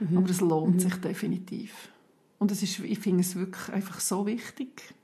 mhm. 0.00 0.18
aber 0.18 0.28
es 0.28 0.42
lohnt 0.42 0.74
mhm. 0.74 0.80
sich 0.80 0.94
definitiv. 0.96 1.88
Und 2.38 2.50
es 2.50 2.62
ist, 2.62 2.78
ich 2.80 2.98
finde 2.98 3.20
es 3.20 3.36
wirklich 3.36 3.72
einfach 3.72 4.00
so 4.00 4.26
wichtig, 4.26 4.94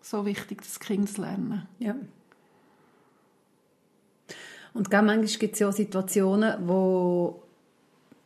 so 0.00 0.24
wichtig, 0.24 0.62
das 0.62 0.80
Kind 0.80 1.08
zu 1.08 1.20
lernen. 1.20 1.66
Ja. 1.78 1.94
Und 4.72 4.90
manchmal 4.90 5.24
gibt 5.24 5.54
es 5.54 5.60
ja 5.60 5.70
Situationen, 5.72 6.66
wo 6.66 7.42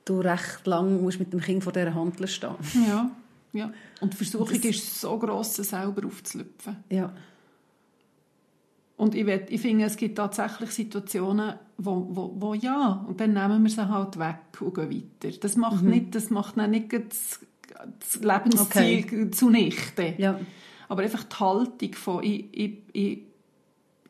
du 0.05 0.21
recht 0.21 0.67
lang 0.67 1.03
musst 1.03 1.19
mit 1.19 1.33
dem 1.33 1.41
Kind 1.41 1.65
vor 1.65 1.73
dieser 1.73 1.95
Handel 1.95 2.29
stehen 2.29 2.57
Ja, 2.87 3.11
ja. 3.53 3.73
Und 4.01 4.13
die 4.13 4.17
Versuchung 4.17 4.61
das... 4.61 4.65
ist 4.65 5.01
so 5.01 5.19
gross, 5.19 5.55
selber 5.55 6.07
aufzulüpfen. 6.07 6.77
Ja. 6.91 7.13
Und 8.97 9.15
ich, 9.15 9.27
will, 9.27 9.45
ich 9.49 9.61
finde, 9.61 9.87
es 9.87 9.97
gibt 9.97 10.17
tatsächlich 10.17 10.71
Situationen, 10.71 11.55
wo, 11.79 12.07
wo, 12.11 12.35
wo 12.37 12.55
ja, 12.55 13.05
und 13.09 13.21
dann 13.21 13.33
nehmen 13.33 13.63
wir 13.63 13.71
sie 13.71 13.89
halt 13.89 14.19
weg 14.19 14.61
und 14.61 14.75
gehen 14.75 14.91
weiter. 15.23 15.37
Das 15.41 15.57
macht 15.57 15.83
mhm. 15.83 15.91
nicht, 15.91 16.15
das 16.15 16.31
macht 16.31 16.57
nicht 16.57 16.93
das, 16.93 17.41
das 17.99 18.23
Lebensziel 18.23 19.05
okay. 19.05 19.31
zunichte. 19.31 20.15
Ja. 20.19 20.41
Aber 20.89 21.03
einfach 21.03 21.25
die 21.25 21.37
Haltung 21.37 21.93
von, 21.95 22.23
ich, 22.23 22.47
ich, 22.53 22.73
ich, 22.93 23.19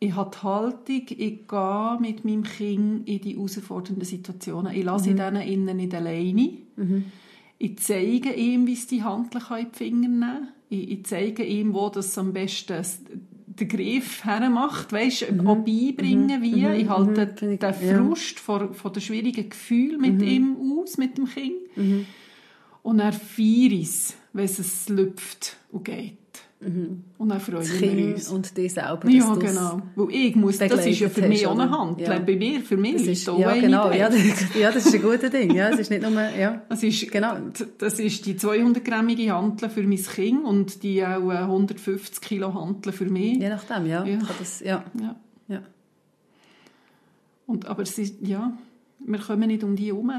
ich 0.00 0.14
habe 0.14 0.30
die 0.34 0.42
Haltung, 0.42 1.02
ich 1.08 1.48
gehe 1.48 1.98
mit 2.00 2.24
meinem 2.24 2.42
Kind 2.42 3.08
in 3.08 3.20
die 3.20 3.34
herausfordernden 3.34 4.04
Situationen. 4.04 4.72
Ich 4.74 4.84
lasse 4.84 5.10
mhm. 5.10 5.16
denen 5.16 5.42
innen 5.42 5.76
nicht 5.76 5.94
alleine. 5.94 6.50
Mhm. 6.76 7.04
Ich 7.58 7.78
zeige 7.78 8.32
ihm, 8.32 8.66
wie 8.66 8.74
es 8.74 8.86
die 8.86 9.02
Hand 9.02 9.34
in 9.34 9.40
die 9.40 9.76
Finger 9.76 10.08
nehmen 10.08 10.20
kann. 10.20 10.48
Ich, 10.68 10.90
ich 10.90 11.06
zeige 11.06 11.44
ihm, 11.44 11.72
wo 11.72 11.88
das 11.88 12.18
am 12.18 12.32
besten 12.32 12.84
den 13.46 13.68
Griff 13.68 14.24
hermacht, 14.24 14.92
weißt, 14.92 15.30
mhm. 15.30 15.46
auch 15.46 15.56
beibringen, 15.56 16.42
wie. 16.42 16.62
Mhm. 16.62 16.72
Ich 16.72 16.88
halte 16.88 17.46
mhm. 17.46 17.58
den 17.58 17.74
Frust 17.74 18.36
ja. 18.36 18.42
von, 18.42 18.74
von 18.74 18.92
den 18.92 19.00
schwierigen 19.00 19.48
Gefühlen 19.48 20.00
mit 20.00 20.14
mhm. 20.14 20.22
ihm 20.22 20.56
aus, 20.78 20.98
mit 20.98 21.16
dem 21.16 21.26
Kind. 21.26 21.76
Mhm. 21.76 22.06
Und 22.84 23.00
er 23.00 23.12
feiert 23.12 24.14
wenn 24.34 24.44
es 24.44 24.88
lüpft 24.90 25.56
und 25.72 25.84
geht. 25.84 26.18
Mhm. 26.60 27.04
Und 27.18 27.28
dann 27.30 27.40
freuen 27.40 27.80
wir 27.80 28.14
uns. 28.14 28.28
und 28.28 28.56
die 28.56 28.68
selber. 28.68 29.08
Ja, 29.08 29.34
genau. 29.34 29.82
Weil 29.94 30.10
ich 30.10 30.36
muss, 30.36 30.58
das 30.58 30.84
ist 30.84 30.98
ja 30.98 31.08
für 31.08 31.26
mich 31.26 31.46
auch 31.46 31.58
eine 31.58 31.70
Hand. 31.70 32.00
Ja. 32.00 32.18
Bei 32.18 32.36
mir, 32.36 32.60
für 32.60 32.76
mich 32.76 32.94
das 32.94 33.06
ist, 33.06 33.26
ja, 33.26 33.54
genau. 33.54 33.90
Ja 33.90 34.08
das, 34.10 34.54
ja, 34.58 34.70
das 34.70 34.86
ist 34.86 34.94
ein 34.94 35.02
guter 35.02 35.30
Ding. 35.30 35.54
Ja, 35.54 35.70
es 35.70 35.78
ist 35.78 35.90
nicht 35.90 36.02
nur, 36.02 36.12
ja. 36.12 36.62
Das 36.68 36.82
ist, 36.82 37.10
genau. 37.10 37.36
das 37.78 37.98
ist 37.98 38.26
die 38.26 38.34
200-grammige 38.34 39.30
Hantel 39.30 39.70
für 39.70 39.82
mein 39.82 40.02
Kind 40.02 40.44
und 40.44 40.82
die 40.82 41.04
auch 41.04 41.28
150 41.30 42.16
äh, 42.16 42.26
Kilo 42.26 42.52
Hantel 42.52 42.92
für 42.92 43.06
mich. 43.06 43.38
Je 43.38 43.48
nachdem, 43.48 43.86
ja. 43.86 44.04
ja. 44.04 44.18
Das, 44.38 44.60
ja. 44.60 44.84
ja. 45.00 45.16
ja. 45.48 45.62
Und, 47.46 47.66
aber 47.66 47.82
es 47.82 47.96
ist, 47.98 48.16
ja, 48.20 48.52
wir 48.98 49.18
kommen 49.20 49.46
nicht 49.46 49.64
um 49.64 49.76
die 49.76 49.86
herum. 49.86 50.12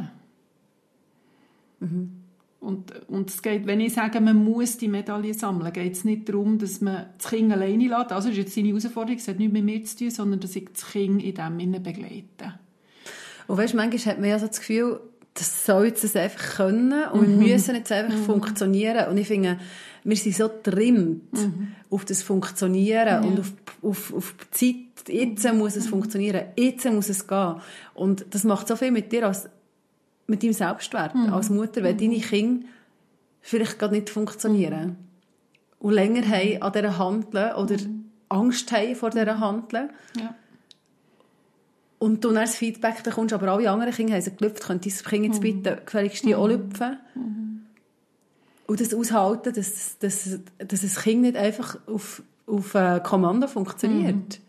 Mhm. 1.80 2.25
Und, 2.60 3.08
und 3.10 3.30
es 3.30 3.42
geht, 3.42 3.68
wenn 3.68 3.80
ich 3.80 3.94
sage, 3.94 4.20
man 4.22 4.44
muss 4.44 4.78
die 4.78 4.88
Medaille 4.88 5.34
sammeln, 5.34 5.72
geht 5.72 5.94
es 5.94 6.04
nicht 6.04 6.28
darum, 6.28 6.58
dass 6.58 6.82
man 6.82 7.08
das 7.18 7.30
Kind 7.30 7.52
alleine 7.52 7.88
lässt. 7.88 8.12
Also 8.12 8.30
das 8.30 8.38
ist 8.38 8.38
jetzt 8.38 8.56
seine 8.56 8.70
Herausforderung, 8.70 9.18
es 9.18 9.28
hat 9.28 9.38
nichts 9.38 9.54
mit 9.54 9.64
mir 9.64 9.84
zu 9.84 9.98
tun, 9.98 10.10
sondern 10.10 10.40
dass 10.40 10.56
ich 10.56 10.68
das 10.74 10.92
Kind 10.92 11.22
in 11.22 11.36
dem 11.36 11.60
Sinne 11.60 11.80
begleite. 11.80 12.60
Und 13.48 13.58
weißt, 13.58 13.76
manchmal 13.76 14.14
hat 14.14 14.20
man 14.20 14.30
ja 14.30 14.40
so 14.40 14.48
das 14.48 14.60
Gefühl, 14.60 15.00
das 15.36 15.66
soll 15.66 15.88
jetzt 15.88 16.04
das 16.04 16.16
einfach 16.16 16.56
können 16.56 17.08
und 17.10 17.36
mhm. 17.36 17.40
wir 17.42 17.54
müssen 17.54 17.76
jetzt 17.76 17.92
einfach 17.92 18.18
mhm. 18.18 18.24
funktionieren. 18.24 19.10
Und 19.10 19.18
ich 19.18 19.28
finde, 19.28 19.60
wir 20.06 20.16
sind 20.16 20.36
so 20.36 20.48
trimmt 20.48 21.34
mhm. 21.34 21.74
auf 21.90 22.06
das 22.06 22.24
Funktionieren 22.24 23.08
ja. 23.08 23.20
und 23.22 23.40
auf, 23.40 23.54
auf, 23.82 24.14
auf 24.14 24.36
die 24.60 24.88
Zeit. 24.96 25.14
Jetzt 25.14 25.54
muss 25.54 25.76
es 25.76 25.88
funktionieren, 25.88 26.46
jetzt 26.56 26.86
muss 26.86 27.10
es 27.10 27.28
gehen. 27.28 27.56
Und 27.94 28.26
das 28.32 28.44
macht 28.44 28.68
so 28.68 28.76
viel 28.76 28.92
mit 28.92 29.12
dir 29.12 29.28
als 29.28 29.50
mit 30.28 30.44
deinem 30.44 30.54
Selbstwert 30.54 31.16
mhm. 31.16 31.34
als 31.34 31.50
Mutter, 31.50 31.84
wenn 31.84 31.96
mhm. 31.96 32.00
deine 32.00 32.20
Kinder 32.20 32.68
vielleicht 33.42 33.78
gerade 33.78 33.94
nicht 33.96 34.10
funktionieren 34.10 34.86
mhm. 34.86 34.96
und 35.80 35.94
länger 35.94 36.28
haben 36.28 36.62
an 36.62 36.74
dieser 36.74 36.98
Handeln 36.98 37.56
oder 37.56 37.78
mhm. 37.78 38.06
Angst 38.30 38.72
haben 38.72 38.96
vor 38.96 39.12
dieser 39.12 39.40
Handeln. 39.40 39.90
Ja. 40.20 40.36
Und 42.00 42.24
du 42.24 42.30
dann 42.30 42.44
das 42.44 42.56
Feedback 42.56 43.04
bekommst, 43.04 43.34
aber 43.34 43.52
alle 43.52 43.70
anderen 43.70 43.94
Kinder 43.94 44.14
haben 44.14 44.22
sie 44.22 44.36
gelüpft, 44.36 44.64
können 44.64 44.82
dein 44.82 44.92
Kind 44.92 45.26
jetzt 45.26 45.38
mhm. 45.38 45.42
bitte 45.42 45.82
gefälligst 45.86 46.26
die 46.26 46.36
auch 46.36 46.48
lüpfen. 46.48 46.98
Mhm. 47.14 47.62
Und 48.68 48.82
das 48.82 48.96
aushalten, 48.96 49.54
dass, 49.54 50.00
dass, 50.00 50.40
dass 50.58 50.82
das 50.82 50.96
Kind 50.96 51.22
nicht 51.22 51.38
einfach 51.38 51.78
auf, 51.86 52.24
auf 52.48 52.74
Kommando 53.04 53.48
funktioniert. 53.48 54.42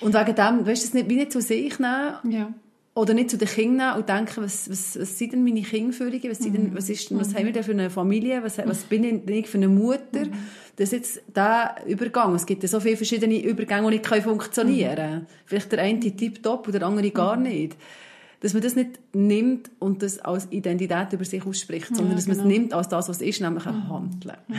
Und 0.00 0.14
wegen 0.14 0.34
dem, 0.34 0.66
weißt 0.66 0.82
du, 0.82 0.86
das 0.86 0.92
nicht, 0.92 1.08
wie 1.08 1.16
nicht 1.16 1.32
zu 1.32 1.40
sich 1.40 1.78
nehmen. 1.78 2.14
Ja 2.24 2.52
oder 2.98 3.14
nicht 3.14 3.30
zu 3.30 3.38
den 3.38 3.46
Kindern 3.46 3.96
und 3.96 4.08
denken, 4.08 4.42
was, 4.42 4.68
was, 4.68 4.98
was 4.98 5.16
sind 5.16 5.32
denn 5.32 5.44
meine 5.44 5.62
Kindführungen, 5.62 6.30
was, 6.30 6.40
mhm. 6.40 6.74
was, 6.74 6.88
ist, 6.88 7.16
was 7.16 7.28
mhm. 7.28 7.34
haben 7.36 7.46
wir 7.46 7.52
denn 7.52 7.62
für 7.62 7.70
eine 7.70 7.90
Familie, 7.90 8.42
was, 8.42 8.58
was 8.58 8.82
bin 8.82 9.22
ich 9.28 9.46
für 9.46 9.58
eine 9.58 9.68
Mutter. 9.68 10.24
Mhm. 10.24 10.32
Das 10.74 10.92
ist 10.92 10.92
jetzt 10.92 11.22
der 11.34 11.76
Übergang. 11.86 12.34
Es 12.34 12.44
gibt 12.44 12.64
ja 12.64 12.68
so 12.68 12.80
viele 12.80 12.96
verschiedene 12.96 13.40
Übergänge, 13.40 13.88
die 13.90 13.98
nicht 13.98 14.22
funktionieren 14.24 14.96
können. 14.96 15.20
Mhm. 15.20 15.26
Vielleicht 15.46 15.70
der 15.70 15.82
eine 15.82 16.00
Typ 16.00 16.42
top 16.42 16.66
oder 16.66 16.80
der 16.80 16.88
andere 16.88 17.10
gar 17.12 17.36
mhm. 17.36 17.44
nicht. 17.44 17.76
Dass 18.40 18.52
man 18.52 18.62
das 18.62 18.74
nicht 18.74 18.98
nimmt 19.12 19.70
und 19.78 20.02
das 20.02 20.18
als 20.18 20.48
Identität 20.50 21.12
über 21.12 21.24
sich 21.24 21.46
ausspricht, 21.46 21.88
sondern 21.88 22.10
ja, 22.10 22.14
dass 22.16 22.26
man 22.26 22.36
es 22.36 22.42
genau. 22.42 22.52
nimmt 22.52 22.72
als 22.72 22.88
das, 22.88 23.08
was 23.08 23.20
es 23.20 23.22
ist, 23.22 23.40
nämlich 23.40 23.66
ein 23.66 23.88
Handeln. 23.88 24.36
Ja. 24.48 24.56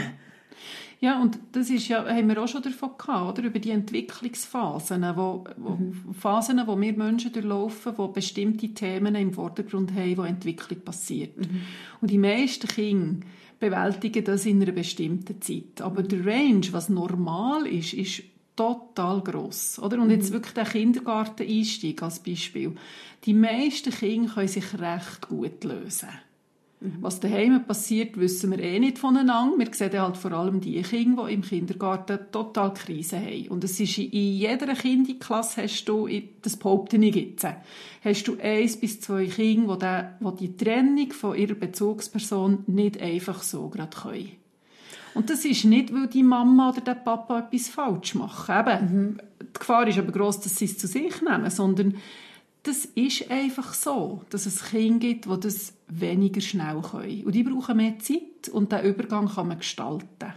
Ja, 1.01 1.21
und 1.21 1.39
das 1.53 1.69
ist 1.69 1.87
ja, 1.87 2.05
haben 2.05 2.27
wir 2.27 2.41
auch 2.43 2.47
schon 2.47 2.61
davon 2.61 2.91
gehabt, 2.97 3.39
oder? 3.39 3.47
Über 3.47 3.59
die 3.59 3.71
Entwicklungsphasen, 3.71 5.01
wo, 5.15 5.45
wo 5.55 5.69
mhm. 5.69 6.13
Phasen, 6.13 6.61
wo 6.65 6.79
wir 6.79 6.93
Menschen 6.93 7.31
durchlaufen, 7.31 7.93
wo 7.95 8.09
bestimmte 8.09 8.73
Themen 8.73 9.15
im 9.15 9.33
Vordergrund 9.33 9.93
haben, 9.93 10.17
wo 10.17 10.23
Entwicklung 10.23 10.81
passiert. 10.81 11.37
Mhm. 11.37 11.61
Und 12.01 12.11
die 12.11 12.17
meisten 12.17 12.67
Kinder 12.67 13.25
bewältigen 13.59 14.25
das 14.25 14.45
in 14.45 14.61
einer 14.61 14.73
bestimmten 14.73 15.41
Zeit. 15.41 15.81
Aber 15.81 16.03
der 16.03 16.25
Range, 16.25 16.67
was 16.71 16.89
normal 16.89 17.65
ist, 17.65 17.93
ist 17.93 18.23
total 18.57 19.21
gross, 19.21 19.79
oder? 19.79 20.01
Und 20.01 20.09
jetzt 20.09 20.31
mhm. 20.31 20.33
wirklich 20.33 20.53
der 20.53 20.65
Kindergarten-Einstieg 20.65 22.03
als 22.03 22.19
Beispiel. 22.19 22.75
Die 23.23 23.33
meisten 23.33 23.93
Kinder 23.93 24.33
können 24.33 24.47
sich 24.49 24.73
recht 24.77 25.29
gut 25.29 25.63
lösen. 25.63 26.09
Mhm. 26.81 26.97
Was 27.01 27.19
daheim 27.19 27.65
passiert, 27.65 28.17
wissen 28.17 28.51
wir 28.51 28.59
eh 28.59 28.79
nicht 28.79 28.99
voneinander. 28.99 29.57
Wir 29.57 29.73
sehen 29.73 30.01
halt 30.01 30.15
vor 30.15 30.31
allem 30.31 30.61
die 30.61 30.81
Kinder, 30.81 31.27
die 31.27 31.33
im 31.33 31.41
Kindergarten 31.41 32.19
total 32.31 32.73
Krise 32.73 33.19
haben. 33.19 33.49
Und 33.49 33.65
es 33.65 33.79
ist 33.79 33.97
in 33.97 34.09
jeder 34.11 34.73
Kinderklasse 34.73 35.63
hast 35.63 35.85
du, 35.85 36.07
das 36.41 36.55
behaupte 36.55 36.95
ich 36.95 37.15
jetzt, 37.15 37.45
hast 38.01 38.23
du 38.23 38.37
eins 38.41 38.77
bis 38.79 39.01
zwei 39.01 39.25
Kinder, 39.25 40.15
die, 40.21 40.35
die 40.47 40.55
Trennung 40.55 41.11
von 41.11 41.35
ihrer 41.35 41.55
Bezugsperson 41.55 42.63
nicht 42.67 43.01
einfach 43.01 43.43
so 43.43 43.67
gerade 43.67 43.97
können. 43.97 44.31
Und 45.15 45.29
das 45.29 45.43
ist 45.43 45.65
nicht, 45.65 45.93
weil 45.93 46.07
die 46.07 46.23
Mama 46.23 46.69
oder 46.69 46.81
der 46.81 46.93
Papa 46.93 47.39
etwas 47.39 47.67
falsch 47.67 48.15
machen. 48.15 48.55
Eben, 48.57 48.93
mhm. 48.93 49.17
Die 49.41 49.59
Gefahr 49.59 49.87
ist 49.87 49.97
aber 49.97 50.11
gross, 50.11 50.39
dass 50.39 50.55
sie 50.55 50.65
es 50.65 50.77
zu 50.77 50.87
sich 50.87 51.21
nehmen, 51.21 51.49
sondern 51.49 51.95
das 52.63 52.85
ist 52.85 53.31
einfach 53.31 53.73
so, 53.73 54.21
dass 54.29 54.45
es 54.45 54.63
Kinder 54.65 54.99
gibt, 54.99 55.25
die 55.25 55.39
das 55.39 55.73
weniger 55.87 56.41
schnell 56.41 56.81
können. 56.81 57.23
Und 57.23 57.33
die 57.33 57.43
brauchen 57.43 57.77
mehr 57.77 57.97
Zeit 57.99 58.49
und 58.51 58.71
diesen 58.71 58.85
Übergang 58.85 59.29
kann 59.29 59.47
man 59.47 59.59
gestalten. 59.59 60.33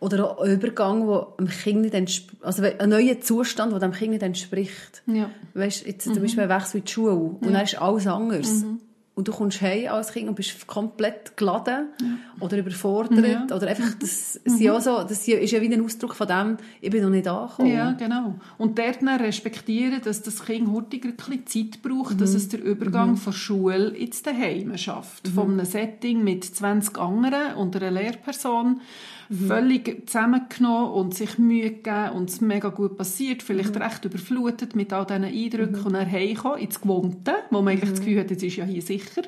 Oder 0.00 0.40
ein 0.40 0.50
Übergang, 0.50 1.06
wo 1.06 1.34
dem 1.38 1.48
Kind 1.48 1.82
nicht 1.82 2.26
also 2.40 2.64
ein 2.64 2.88
neuer 2.88 3.20
Zustand, 3.20 3.72
der 3.72 3.78
dem 3.78 3.92
Kind 3.92 4.10
nicht 4.10 4.22
entspricht. 4.22 5.02
Ja. 5.06 5.30
Weißt, 5.54 5.86
jetzt 5.86 6.08
mhm. 6.08 6.14
zum 6.14 6.22
Beispiel 6.22 6.42
ein 6.42 6.48
Wechsel 6.48 6.78
in 6.78 6.84
die 6.84 6.92
Schule 6.92 7.14
und 7.14 7.44
ja. 7.44 7.52
dann 7.52 7.62
ist 7.62 7.80
alles 7.80 8.06
anders. 8.08 8.62
Mhm 8.62 8.80
und 9.14 9.28
du 9.28 9.32
kommst 9.32 9.60
heim 9.60 9.92
als 9.92 10.12
Kind 10.12 10.28
und 10.28 10.34
bist 10.34 10.66
komplett 10.66 11.36
geladen 11.36 11.88
ja. 12.00 12.06
oder 12.40 12.56
überfordert 12.56 13.26
ja. 13.26 13.44
oder 13.54 13.66
einfach, 13.68 13.92
das, 14.00 14.40
mhm. 14.46 14.58
ja 14.58 14.80
so, 14.80 15.02
das 15.02 15.28
ist 15.28 15.50
ja 15.52 15.60
wie 15.60 15.72
ein 15.72 15.84
Ausdruck 15.84 16.14
von 16.14 16.26
dem, 16.26 16.56
ich 16.80 16.90
bin 16.90 17.02
noch 17.02 17.10
nicht 17.10 17.28
angekommen. 17.28 17.72
Ja, 17.72 17.92
genau. 17.92 18.36
Und 18.56 18.78
dort 18.78 19.02
respektieren, 19.02 20.00
dass 20.02 20.22
das 20.22 20.44
Kind 20.44 20.68
hurtiger 20.68 21.10
ein 21.10 21.46
Zeit 21.46 21.82
braucht, 21.82 22.14
mhm. 22.14 22.18
dass 22.18 22.34
es 22.34 22.48
der 22.48 22.62
Übergang 22.62 23.10
mhm. 23.10 23.16
von 23.18 23.32
Schule 23.34 23.88
ins 23.88 24.22
Daheim 24.22 24.76
schafft. 24.78 25.28
Mhm. 25.28 25.32
Von 25.32 25.52
einem 25.52 25.66
Setting 25.66 26.24
mit 26.24 26.44
20 26.44 26.98
anderen 26.98 27.54
und 27.56 27.76
einer 27.76 27.90
Lehrperson 27.90 28.80
mhm. 29.28 29.46
völlig 29.46 30.06
zusammengenommen 30.06 30.92
und 30.92 31.14
sich 31.14 31.38
Mühe 31.38 31.70
gegeben 31.70 32.10
und 32.14 32.30
es 32.30 32.40
mega 32.40 32.68
gut 32.68 32.96
passiert, 32.96 33.42
vielleicht 33.42 33.74
mhm. 33.74 33.82
recht 33.82 34.04
überflutet 34.04 34.76
mit 34.76 34.92
all 34.92 35.06
diesen 35.06 35.24
Eindrücken 35.24 35.80
mhm. 35.80 35.86
und 35.86 35.92
dann 35.94 36.10
heimkommen 36.10 36.58
ins 36.58 36.80
Gewohnte, 36.80 37.34
wo 37.50 37.62
man 37.62 37.72
eigentlich 37.72 37.90
das 37.90 38.00
Gefühl 38.00 38.20
hat, 38.20 38.30
jetzt 38.30 38.42
ist 38.42 38.56
ja 38.56 38.64
hier 38.64 38.82
sicher. 38.82 39.22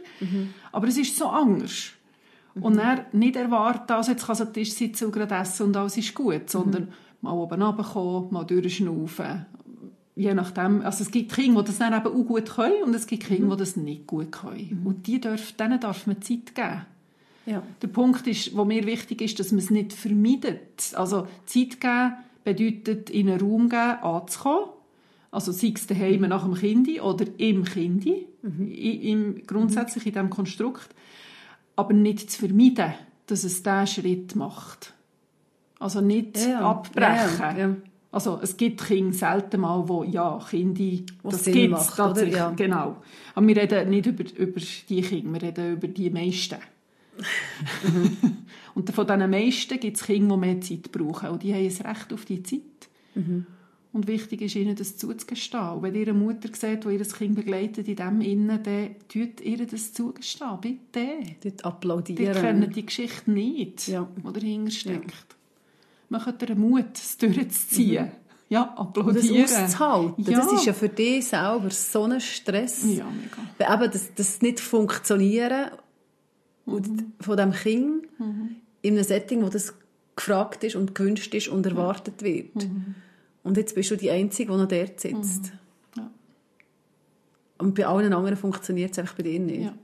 Aber 0.72 0.88
es 0.88 0.96
ist 0.96 1.16
so 1.16 1.26
anders. 1.26 1.92
Und 2.60 2.78
er 2.78 3.06
nicht 3.12 3.36
erwarten, 3.36 3.92
also 3.92 4.12
jetzt 4.12 4.26
kann 4.26 4.34
es 4.34 4.40
am 4.40 4.52
Tisch 4.52 4.72
sitzen 4.72 5.06
und 5.06 5.12
gerade 5.12 5.34
essen 5.34 5.66
und 5.66 5.76
alles 5.76 5.96
ist 5.96 6.14
gut, 6.14 6.48
sondern 6.48 6.88
mal 7.20 7.32
oben 7.32 7.60
runterkommen, 7.60 8.32
mal 8.32 8.44
durchschnaufen. 8.44 9.46
Je 10.14 10.32
nachdem, 10.32 10.82
also 10.82 11.02
es 11.02 11.10
gibt 11.10 11.32
Kinder, 11.32 11.62
die 11.62 11.68
das 11.68 11.78
dann 11.78 11.92
eben 11.92 12.06
auch 12.06 12.26
gut 12.26 12.48
können 12.54 12.84
und 12.84 12.94
es 12.94 13.08
gibt 13.08 13.24
Kinder, 13.24 13.56
die 13.56 13.60
das 13.60 13.74
nicht 13.74 14.06
gut 14.06 14.30
können. 14.30 14.82
Und 14.84 15.08
die 15.08 15.20
darf, 15.20 15.52
denen 15.52 15.80
darf 15.80 16.06
man 16.06 16.22
Zeit 16.22 16.54
geben. 16.54 16.86
Ja. 17.46 17.62
Der 17.82 17.88
Punkt 17.88 18.26
ist, 18.26 18.56
wo 18.56 18.64
mir 18.64 18.86
wichtig 18.86 19.20
ist, 19.20 19.38
dass 19.38 19.52
man 19.52 19.58
es 19.58 19.70
nicht 19.70 19.92
vermeidet. 19.92 20.92
Also 20.94 21.26
Zeit 21.46 21.80
geben 21.80 22.14
bedeutet, 22.44 23.10
in 23.10 23.28
einen 23.28 23.40
Raum 23.40 23.68
geben, 23.68 23.98
anzukommen. 24.02 24.70
Also 25.30 25.50
sei 25.50 25.72
es 25.74 25.86
daheim 25.86 26.20
nach 26.22 26.44
dem 26.44 26.54
Kind 26.54 27.02
oder 27.02 27.26
im 27.38 27.64
Kind, 27.64 28.06
im, 28.42 29.42
grundsätzlich 29.46 30.06
in 30.06 30.12
diesem 30.12 30.30
Konstrukt. 30.30 30.94
Aber 31.74 31.92
nicht 31.92 32.30
zu 32.30 32.46
vermeiden, 32.46 32.94
dass 33.26 33.42
es 33.42 33.62
diesen 33.62 33.86
Schritt 33.86 34.36
macht. 34.36 34.94
Also 35.80 36.00
nicht 36.00 36.38
Ja, 36.38 36.60
abbrechen. 36.60 37.38
Ja, 37.40 37.56
ja. 37.56 37.76
Also 38.12 38.38
es 38.40 38.56
gibt 38.56 38.84
Kinder 38.84 39.12
selten 39.12 39.62
mal, 39.62 39.88
wo 39.88 40.04
ja, 40.04 40.38
Kinder, 40.48 41.02
Was 41.24 41.42
das 41.42 41.52
gibt 41.52 41.76
es 41.76 41.88
oder? 41.88 41.96
tatsächlich. 41.96 42.36
Ja. 42.36 42.50
Genau. 42.50 42.96
Aber 43.34 43.46
wir 43.48 43.56
reden 43.56 43.90
nicht 43.90 44.06
über, 44.06 44.24
über 44.36 44.60
die 44.88 45.02
Kinder, 45.02 45.32
wir 45.32 45.42
reden 45.42 45.72
über 45.72 45.88
die 45.88 46.10
meisten. 46.10 46.58
Und 48.74 48.90
von 48.90 49.06
diesen 49.06 49.30
meisten 49.30 49.78
gibt 49.80 49.96
es 49.96 50.04
Kinder, 50.04 50.34
die 50.34 50.40
mehr 50.40 50.60
Zeit 50.60 50.90
brauchen. 50.92 51.28
Und 51.30 51.42
die 51.42 51.54
haben 51.54 51.60
ein 51.64 51.86
Recht 51.96 52.12
auf 52.12 52.24
die 52.24 52.42
Zeit. 52.42 52.60
Und 53.92 54.08
wichtig 54.08 54.42
ist 54.42 54.56
ihnen, 54.56 54.74
das 54.74 54.96
zuzugestehen. 54.96 55.68
Und 55.70 55.82
wenn 55.82 55.94
ihr 55.94 56.08
eine 56.08 56.14
Mutter 56.18 56.48
seht, 56.52 56.84
die 56.84 56.88
ihr 56.94 57.04
Kind 57.04 57.36
begleitet 57.36 57.86
in 57.86 57.94
dem 57.94 58.20
Innen, 58.20 58.60
dann 58.60 58.96
tut 59.08 59.40
ihr 59.40 59.64
das 59.66 59.92
zugestehen. 59.92 60.58
Bitte. 60.60 61.06
Dort 61.44 61.60
Die 61.60 61.64
applaudieren. 61.64 62.34
kennen 62.34 62.72
die 62.72 62.84
Geschichte 62.84 63.30
nicht, 63.30 63.86
Ja. 63.86 64.08
die 64.16 64.32
dahinter 64.32 64.72
steckt. 64.72 65.36
Macht 66.08 66.42
ihr 66.42 66.56
Mut, 66.56 66.86
es 66.94 67.16
durchzuziehen. 67.18 68.10
Ja, 68.48 68.62
Und 68.74 68.96
das 68.96 69.04
applaudieren. 69.06 69.44
auszuhalten, 69.44 70.24
Ja. 70.24 70.38
das 70.40 70.52
ist 70.52 70.66
ja 70.66 70.72
für 70.72 70.88
dich 70.88 71.24
selber 71.26 71.70
so 71.70 72.02
ein 72.04 72.20
Stress. 72.20 72.84
Ja, 72.84 73.06
mega. 73.06 73.74
Eben 73.74 73.90
das, 73.92 74.12
das 74.14 74.42
nicht 74.42 74.58
funktionieren 74.60 75.70
und 76.66 77.04
von 77.20 77.36
dem 77.36 77.52
Kind 77.52 78.06
in 78.82 78.94
einem 78.94 79.04
Setting, 79.04 79.42
wo 79.42 79.48
das 79.48 79.74
gefragt 80.16 80.64
ist 80.64 80.76
und 80.76 80.94
gewünscht 80.94 81.34
ist 81.34 81.48
und 81.48 81.66
erwartet 81.66 82.22
wird. 82.22 82.68
Und 83.42 83.56
jetzt 83.56 83.74
bist 83.74 83.90
du 83.90 83.96
die 83.96 84.10
Einzige, 84.10 84.52
die 84.52 84.58
noch 84.58 84.68
dort 84.68 85.00
sitzt. 85.00 85.52
Ja. 85.96 86.10
Und 87.58 87.74
bei 87.74 87.86
allen 87.86 88.12
anderen 88.12 88.36
funktioniert 88.36 88.92
es 88.92 88.98
einfach 88.98 89.14
bei 89.14 89.24
dir 89.24 89.40
nicht. 89.40 89.64
Ja. 89.64 89.74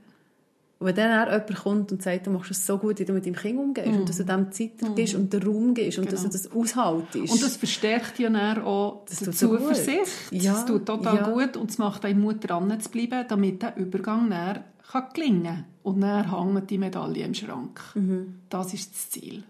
Und 0.79 0.87
wenn 0.87 0.95
dann 0.95 1.27
jemand 1.27 1.55
kommt 1.55 1.91
und 1.91 2.01
sagt, 2.01 2.25
du 2.25 2.31
machst 2.31 2.49
es 2.49 2.65
so 2.65 2.79
gut, 2.79 2.97
wie 2.97 3.05
du 3.05 3.13
mit 3.13 3.23
deinem 3.23 3.35
Kind 3.35 3.59
umgehst 3.59 3.87
und 3.87 4.09
dass 4.09 4.17
du 4.17 4.25
dem 4.25 4.51
Zeit 4.51 4.71
gibst 4.95 5.13
und 5.13 5.31
den 5.31 5.43
Raum 5.43 5.75
gibst 5.75 5.99
und 5.99 6.11
dass 6.11 6.23
du 6.23 6.29
das 6.29 6.51
aushaltest. 6.51 7.31
Und 7.31 7.43
das 7.43 7.55
verstärkt 7.55 8.17
ja 8.17 8.31
dann 8.31 8.63
auch 8.63 9.05
Das 9.07 9.19
die 9.19 9.25
tut 9.25 9.35
so. 9.35 9.47
Zuversicht. 9.49 10.07
Ja, 10.31 10.53
das 10.53 10.65
tut 10.65 10.87
total 10.87 11.17
ja. 11.17 11.29
gut 11.29 11.55
und 11.55 11.69
es 11.69 11.77
macht 11.77 12.03
einen 12.03 12.19
Mut, 12.19 12.49
dran 12.49 12.81
zu 12.81 12.89
bleiben, 12.89 13.25
damit 13.27 13.61
der 13.61 13.77
Übergang 13.77 14.31
dann 14.31 14.63
kann 14.91 15.05
gelingen 15.13 15.43
kann. 15.43 15.65
Und 15.83 16.01
dann 16.01 16.29
hängt 16.31 16.69
die 16.69 16.77
Medaille 16.77 17.25
im 17.25 17.33
Schrank. 17.33 17.81
Mhm. 17.95 18.35
Das 18.49 18.73
ist 18.73 18.91
das 18.91 19.09
Ziel. 19.09 19.43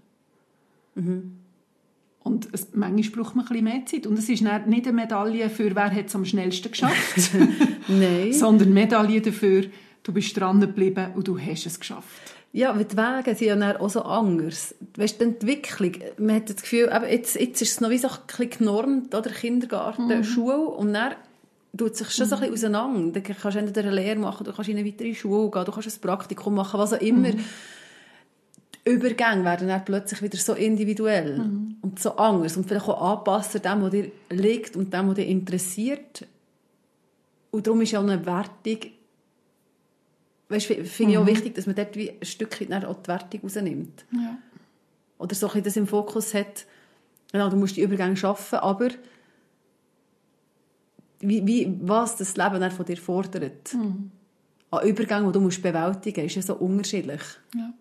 Und 2.23 2.49
es, 2.51 2.69
manchmal 2.73 3.23
braucht 3.23 3.35
man 3.35 3.45
ein 3.45 3.49
bisschen 3.49 3.63
mehr 3.63 3.85
Zeit. 3.85 4.07
Und 4.07 4.19
es 4.19 4.29
ist 4.29 4.41
nicht 4.41 4.51
eine 4.51 4.91
Medaille 4.91 5.49
für, 5.49 5.75
wer 5.75 5.91
hat 5.91 6.07
es 6.07 6.15
am 6.15 6.25
schnellsten 6.25 6.71
geschafft, 6.71 7.31
Nein. 7.87 8.33
sondern 8.33 8.67
eine 8.67 8.79
Medaille 8.79 9.21
dafür, 9.21 9.65
du 10.03 10.13
bist 10.13 10.39
dran 10.39 10.59
geblieben 10.59 11.11
und 11.15 11.27
du 11.27 11.39
hast 11.39 11.65
es 11.65 11.79
geschafft. 11.79 12.35
Ja, 12.53 12.75
weil 12.75 12.83
die 12.83 12.97
Wege 12.97 13.33
sind 13.35 13.47
ja 13.47 13.55
dann 13.55 13.77
auch 13.77 13.89
so 13.89 14.01
anders. 14.01 14.75
Weißt 14.97 15.21
die 15.21 15.23
Entwicklung, 15.23 15.93
man 16.17 16.35
hat 16.35 16.49
das 16.49 16.57
Gefühl, 16.57 16.91
eben 16.93 17.09
jetzt, 17.09 17.39
jetzt 17.39 17.61
ist 17.61 17.71
es 17.71 17.81
noch 17.81 17.89
wie 17.89 17.97
so 17.97 18.09
ein 18.09 18.17
bisschen 18.27 18.49
genormt, 18.49 19.15
oder? 19.15 19.29
Kindergarten, 19.29 20.23
Schule, 20.25 20.59
und 20.59 20.93
dann 20.93 21.13
tut 21.77 21.95
sich 21.95 22.09
schon 22.09 22.27
so 22.27 22.35
ein 22.35 22.41
bisschen 22.41 22.73
auseinander. 22.73 23.19
Dann 23.19 23.23
kannst 23.23 23.55
du 23.55 23.59
entweder 23.59 23.81
eine 23.81 23.95
Lehre 23.95 24.19
machen, 24.19 24.43
du 24.43 24.53
kannst 24.53 24.69
in 24.69 24.77
eine 24.77 24.85
weitere 24.85 25.13
Schule 25.13 25.49
gehen, 25.49 25.65
du 25.65 25.71
kannst 25.71 25.97
ein 25.97 26.01
Praktikum 26.01 26.55
machen, 26.55 26.79
was 26.79 26.93
auch 26.93 27.01
immer. 27.01 27.31
Die 27.31 28.89
Übergänge 28.89 29.43
werden 29.43 29.67
dann 29.67 29.85
plötzlich 29.85 30.21
wieder 30.21 30.37
so 30.37 30.53
individuell 30.53 31.39
und 31.81 31.99
so 31.99 32.15
anders 32.17 32.57
und 32.57 32.67
vielleicht 32.67 32.87
auch 32.87 33.19
anpassen 33.19 33.61
dem, 33.61 33.81
was 33.81 33.91
dir 33.91 34.11
liegt 34.29 34.75
und 34.75 34.93
dem, 34.93 35.07
was 35.07 35.15
dich 35.15 35.29
interessiert. 35.29 36.27
Und 37.51 37.67
darum 37.67 37.81
ist 37.81 37.91
ja 37.91 37.99
auch 37.99 38.03
eine 38.03 38.25
Wertung 38.25 38.79
weißt, 40.51 40.65
finde 40.65 41.13
ich 41.13 41.17
auch 41.17 41.25
wichtig, 41.25 41.55
dass 41.55 41.65
man 41.65 41.75
dort 41.75 41.95
wie 41.95 42.11
ein 42.11 42.25
Stückchen 42.25 42.73
auch 42.73 43.01
die 43.01 43.07
Wertung 43.07 43.39
rausnimmt. 43.41 44.05
Ja. 44.11 44.37
Oder 45.17 45.35
so 45.35 45.47
ein 45.47 45.49
bisschen 45.49 45.63
das 45.63 45.77
im 45.77 45.87
Fokus 45.87 46.33
hat, 46.33 46.65
genau, 47.31 47.49
du 47.49 47.55
musst 47.55 47.77
die 47.77 47.81
Übergänge 47.81 48.17
schaffen, 48.17 48.59
aber 48.59 48.89
wie, 51.21 51.45
wie, 51.45 51.77
was 51.81 52.17
das 52.17 52.35
Leben 52.37 52.59
dann 52.59 52.71
von 52.71 52.85
dir 52.85 52.97
fordert, 52.97 53.75
an 54.71 54.87
Übergängen, 54.87 55.27
die 55.27 55.31
du 55.33 55.41
musst 55.41 55.61
bewältigen 55.61 56.23
musst, 56.23 56.37
ist 56.37 56.47
ja 56.47 56.55
so 56.55 56.59
unterschiedlich. 56.61 57.21
Ja. 57.55 57.73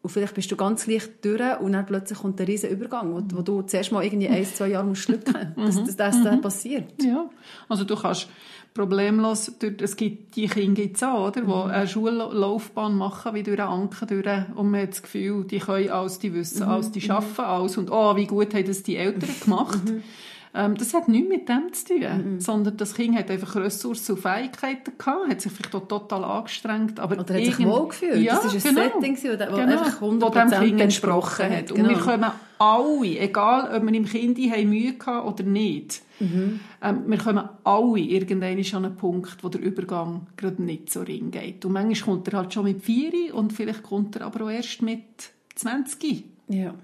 Und 0.00 0.10
vielleicht 0.10 0.34
bist 0.34 0.50
du 0.50 0.56
ganz 0.56 0.86
leicht 0.86 1.24
durch 1.24 1.60
und 1.60 1.72
dann 1.72 1.84
plötzlich 1.84 2.18
kommt 2.18 2.38
der 2.38 2.46
riesen 2.46 2.70
Übergang, 2.70 3.12
wo, 3.12 3.36
wo 3.36 3.42
du 3.42 3.62
zuerst 3.62 3.90
mal 3.90 4.04
irgendwie 4.04 4.28
ein, 4.28 4.44
zwei 4.44 4.68
Jahre 4.68 4.86
musst 4.86 5.02
schlucken 5.02 5.52
musst, 5.56 5.78
dass, 5.86 5.96
dass 5.96 6.14
das 6.14 6.22
dann 6.24 6.40
passiert. 6.40 7.02
Ja, 7.02 7.28
also 7.68 7.84
du 7.84 7.96
kannst 7.96 8.28
problemlos, 8.74 9.52
durch, 9.58 9.74
es 9.82 9.96
gibt 9.96 10.36
die 10.36 10.46
Kinder 10.46 10.82
gibt's 10.82 11.02
auch, 11.02 11.28
oder, 11.28 11.40
die 11.40 11.52
eine 11.52 11.88
Schullaufbahn 11.88 12.96
machen, 12.96 13.34
wie 13.34 13.42
durch 13.42 13.58
einen 13.58 13.68
Anker 13.68 14.06
durch, 14.06 14.26
und 14.54 14.70
man 14.70 14.82
hat 14.82 14.90
das 14.90 15.02
Gefühl, 15.02 15.44
die 15.44 15.58
können 15.58 15.90
alles, 15.90 16.20
die 16.20 16.32
wissen 16.32 16.62
alles, 16.62 16.92
die 16.92 17.00
schaffen 17.00 17.44
alles, 17.44 17.76
und 17.76 17.90
oh, 17.90 18.14
wie 18.14 18.26
gut 18.26 18.54
haben 18.54 18.66
das 18.66 18.84
die 18.84 18.96
Eltern 18.96 19.30
gemacht. 19.42 19.80
Ähm, 20.60 20.74
das 20.74 20.92
hat 20.92 21.06
nichts 21.06 21.28
mit 21.28 21.48
dem 21.48 21.72
zu 21.72 21.84
tun, 21.86 22.40
sondern 22.40 22.76
das 22.76 22.92
Kind 22.94 23.16
hat 23.16 23.30
einfach 23.30 23.54
Ressourcen 23.54 24.16
und 24.16 24.20
Fähigkeiten 24.20 24.92
gehabt, 24.98 25.28
hat 25.30 25.40
sich 25.40 25.52
vielleicht 25.52 25.72
auch 25.76 25.86
total 25.86 26.24
angestrengt, 26.24 26.98
aber 26.98 27.14
Oder 27.20 27.34
hat 27.34 27.44
sich 27.44 27.60
irgend- 27.60 27.68
wohlgefühlt. 27.68 28.16
Ja, 28.16 28.34
das 28.42 28.46
war 28.46 28.52
ein 28.54 28.60
genau. 28.74 28.82
Setting, 28.82 29.14
gewesen, 29.14 29.38
das 29.38 29.48
Genau, 29.48 29.60
einfach 29.78 29.98
dem 30.00 30.18
100% 30.18 30.58
Kind 30.64 30.80
entsprochen 30.80 31.44
hat. 31.44 31.52
hat. 31.52 31.70
Und 31.70 31.76
Genau. 31.76 31.88
wir 31.90 31.98
kommen 31.98 32.30
alle, 32.58 33.18
egal 33.20 33.76
ob 33.76 33.82
wir 33.86 33.94
im 33.94 34.04
Kind 34.04 34.36
Mühe 34.68 34.94
gehabt 34.94 35.26
oder 35.28 35.48
nicht, 35.48 36.02
Mhm. 36.18 36.58
ähm, 36.82 37.02
wir 37.06 37.18
kommen 37.18 37.48
alle 37.62 38.00
irgendwann 38.00 38.58
an 38.58 38.84
einen 38.84 38.96
Punkt, 38.96 39.44
wo 39.44 39.48
der 39.48 39.60
Übergang 39.60 40.26
gerade 40.36 40.60
nicht 40.60 40.90
so 40.90 41.02
ring 41.02 41.30
geht. 41.30 41.64
Und 41.64 41.72
manchmal 41.74 42.16
kommt 42.16 42.26
er 42.32 42.38
halt 42.38 42.52
schon 42.52 42.64
mit 42.64 42.82
4 42.82 43.32
und 43.32 43.52
vielleicht 43.52 43.84
kommt 43.84 44.16
er 44.16 44.22
aber 44.26 44.46
auch 44.46 44.50
erst 44.50 44.82
mit 44.82 45.04
20. 45.54 46.24
Ja. 46.48 46.74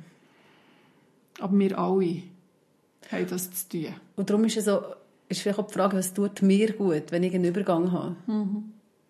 Aber 1.40 1.58
wir 1.58 1.76
alle 1.76 2.22
haben 3.14 3.26
das 3.28 3.50
zu 3.52 3.68
tun. 3.68 3.94
Und 4.16 4.30
darum 4.30 4.44
ist 4.44 4.56
es 4.56 4.64
so, 4.66 4.82
ist 5.28 5.40
vielleicht 5.40 5.58
auch 5.58 5.66
die 5.66 5.74
Frage, 5.74 5.96
was 5.96 6.12
tut 6.14 6.42
mir 6.42 6.72
gut, 6.72 7.04
wenn 7.10 7.22
ich 7.22 7.34
einen 7.34 7.44
Übergang 7.44 7.92
habe. 7.92 8.16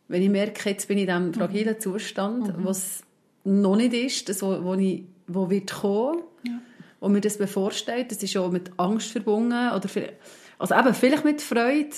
Wenn 0.08 0.22
ich 0.22 0.28
merke, 0.28 0.70
jetzt 0.70 0.86
bin 0.88 0.98
ich 0.98 1.08
in 1.08 1.08
diesem 1.08 1.34
fragilen 1.34 1.80
Zustand, 1.80 2.54
was 2.58 3.02
noch 3.44 3.76
nicht 3.76 3.92
ist, 3.94 4.28
das, 4.28 4.42
wo, 4.42 4.62
wo, 4.64 4.74
ich, 4.74 5.04
wo 5.26 5.50
wird 5.50 5.70
kommen, 5.72 6.22
Ja. 6.46 6.60
wo 7.00 7.08
mir 7.08 7.20
das 7.20 7.36
bevorsteht, 7.38 8.10
das 8.10 8.22
ist 8.22 8.36
auch 8.36 8.50
mit 8.50 8.70
Angst 8.78 9.10
verbunden, 9.12 9.70
oder 9.70 9.88
vielleicht, 9.88 10.14
also 10.58 10.74
eben 10.74 10.94
vielleicht 10.94 11.24
mit 11.24 11.42
Freude 11.42 11.90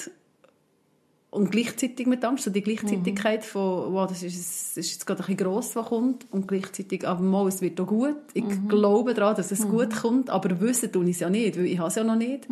und 1.36 1.50
gleichzeitig 1.50 2.06
mit 2.06 2.24
Angst, 2.24 2.44
so 2.44 2.50
die 2.50 2.62
Gleichzeitigkeit 2.62 3.44
von, 3.44 3.92
wow, 3.92 4.08
das 4.08 4.22
ist, 4.22 4.36
das 4.38 4.76
ist 4.78 4.92
jetzt 4.92 5.06
gerade 5.06 5.22
ein 5.22 5.26
bisschen 5.26 5.36
gross, 5.36 5.76
was 5.76 5.86
kommt, 5.86 6.26
und 6.30 6.48
gleichzeitig, 6.48 7.06
aber 7.06 7.22
mal, 7.22 7.46
es 7.46 7.60
wird 7.60 7.78
auch 7.78 7.86
gut. 7.86 8.16
Ich 8.32 8.44
glaube 8.68 9.12
daran, 9.12 9.36
dass 9.36 9.52
es 9.52 9.68
gut 9.68 9.94
kommt, 9.94 10.30
aber 10.30 10.58
wissen 10.60 10.90
tue 10.90 11.04
ich 11.04 11.10
es 11.10 11.20
ja 11.20 11.28
nicht, 11.28 11.58
weil 11.58 11.66
ich 11.66 11.78
habe 11.78 11.88
es 11.88 11.94
ja 11.94 12.04
noch 12.04 12.16
nicht. 12.16 12.48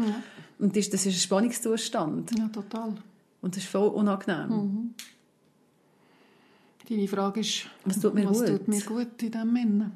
Und 0.59 0.77
das, 0.77 0.91
das 0.91 1.07
ist 1.07 1.15
ein 1.15 1.19
Spannungszustand. 1.19 2.39
Ja, 2.39 2.49
total. 2.49 2.95
Und 3.41 3.57
das 3.57 3.63
ist 3.65 3.71
voll 3.71 3.89
unangenehm. 3.89 4.95
Deine 6.89 7.09
Frage 7.09 7.41
ist, 7.41 7.67
Was 7.87 7.99
tut 7.99 8.15
mir 8.15 8.29
was 8.29 8.41
gut? 8.41 8.49
tut 8.49 8.69
mir 8.69 8.81
gut 8.83 9.23
in 9.23 9.31
diesem 9.31 9.57
Innen? 9.57 9.93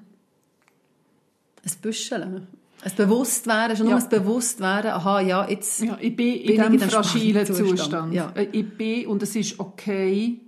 Ein 1.63 1.73
Büscheln. 1.83 2.47
Ein 2.83 2.93
Bewusstwerden, 2.97 3.77
schon 3.77 3.87
nur 3.87 3.99
Ja. 3.99 4.05
ein 4.05 4.09
Bewusstwerden, 4.09 4.91
aha, 4.93 5.21
ja, 5.21 5.49
jetzt... 5.49 5.83
Ja, 5.83 5.99
ich 6.01 6.15
bin 6.15 6.35
in 6.35 6.47
Bin 6.47 6.57
diesem 6.57 6.73
in 6.75 6.79
dem 6.81 6.91
fragilen 6.91 7.47
Spannungszustand. 7.47 7.79
Zustand. 7.79 8.15
Ja. 8.15 8.33
Äh, 8.37 8.49
Ich 8.53 8.69
bin, 8.77 9.07
und 9.09 9.23
es 9.23 9.35
ist 9.35 9.59
okay, 9.59 10.39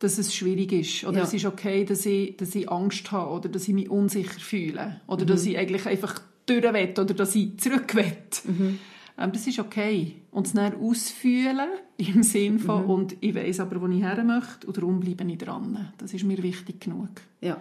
dass 0.00 0.18
es 0.18 0.34
schwierig 0.34 0.72
ist. 0.72 1.04
Oder 1.04 1.18
Ja. 1.18 1.22
es 1.24 1.32
ist 1.34 1.44
okay, 1.44 1.84
dass 1.84 2.04
ich, 2.04 2.36
dass 2.36 2.54
ich 2.56 2.68
Angst 2.68 3.12
habe 3.12 3.30
oder 3.30 3.48
dass 3.48 3.68
ich 3.68 3.74
mich 3.74 3.88
unsicher 3.88 4.40
fühle. 4.40 5.00
Oder 5.06 5.22
Mhm. 5.22 5.28
dass 5.28 5.46
ich 5.46 5.56
eigentlich 5.56 5.86
einfach 5.86 6.20
durch 6.46 6.62
will 6.64 6.90
oder 6.98 7.14
dass 7.14 7.34
ich 7.36 7.56
zurück 7.58 7.94
will. 7.94 8.12
Mhm. 8.44 8.78
Ähm, 9.18 9.30
das 9.32 9.46
ist 9.46 9.60
okay. 9.60 10.16
Und 10.32 10.48
es 10.48 10.54
dann 10.54 10.74
ausfühlen 10.74 11.68
im 11.98 12.24
Sinn 12.24 12.58
von, 12.58 12.82
Mhm. 12.84 12.90
und 12.90 13.16
ich 13.20 13.34
weiß 13.36 13.60
aber, 13.60 13.80
wo 13.80 13.86
ich 13.86 14.02
her 14.02 14.24
möchte 14.24 14.66
und 14.66 14.76
darum 14.76 14.98
bleibe 14.98 15.22
ich 15.30 15.38
dran. 15.38 15.92
Das 15.98 16.12
ist 16.12 16.24
mir 16.24 16.42
wichtig 16.42 16.80
genug. 16.80 17.10
Ja. 17.40 17.58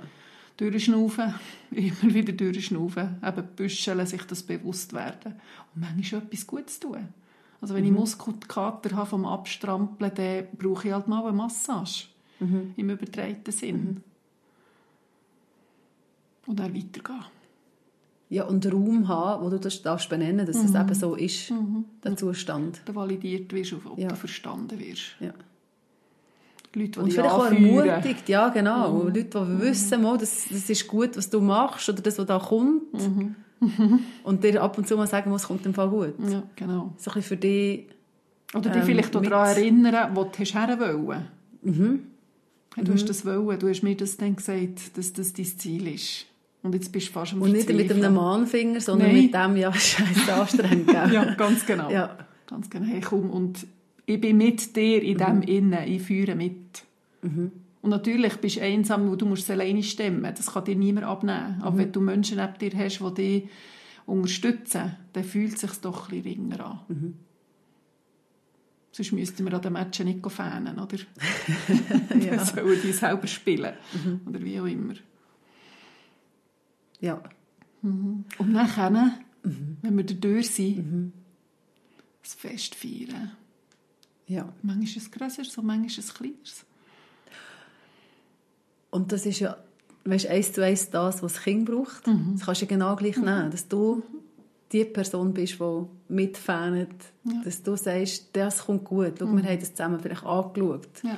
Durchschnaufen, 0.57 1.33
immer 1.71 2.13
wieder 2.13 2.33
durchschnaufen, 2.33 3.17
eben 3.25 3.47
büscheln, 3.55 4.05
sich 4.05 4.23
das 4.23 4.43
bewusst 4.43 4.93
werden 4.93 5.35
und 5.73 5.81
manchmal 5.81 6.21
etwas 6.21 6.45
Gutes 6.47 6.79
tun. 6.79 7.07
Also 7.61 7.75
wenn 7.75 7.85
ich 7.85 7.91
Muskelkater 7.91 8.95
habe 8.95 9.09
vom 9.09 9.25
Abstrampeln, 9.25 10.11
dann 10.15 10.47
brauche 10.57 10.87
ich 10.87 10.93
halt 10.93 11.07
mal 11.07 11.23
eine 11.23 11.33
Massage, 11.37 12.07
im 12.39 12.89
übertreiten 12.89 13.51
Sinn. 13.51 14.01
Und 16.47 16.59
dann 16.59 16.73
weitergehen. 16.75 17.23
ja, 18.29 18.45
und 18.45 18.65
Raum 18.71 19.07
haben, 19.07 19.43
wo 19.45 19.49
du 19.49 19.59
das 19.59 19.81
darfst 19.83 20.09
benennen, 20.09 20.45
dass 20.47 20.55
es 20.57 20.73
eben 20.73 20.93
so 20.95 21.15
ist, 21.15 21.53
der 22.03 22.17
Zustand. 22.17 22.81
Dann 22.85 22.95
validiert 22.95 23.53
wirst, 23.53 23.73
ob 23.73 23.97
Ja. 23.97 24.07
du 24.09 24.15
verstanden 24.15 24.79
wirst. 24.79 25.15
Ja. 25.19 25.33
Leute, 26.73 26.91
die 26.91 26.99
Und 26.99 27.05
dich 27.07 27.15
vielleicht 27.15 27.33
auch 27.33 27.45
ermutigt, 27.51 28.29
ja 28.29 28.49
genau. 28.49 29.03
Leute, 29.03 29.23
die 29.25 29.61
wissen, 29.61 30.01
mal, 30.01 30.17
das, 30.17 30.45
das 30.49 30.69
ist 30.69 30.87
gut, 30.87 31.17
was 31.17 31.29
du 31.29 31.41
machst 31.41 31.89
oder 31.89 32.01
das, 32.01 32.17
was 32.17 32.25
da 32.25 32.39
kommt. 32.39 32.83
und 34.23 34.43
dir 34.43 34.61
ab 34.63 34.77
und 34.77 34.87
zu 34.87 34.95
mal 34.97 35.05
sagen 35.07 35.29
muss, 35.29 35.41
es 35.41 35.47
kommt 35.47 35.65
im 35.65 35.73
Fall 35.73 35.89
gut. 35.89 36.13
Ja, 36.29 36.43
genau. 36.55 36.93
So 36.97 37.11
ein 37.11 37.15
bisschen 37.15 37.21
für 37.23 37.37
dich... 37.37 37.87
Oder 38.53 38.69
dich 38.69 38.81
Ähm, 38.81 38.85
vielleicht 38.87 39.15
auch 39.15 39.21
mit- 39.21 39.31
daran 39.31 39.55
erinnern, 39.55 40.11
wo 40.15 40.23
du 40.23 40.31
hast 40.39 40.53
her 40.55 40.77
wollen. 40.79 41.27
Ja, 41.63 42.83
Du 42.83 42.93
hast 42.93 43.05
das 43.09 43.25
wollen, 43.25 43.59
du 43.59 43.69
hast 43.69 43.83
mir 43.83 43.95
das 43.95 44.17
dann 44.17 44.35
gesagt, 44.35 44.97
dass 44.97 45.13
das 45.13 45.33
dein 45.33 45.45
Ziel 45.45 45.87
ist. 45.93 46.25
Und 46.63 46.73
jetzt 46.73 46.91
bist 46.91 47.09
du 47.09 47.11
fast 47.13 47.33
am 47.33 47.41
Und 47.41 47.51
nicht 47.51 47.67
mit 47.69 47.91
einem 47.91 48.13
Mahnfinger, 48.13 48.79
sondern 48.81 49.09
Nein. 49.11 49.23
mit 49.23 49.33
dem, 49.33 49.57
ja, 49.57 49.73
scheiße, 49.73 50.33
anstrengend. 50.33 50.91
Ja, 50.91 51.33
ganz 51.35 51.65
genau. 51.65 51.89
Ja. 51.89 52.17
Ganz 52.47 52.69
genau. 52.69 52.85
Hey, 52.85 53.01
komm, 53.01 53.29
und 53.29 53.65
ich 54.13 54.21
bin 54.21 54.37
mit 54.37 54.75
dir 54.75 55.01
in 55.01 55.17
dem 55.17 55.41
Innen, 55.41 55.87
ich 55.87 56.01
führe 56.01 56.35
mit. 56.35 56.83
Und 57.81 57.89
natürlich 57.89 58.37
bist 58.37 58.57
du 58.57 58.61
einsam, 58.61 59.09
weil 59.09 59.17
du 59.17 59.25
musst 59.25 59.43
es 59.43 59.49
alleine 59.49 59.81
stemmen. 59.83 60.23
Das 60.35 60.51
kann 60.51 60.65
dir 60.65 60.75
niemand 60.75 61.07
abnehmen. 61.07 61.61
Aber 61.61 61.77
wenn 61.77 61.91
du 61.91 61.99
Menschen 62.01 62.37
neben 62.37 62.57
dir 62.57 62.77
hast, 62.77 62.99
die 62.99 63.13
dich 63.13 63.49
unterstützen, 64.05 64.95
dann 65.13 65.23
fühlt 65.23 65.53
es 65.55 65.61
sich 65.61 65.73
doch 65.81 66.11
ein 66.11 66.21
bisschen 66.21 66.51
ringer 66.51 66.65
an. 66.65 67.15
Sonst 68.91 69.13
müssten 69.13 69.45
wir 69.45 69.53
an 69.53 69.61
den 69.61 69.73
Matchen 69.73 70.05
nicht 70.07 70.31
fanen, 70.31 70.77
oder? 70.77 70.97
Ja. 72.19 72.35
Dann 72.35 72.45
sollen 72.45 72.79
die 72.83 72.91
selber 72.91 73.27
spielen. 73.27 73.73
Oder 74.27 74.41
wie 74.43 74.59
auch 74.59 74.65
immer. 74.65 74.95
ja. 76.99 77.21
Und 77.81 78.51
nachher, 78.51 79.17
wenn 79.43 79.97
wir 79.97 80.03
da 80.03 80.13
durch 80.13 80.51
sind, 80.51 81.13
das 82.21 82.35
Fest 82.35 82.75
feiern. 82.75 83.31
Ja. 84.31 84.47
Manchmal 84.61 84.85
ist 84.87 84.97
es 84.97 85.11
grösser, 85.11 85.43
so 85.43 85.61
manchmal 85.61 85.87
ist 85.87 85.97
es 85.99 86.13
kleineres. 86.13 86.65
Und 88.89 89.11
das 89.11 89.25
ist 89.25 89.39
ja, 89.39 89.57
weißt, 90.05 90.27
eins 90.27 90.53
zu 90.53 90.63
eins 90.63 90.89
das, 90.89 91.21
was 91.23 91.33
das 91.33 91.43
Kind 91.43 91.65
braucht. 91.65 92.05
Das 92.07 92.45
kannst 92.45 92.61
du 92.61 92.65
ja 92.65 92.69
genau 92.69 92.95
gleich 92.95 93.17
nehmen, 93.17 93.51
dass 93.51 93.67
du 93.67 94.03
die 94.71 94.85
Person 94.85 95.33
bist, 95.33 95.59
die 95.59 95.83
mitfähnt, 96.09 96.93
dass 97.43 97.61
du 97.63 97.75
sagst, 97.75 98.29
das 98.33 98.65
kommt 98.65 98.83
gut. 98.85 99.13
Schau, 99.19 99.25
wir 99.35 99.43
haben 99.43 99.59
das 99.59 99.73
zusammen 99.73 99.99
vielleicht 99.99 100.25
angeschaut. 100.25 100.87
Ja, 101.03 101.17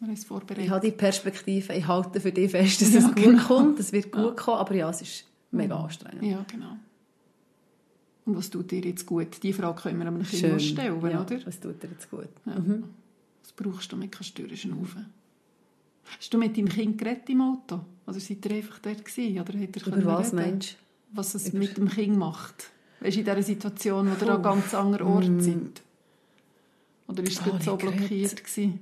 wir 0.00 0.06
haben 0.08 0.12
es 0.14 0.20
Ich 0.22 0.26
vorbereitet. 0.26 0.70
habe 0.70 0.86
die 0.86 0.92
Perspektive, 0.92 1.72
ich 1.74 1.86
halte 1.86 2.20
für 2.20 2.32
dich 2.32 2.50
fest, 2.50 2.82
dass 2.82 2.92
Ja, 2.92 3.00
es 3.00 3.06
gut 3.06 3.16
genau. 3.16 3.42
kommt, 3.44 3.80
es 3.80 3.92
wird 3.92 4.12
gut 4.12 4.36
kommen, 4.36 4.58
aber 4.58 4.74
ja, 4.74 4.90
es 4.90 5.00
ist 5.02 5.24
mega 5.50 5.76
anstrengend. 5.76 6.22
Ja, 6.24 6.44
genau. 6.50 6.76
Und 8.26 8.36
was 8.36 8.48
tut 8.50 8.70
dir 8.70 8.80
jetzt 8.80 9.04
gut? 9.06 9.42
Die 9.42 9.52
Frage 9.52 9.82
können 9.82 9.98
wir 9.98 10.06
einem 10.06 10.22
Kind 10.22 10.40
Schön. 10.40 10.52
noch 10.52 10.60
stellen, 10.60 11.00
ja, 11.10 11.20
oder? 11.22 11.46
Was 11.46 11.60
tut 11.60 11.82
dir 11.82 11.88
jetzt 11.90 12.10
gut? 12.10 12.28
Ja. 12.46 12.54
Was 13.42 13.52
brauchst 13.52 13.92
du, 13.92 13.96
damit 13.96 14.12
kannst 14.12 14.38
du 14.38 14.42
durchschnaufen? 14.46 15.06
Hast 16.18 16.32
du 16.32 16.38
mit 16.38 16.56
deinem 16.56 16.68
Kind 16.68 16.96
geredet 16.98 17.28
im 17.28 17.40
Auto? 17.42 17.80
Oder 18.06 18.20
seid 18.20 18.44
ihr 18.46 18.56
einfach 18.56 18.78
dort 18.78 19.04
gewesen? 19.04 19.40
Oder 19.40 19.58
hat 19.58 19.76
er 19.76 19.86
Über 19.98 20.04
was 20.18 20.26
reden? 20.32 20.36
meinst 20.36 20.76
Was 21.12 21.34
es 21.34 21.48
Über- 21.50 21.58
mit 21.58 21.76
dem 21.76 21.88
Kind 21.88 22.16
macht? 22.16 22.70
Weißt 23.00 23.16
du, 23.16 23.20
in 23.20 23.26
dieser 23.26 23.42
Situation, 23.42 24.08
wo 24.08 24.24
ihr 24.24 24.30
Oh. 24.32 24.36
an 24.36 24.42
ganz 24.42 24.72
anderen 24.74 25.06
Ort 25.06 25.42
seid? 25.42 25.82
Oder 27.08 27.22
ist 27.22 27.40
es 27.40 27.46
Oh, 27.46 27.58
so 27.62 27.76
blockiert 27.76 28.36
gewesen? 28.44 28.80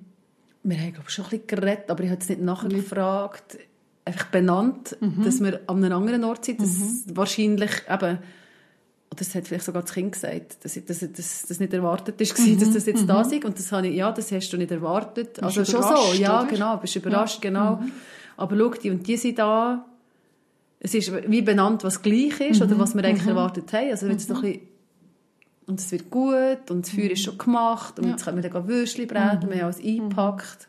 du? 0.62 0.68
Wir 0.70 0.78
haben, 0.78 0.92
glaube 0.92 1.08
ich, 1.08 1.14
schon 1.14 1.24
ein 1.24 1.30
bisschen 1.30 1.46
geredet, 1.48 1.90
aber 1.90 2.04
ich 2.04 2.10
habe 2.10 2.20
es 2.20 2.28
nicht 2.28 2.40
nachgefragt. 2.40 3.58
Einfach 4.04 4.26
benannt, 4.26 4.96
Mhm. 5.00 5.24
dass 5.24 5.40
wir 5.40 5.60
an 5.68 5.82
einem 5.84 5.92
anderen 5.98 6.24
Ort 6.24 6.44
sind. 6.44 6.60
Das 6.60 7.04
wahrscheinlich 7.16 7.70
eben, 7.88 8.18
oder 9.12 9.18
das 9.18 9.34
hat 9.34 9.46
vielleicht 9.46 9.64
sogar 9.66 9.82
das 9.82 9.92
Kind 9.92 10.12
gesagt, 10.12 10.64
dass, 10.64 10.74
dass, 10.86 11.00
dass 11.00 11.46
das 11.46 11.60
nicht 11.60 11.72
erwartet 11.74 12.18
ist, 12.20 12.38
Mhm. 12.38 12.58
dass 12.58 12.72
das 12.72 12.86
jetzt 12.86 13.06
da 13.06 13.20
ist. 13.20 13.44
Und 13.44 13.58
das 13.58 13.70
habe 13.70 13.86
ich, 13.88 13.94
ja, 13.96 14.10
das 14.10 14.32
hast 14.32 14.50
du 14.50 14.56
nicht 14.56 14.70
erwartet. 14.70 15.34
Bist 15.34 15.42
Also 15.42 15.64
schon 15.64 15.82
so, 15.82 16.14
ja, 16.14 16.40
oder? 16.40 16.48
genau, 16.50 16.76
bist 16.78 16.96
überrascht, 16.96 17.40
genau. 17.42 17.82
Aber 18.38 18.56
schau, 18.56 18.70
die 18.70 18.90
und 18.90 19.06
die 19.06 19.16
sind 19.18 19.38
da. 19.38 19.84
Es 20.80 20.94
ist 20.94 21.12
wie 21.30 21.42
benannt, 21.42 21.84
was 21.84 22.00
gleich 22.02 22.40
ist 22.40 22.60
Mhm. 22.60 22.66
oder 22.66 22.78
was 22.78 22.94
wir 22.94 23.04
eigentlich 23.04 23.26
erwartet 23.28 23.72
haben. 23.72 23.90
Also 23.90 24.06
jetzt 24.06 24.28
noch 24.30 24.42
ein 24.42 24.52
bisschen 24.52 24.68
und 25.66 25.78
es 25.78 25.92
wird 25.92 26.10
gut 26.10 26.70
und 26.70 26.86
das 26.86 26.92
Feuer 26.92 27.10
ist 27.10 27.22
schon 27.22 27.38
gemacht 27.38 27.98
und 27.98 28.04
Ja. 28.04 28.08
Mhm. 28.08 28.16
jetzt 28.16 28.24
können 28.24 28.42
wir 28.42 28.50
dann 28.50 28.66
Würstchen 28.66 29.06
braten, 29.06 29.48
wir 29.48 29.56
haben 29.58 29.64
alles 29.64 29.78
eingepackt. 29.84 30.68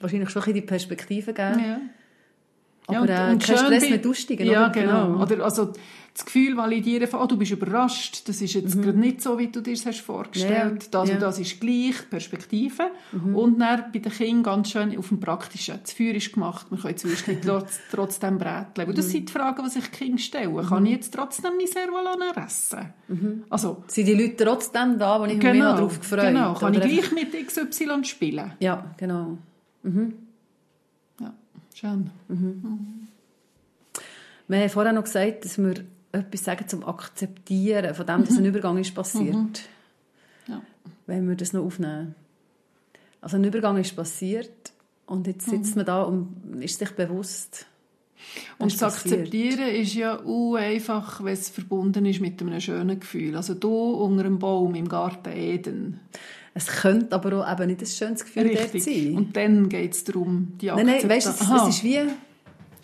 Wahrscheinlich 0.00 0.30
schon 0.30 0.42
ein 0.42 0.46
bisschen 0.46 0.54
die 0.62 0.66
Perspektive 0.66 1.32
geben. 1.32 1.60
Ja. 1.64 1.80
Aber 2.88 3.00
und- 3.00 3.08
äh, 3.08 3.30
und 3.32 3.42
kein 3.42 3.56
Stress 3.58 3.90
mit 3.90 4.06
aussteigen. 4.06 4.46
Ja, 4.46 4.64
oder? 4.66 4.70
genau. 4.70 5.22
Oder 5.22 5.44
also 5.44 5.72
das 6.14 6.24
Gefühl 6.24 6.56
validieren 6.56 7.06
von, 7.08 7.20
oh, 7.20 7.26
du 7.26 7.36
bist 7.36 7.52
überrascht, 7.52 8.26
das 8.26 8.40
ist 8.40 8.54
jetzt 8.54 8.80
gerade 8.80 8.98
nicht 8.98 9.20
so, 9.20 9.38
wie 9.38 9.48
du 9.48 9.60
dir 9.60 9.74
das 9.74 9.84
hast 9.84 10.00
vorgestellt. 10.00 10.72
Mhm. 10.72 10.78
Ja, 10.80 10.88
Das 10.90 11.08
ja. 11.10 11.14
Mhm. 11.16 11.20
und 11.20 11.22
das 11.26 11.38
ist 11.40 11.60
gleich, 11.60 12.08
Perspektive. 12.08 12.84
Und 13.34 13.58
dann 13.58 13.84
bei 13.92 13.98
den 13.98 14.10
Kindern 14.10 14.42
ganz 14.42 14.70
schön 14.70 14.96
auf 14.96 15.08
dem 15.08 15.20
Praktischen. 15.20 15.78
Das 15.82 15.92
Feuer 15.92 16.14
ist 16.14 16.32
gemacht, 16.32 16.68
man 16.70 16.80
kann 16.80 16.92
jetzt 16.92 17.04
Würstchen 17.04 17.38
trotz, 17.44 17.80
trotzdem 17.90 18.38
bräteln. 18.38 18.88
Und 18.88 18.96
das 18.96 19.08
Mhm. 19.08 19.10
sind 19.10 19.28
die 19.28 19.32
Fragen, 19.32 19.62
die 19.64 19.70
sich 19.70 19.84
die 19.90 19.96
Kinder 19.98 20.18
stellen. 20.22 20.66
Kann 20.66 20.86
ich 20.86 20.92
jetzt 20.92 21.12
trotzdem 21.12 21.50
mein 21.58 21.66
Servolone 21.66 22.46
essen? 22.46 22.92
Mhm. 23.08 23.44
Also, 23.50 23.82
Sind 23.88 24.06
die 24.08 24.14
Leute 24.14 24.42
trotzdem 24.42 24.98
da, 24.98 25.20
wo 25.20 25.24
ich 25.26 25.32
mich 25.34 25.40
genau, 25.40 25.74
darauf 25.74 26.00
gefreut 26.00 26.20
genau. 26.28 26.54
Kann 26.54 26.72
ich 26.72 26.80
gleich 26.80 27.12
mit 27.12 27.46
XY 27.46 28.04
spielen? 28.04 28.52
Ja, 28.60 28.86
genau. 28.96 29.36
Ja, 29.84 29.90
schön. 31.76 32.10
Wir 34.48 34.58
haben 34.60 34.70
vorher 34.70 34.92
noch 34.92 35.04
gesagt, 35.04 35.44
dass 35.44 35.58
wir 35.58 35.84
etwas 36.12 36.44
sagen 36.44 36.66
zum 36.68 36.84
Akzeptieren 36.84 37.94
von 37.94 38.06
dem, 38.06 38.24
dass 38.24 38.38
ein 38.38 38.44
Übergang 38.46 38.78
ist 38.78 38.94
passiert. 38.94 39.68
Ja. 40.46 40.62
Wenn 41.06 41.28
wir 41.28 41.36
das 41.36 41.52
noch 41.52 41.64
aufnehmen. 41.64 42.14
Also 43.20 43.36
ein 43.36 43.44
Übergang 43.44 43.76
ist 43.76 43.94
passiert 43.94 44.72
und 45.06 45.26
jetzt 45.26 45.50
sitzt 45.50 45.76
man 45.76 45.84
da 45.84 46.02
und 46.02 46.62
ist 46.62 46.78
sich 46.78 46.90
bewusst. 46.92 47.66
Und 48.58 48.72
das 48.72 48.94
passiert. 48.94 49.20
Akzeptieren 49.20 49.68
ist 49.68 49.94
ja 49.94 50.18
auch 50.24 50.54
einfach, 50.54 51.22
wenn 51.22 51.34
es 51.34 51.50
verbunden 51.50 52.06
ist 52.06 52.20
mit 52.20 52.40
einem 52.40 52.60
schönen 52.60 52.98
Gefühl. 52.98 53.36
Also 53.36 53.54
du 53.54 53.74
unter 53.74 54.24
einem 54.24 54.38
Baum 54.38 54.74
im 54.74 54.88
Garten 54.88 55.32
Eden. 55.32 56.00
Es 56.56 56.68
könnte 56.68 57.14
aber 57.14 57.46
auch 57.46 57.52
eben 57.52 57.66
nicht 57.66 57.82
ein 57.82 57.86
schönes 57.86 58.24
Gefühl 58.24 58.48
dort 58.48 58.74
Richtig. 58.74 58.84
sein. 58.84 59.14
Und 59.14 59.36
dann 59.36 59.68
geht 59.68 59.92
es 59.92 60.04
darum, 60.04 60.54
die 60.58 60.68
Nein, 60.68 60.86
nein, 60.86 61.06
weißt 61.06 61.26
es, 61.28 61.40
es 61.42 61.68
ist 61.68 61.84
wie... 61.84 62.00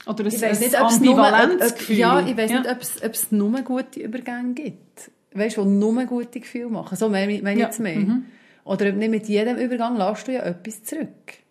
Oder 0.06 0.24
ein, 0.24 0.26
Ich 0.26 0.42
weiß 0.42 0.58
ein 0.58 0.64
nicht, 0.64 0.78
ob 0.78 0.90
es 0.90 1.00
nur, 1.00 1.14
ob, 1.14 1.20
ob, 1.20 1.24
Ambivalenzgefühl. 1.24 1.96
ja, 1.96 2.26
ich 2.26 2.36
weiß 2.36 2.50
nicht, 2.50 2.70
ob 2.70 2.82
es, 2.82 3.02
ob 3.02 3.12
es 3.14 3.32
nur 3.32 3.62
gute 3.62 4.00
Übergänge 4.00 4.52
gibt. 4.52 5.10
Weißt 5.32 5.56
du, 5.56 5.62
die 5.62 5.70
nur 5.70 6.04
gute 6.04 6.40
Gefühle 6.40 6.68
machen. 6.68 6.96
So 6.98 7.08
meine 7.08 7.32
ich 7.32 7.42
meine 7.42 7.60
Ja, 7.60 7.66
jetzt 7.66 7.80
mehr. 7.80 8.20
Oder 8.64 8.90
ob 8.90 8.96
nicht 8.96 9.10
mit 9.10 9.26
jedem 9.28 9.56
Übergang 9.56 9.96
lässt 9.96 10.28
du 10.28 10.32
ja 10.32 10.42
etwas 10.42 10.84
zurück. 10.84 11.08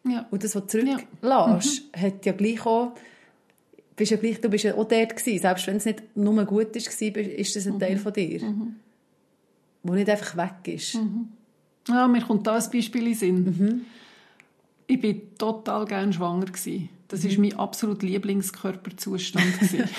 Ja. 0.07 0.28
Und 0.30 0.43
das, 0.43 0.55
was 0.55 0.67
du 0.67 0.67
zurücklässt, 0.67 1.84
hat 1.97 2.26
ja 2.26 2.34
gleich 2.34 2.63
auch, 2.67 2.91
bist 3.95 4.11
ja 4.11 4.17
gleich, 4.17 4.39
du 4.39 4.49
bist 4.49 4.63
ja 4.63 4.76
auch 4.76 4.88
dort 4.88 5.15
gewesen. 5.15 5.41
Selbst 5.41 5.65
wenn 5.65 5.78
es 5.78 5.86
nicht 5.86 6.03
nur 6.15 6.45
gut 6.45 6.76
ist, 6.76 7.01
war, 7.01 7.17
ist 7.17 7.55
das 7.55 7.65
ein 7.65 7.80
Teil 7.80 7.97
von 7.97 8.13
dir. 8.13 8.41
Der 9.84 9.95
nicht 9.95 10.09
einfach 10.09 10.38
weg 10.38 10.76
ist. 10.76 10.99
Ja, 11.88 12.08
mir 12.08 12.22
kommt 12.22 12.46
da 12.48 12.56
ein 12.56 12.72
Beispiel 12.72 13.08
in 13.08 13.14
Sinn. 13.14 13.44
Mhm. 13.44 13.82
Ich 14.88 15.02
war 15.04 15.38
total 15.38 15.86
gerne 15.86 16.14
schwanger. 16.14 16.46
Gewesen. 16.46 16.90
Das 17.12 17.26
war 17.26 17.39
mein 17.39 17.59
absolut 17.59 18.03
Lieblingskörperzustand. 18.03 19.43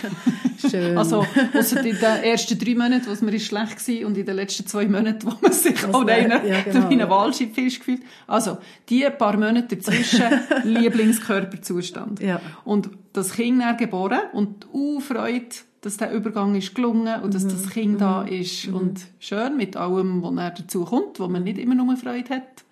Schön. 0.70 0.96
Also, 0.96 1.26
ausser 1.54 1.84
in 1.84 1.94
den 1.96 2.02
ersten 2.02 2.58
drei 2.58 2.74
Monaten, 2.74 3.06
wo 3.06 3.10
es 3.10 3.20
mir 3.20 3.38
schlecht 3.38 3.86
war, 3.86 4.06
und 4.06 4.16
in 4.16 4.24
den 4.24 4.36
letzten 4.36 4.66
zwei 4.66 4.86
Monaten, 4.86 5.26
wo 5.26 5.34
man 5.42 5.52
sich 5.52 5.84
auch 5.92 6.06
wär- 6.06 6.14
einen, 6.16 6.46
ja, 6.48 6.62
genau. 6.62 6.88
wie 6.90 7.00
ein 7.02 7.10
Walschifffisch 7.10 7.80
gefühlt 7.80 8.00
Also, 8.26 8.56
die 8.88 9.04
paar 9.18 9.36
Monate 9.36 9.76
dazwischen, 9.76 10.22
Lieblingskörperzustand. 10.64 12.20
Ja. 12.20 12.40
Und 12.64 12.90
das 13.12 13.32
Kind 13.34 13.60
dann 13.60 13.76
geboren 13.76 14.20
und 14.32 14.66
uh, 14.72 15.00
Freude, 15.00 15.46
dass 15.82 15.96
der 15.96 16.12
Übergang 16.12 16.54
ist 16.54 16.74
gelungen 16.74 17.22
und 17.22 17.34
dass 17.34 17.44
Mhm. 17.44 17.48
das 17.50 17.68
Kind 17.70 18.00
da 18.00 18.22
ist. 18.22 18.68
Und 18.68 19.00
schön 19.18 19.56
mit 19.56 19.76
allem, 19.76 20.22
was 20.22 20.54
dazu 20.58 20.84
kommt, 20.84 21.18
wo 21.20 21.28
man 21.28 21.42
nicht 21.44 21.58
immer 21.58 21.74
nur 21.74 21.96
Freude 21.96 22.30
hat. 22.36 22.64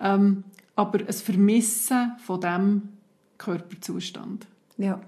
Ähm, 0.00 0.44
aber 0.74 0.98
ein 1.00 1.12
Vermissen 1.12 2.12
von 2.24 2.40
diesem 2.40 2.82
Körperzustand. 3.44 4.46
ja. 4.78 5.00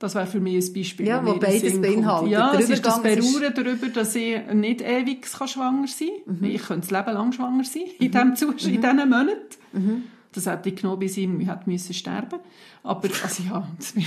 Das 0.00 0.14
wäre 0.14 0.28
für 0.28 0.38
mich 0.38 0.64
ein 0.64 0.72
Beispiel. 0.74 1.08
Ja, 1.08 1.26
wo 1.26 1.34
beides 1.40 1.80
beinhaltet. 1.80 2.30
Ja, 2.30 2.54
es 2.54 2.70
ist 2.70 2.86
das 2.86 3.02
Beruhen 3.02 3.52
darüber, 3.52 3.88
dass 3.88 4.14
ich 4.14 4.46
nicht 4.52 4.80
ewig 4.80 5.26
schwanger 5.26 5.88
sein 5.88 6.08
kann. 6.24 6.38
Mhm. 6.38 6.44
Ich 6.44 6.62
könnte 6.62 6.88
das 6.88 6.90
Leben 6.92 7.14
lang 7.14 7.32
schwanger 7.32 7.64
sein, 7.64 7.82
in, 7.98 8.12
diesem 8.12 8.36
Zustand, 8.36 8.74
in 8.74 8.80
diesen 8.80 9.10
Monaten. 9.10 10.04
Das 10.32 10.46
hätte 10.46 10.68
ich 10.68 10.76
genommen, 10.76 10.98
bis 11.00 11.16
ich 11.16 11.26
hätte 11.26 11.62
müssen 11.66 11.94
sterben 11.94 12.38
Aber, 12.82 13.08
also 13.22 13.42
ja, 13.48 13.66
das 13.78 13.86
ist 13.90 13.96
ein 13.96 14.04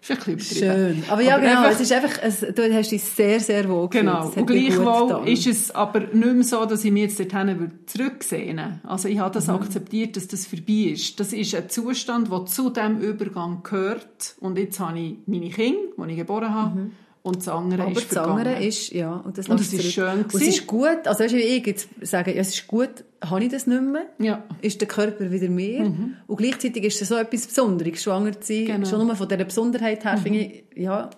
bisschen 0.00 0.32
übertrieben. 0.32 0.40
Schön. 0.40 1.04
Aber 1.10 1.20
ja, 1.22 1.34
Aber 1.36 1.42
genau. 1.42 1.58
einfach- 1.60 1.70
es 1.72 1.80
ist 1.80 1.92
einfach, 1.92 2.18
es, 2.22 2.40
du 2.40 2.74
hast 2.74 2.90
dich 2.90 3.02
sehr, 3.02 3.40
sehr 3.40 3.68
wohl 3.68 3.88
gefühlt. 3.88 4.06
Genau. 4.06 4.24
Hat 4.30 4.36
Und 4.36 4.46
gleichwohl 4.46 5.28
ist 5.28 5.46
es 5.46 5.70
aber 5.70 6.00
nicht 6.00 6.14
mehr 6.34 6.42
so, 6.44 6.64
dass 6.64 6.84
ich 6.84 6.90
mich 6.92 7.02
jetzt 7.02 7.20
dorthin 7.20 7.58
würde. 7.60 8.80
Also 8.84 9.08
ich 9.08 9.18
habe 9.18 9.34
das 9.34 9.46
Mhm. 9.48 9.54
akzeptiert, 9.54 10.16
dass 10.16 10.28
das 10.28 10.46
vorbei 10.46 10.92
ist. 10.92 11.20
Das 11.20 11.32
ist 11.32 11.54
ein 11.54 11.68
Zustand, 11.68 12.30
der 12.32 12.46
zu 12.46 12.70
diesem 12.70 12.98
Übergang 13.00 13.62
gehört. 13.62 14.36
Und 14.40 14.58
jetzt 14.58 14.80
habe 14.80 14.98
ich 14.98 15.16
meine 15.26 15.50
Kinder, 15.50 15.78
die 15.98 16.10
ich 16.12 16.16
geboren 16.18 16.54
habe, 16.54 16.90
und 17.22 17.36
das 17.36 17.48
andere 17.48 17.82
Mhm. 17.82 17.88
Aber 17.90 18.00
ist 18.00 18.10
das 18.12 18.16
andere 18.18 18.64
ist, 18.64 18.92
ja, 18.92 19.12
und 19.16 19.36
das 19.36 19.46
Und 19.48 19.60
es 19.60 19.72
ist 19.74 19.92
schön 19.92 20.10
Und 20.20 20.26
es 20.28 20.32
gewesen. 20.32 20.48
ist 20.48 20.66
gut, 20.66 21.06
also 21.06 21.22
weißt 21.22 21.34
du, 21.34 21.38
ich 21.38 21.66
jetzt 21.66 21.88
sage, 22.00 22.34
ja, 22.34 22.40
es 22.40 22.54
ist 22.54 22.66
gut, 22.66 23.04
habe 23.22 23.44
ich 23.44 23.50
das 23.50 23.66
nicht 23.66 23.82
mehr, 23.82 24.06
Ja. 24.18 24.42
ist 24.62 24.80
der 24.80 24.88
Körper 24.88 25.30
wieder 25.30 25.48
mehr. 25.48 25.92
Und 26.26 26.36
gleichzeitig 26.36 26.84
ist 26.84 27.02
es 27.02 27.08
so 27.08 27.16
etwas 27.16 27.46
Besonderes, 27.46 28.02
schwanger 28.02 28.40
zu 28.40 28.54
sein. 28.54 28.64
Genau. 28.66 28.86
Schon 28.88 29.06
nur 29.06 29.16
von 29.16 29.28
dieser 29.28 29.44
Besonderheit 29.44 30.04
her 30.04 30.16
finde 30.16 30.38
ich, 30.40 30.64
ja, 30.74 31.10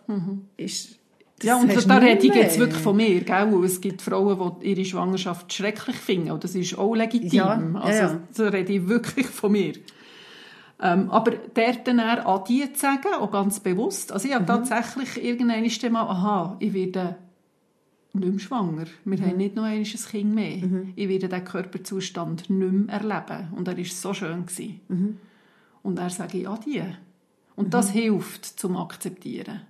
ist, 0.57 0.99
Ja, 1.43 1.57
und 1.61 1.69
da 1.89 1.97
rede 1.99 2.27
ich 2.27 2.35
jetzt 2.35 2.59
wirklich 2.59 2.81
von 2.83 2.97
mir, 2.97 3.21
gell? 3.23 3.65
Es 3.65 3.81
gibt 3.81 4.01
Frauen, 4.03 4.53
die 4.61 4.71
ihre 4.73 4.85
Schwangerschaft 4.85 5.53
schrecklich 5.53 5.97
finden. 5.97 6.31
Und 6.31 6.45
das 6.45 6.55
ist 6.55 6.79
auch 6.79 6.95
legitim. 6.95 7.31
Ja, 7.33 7.61
ja, 7.61 7.81
also, 7.81 8.03
ja. 8.03 8.21
da 8.37 8.45
rede 8.49 8.73
ich 8.73 8.89
wirklich 8.89 9.27
von 9.27 9.53
mir. 9.53 9.73
Ähm, 10.81 11.11
aber 11.11 11.33
dort 11.55 11.87
dann 11.87 11.99
eher 12.01 12.27
Adi 12.29 12.73
zu 12.73 12.81
sagen, 12.81 13.07
auch 13.21 13.31
ganz 13.31 13.61
bewusst. 13.61 14.11
Also 14.13 14.27
ich 14.27 14.35
Mhm. 14.35 14.47
habe 14.47 14.47
tatsächlich 14.69 15.25
irgendwann 15.25 15.65
ist 15.65 15.81
dann 15.83 15.93
mal, 15.93 16.03
aha, 16.03 16.57
ich 16.59 16.73
werde 16.75 17.17
nicht 18.15 18.31
mehr 18.31 18.39
schwanger. 18.39 18.85
Wir 19.05 19.19
Mhm. 19.19 19.25
haben 19.25 19.37
nicht 19.37 19.55
noch 19.57 19.65
ein 19.65 19.85
Kind 19.85 20.35
mehr. 20.35 20.63
Ich 20.97 21.09
werde 21.09 21.29
diesen 21.29 21.45
Körperzustand 21.45 22.51
nicht 22.51 22.73
mehr 22.73 22.95
erleben. 22.95 23.49
Und 23.57 23.69
er 23.69 23.77
war 23.77 23.85
so 23.85 24.13
schön. 24.15 24.45
Gewesen. 24.47 24.81
Mhm. 24.89 25.19
Und 25.83 25.99
er 25.99 26.11
sage 26.11 26.39
ich 26.39 26.49
Adi. 26.49 26.83
Und 27.57 27.73
das 27.75 27.91
hilft 27.91 28.45
zum 28.45 28.77
Akzeptieren. 28.77 29.63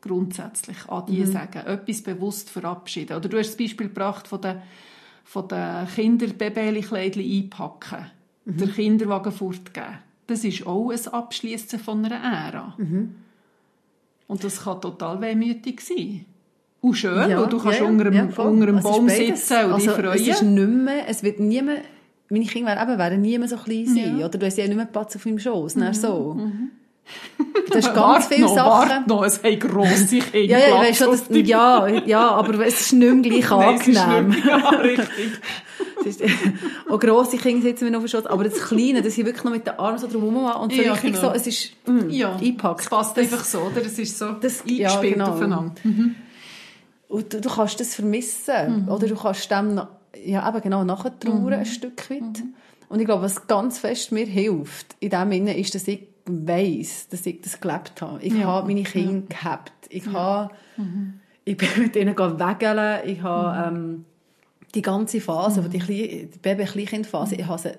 Grundsätzlich 0.00 0.88
Adi 0.88 1.24
sagen. 1.26 1.66
Etwas 1.66 2.02
bewusst 2.02 2.50
verabschieden. 2.50 3.16
Oder 3.16 3.28
du 3.28 3.38
hast 3.38 3.48
das 3.50 3.56
Beispiel 3.56 3.88
gebracht 3.88 4.28
von 4.28 4.40
den, 4.40 4.56
von 5.24 5.48
den 5.48 5.86
Kinderbabykleidchen 5.86 7.22
einpacken. 7.22 8.06
Der 8.46 8.68
Kinderwagen 8.68 9.32
fortgeben. 9.32 9.98
Das 10.26 10.44
ist 10.44 10.66
auch 10.66 10.90
ein 10.90 11.08
Abschließen 11.08 11.78
von 11.78 12.04
einer 12.04 12.16
Ära. 12.16 12.74
Und 14.26 14.44
das 14.44 14.62
kann 14.64 14.80
total 14.80 15.20
wehmütig 15.20 15.80
sein. 15.80 16.24
Und 16.82 16.94
schön, 16.94 17.28
Ja, 17.30 17.40
weil 17.40 17.46
du 17.48 17.58
kannst 17.58 17.78
ja, 17.78 17.84
ja, 17.84 17.90
unter 17.90 18.04
dem, 18.04 18.14
ja, 18.14 18.22
unter 18.42 18.68
ist 18.74 18.82
Baum 18.82 19.08
sitzen 19.08 19.64
und 19.66 19.72
also, 19.74 19.86
dich 19.86 19.90
freuen. 19.90 20.12
Es 20.14 20.26
ist 20.28 20.42
nicht 20.42 20.68
mehr, 20.68 21.08
es 21.08 21.22
wird 21.22 21.38
niemand, 21.40 21.80
meine 22.30 22.44
Kinder 22.46 22.68
werden, 22.74 22.88
eben, 22.90 22.98
werden 22.98 23.20
nie 23.20 23.38
mehr 23.38 23.48
so 23.48 23.56
klein 23.56 23.86
sein. 23.86 24.18
Ja. 24.18 24.26
Oder 24.26 24.38
du 24.38 24.46
hast 24.46 24.56
ja 24.56 24.66
nicht 24.66 24.76
mehr 24.76 24.86
Platz 24.86 25.14
auf 25.16 25.26
meinem 25.26 25.38
Schoß. 25.38 25.76
Mhm. 25.76 25.92
So. 25.92 26.40
Du 27.68 27.74
hast 27.74 27.84
ganz 27.94 27.96
Warte 27.96 28.34
viele 28.34 28.46
noch, 28.46 28.54
Sachen. 28.54 29.04
Noch, 29.08 29.24
es 29.24 29.42
haben 29.42 29.58
grosse 29.58 30.06
Kinder 30.20 30.38
Ja, 30.38 30.58
ja, 30.58 30.74
weiss 30.80 30.96
schon, 30.98 31.18
dich. 31.30 31.46
ja, 31.48 31.86
ja, 31.88 32.30
aber 32.30 32.64
es 32.66 32.80
ist 32.80 32.92
nicht 32.94 33.14
mehr 33.14 33.40
gleich 33.40 33.40
ist 33.88 33.98
angenehm. 33.98 34.36
Ja, 34.46 34.68
richtig. 34.70 35.08
Ist- 36.04 36.22
Auch 36.88 36.98
grosse 36.98 37.36
Kinder 37.36 37.62
sitzen 37.62 37.84
mir 37.84 37.90
noch 37.90 37.98
auf 37.98 38.04
dem 38.06 38.08
Schoß, 38.08 38.26
aber 38.26 38.44
das 38.44 38.54
Kleine, 38.60 39.02
das 39.02 39.18
ich 39.18 39.24
wirklich 39.26 39.44
noch 39.44 39.52
mit 39.52 39.66
den 39.66 39.78
Armen 39.78 39.98
so 39.98 40.06
drum 40.06 40.22
herum 40.22 40.62
und 40.62 40.72
so 40.72 40.80
Ja, 40.80 40.92
richtig 40.92 41.12
genau. 41.14 41.28
so, 41.28 41.34
es 41.34 41.46
ist 41.46 41.72
mm, 41.86 42.08
Ja, 42.08 42.36
eingepackt. 42.36 42.80
es 42.82 42.88
passt 42.88 43.18
einfach 43.18 43.44
so, 43.44 43.58
oder? 43.58 43.84
Es 43.84 43.98
ist 43.98 44.16
so 44.18 44.30
das- 44.40 44.62
ja, 44.64 44.88
eingespielt 44.88 45.14
genau. 45.14 45.32
aufeinander. 45.32 45.74
Und 47.10 47.32
du, 47.34 47.40
du 47.40 47.48
kannst 47.50 47.78
das 47.80 47.94
vermissen. 47.94 48.88
Oder 48.88 49.06
du 49.08 49.14
kannst 49.16 49.50
dem 49.50 49.80
ja, 50.24 50.48
eben 50.48 50.60
genau 50.62 50.84
nachtrauern, 50.84 51.52
ein 51.52 51.66
Stück 51.66 52.08
weit. 52.10 52.42
Und 52.88 52.98
ich 53.00 53.04
glaube, 53.06 53.22
was 53.22 53.46
ganz 53.46 53.78
fest 53.78 54.10
mir 54.12 54.26
hilft, 54.26 54.96
in 55.00 55.10
dem 55.10 55.30
Sinne, 55.30 55.56
ist, 55.58 55.74
dass 55.74 55.86
ich 55.86 56.08
weiss, 56.26 57.08
dass 57.08 57.24
ich 57.26 57.40
das 57.40 57.60
gelebt 57.60 58.00
habe. 58.02 58.20
Ich 58.22 58.32
Ja. 58.34 58.44
habe 58.46 58.66
meine 58.68 58.82
Kinder 58.82 59.26
gehabt. 59.28 59.72
Ich 59.88 60.06
habe, 60.08 60.50
ich 61.44 61.56
bin 61.56 61.68
mit 61.78 61.96
ihnen 61.96 62.16
wegeln. 62.16 63.00
Ich 63.06 63.22
habe, 63.22 63.68
ähm, 63.76 64.04
die 64.74 64.82
ganze 64.82 65.20
Phase, 65.20 65.62
die, 65.68 65.78
Klein- 65.78 66.30
die 66.32 66.38
Baby-Kleinkindphase, 66.42 67.34
ich 67.36 67.46
habe 67.46 67.60
sie 67.60 67.72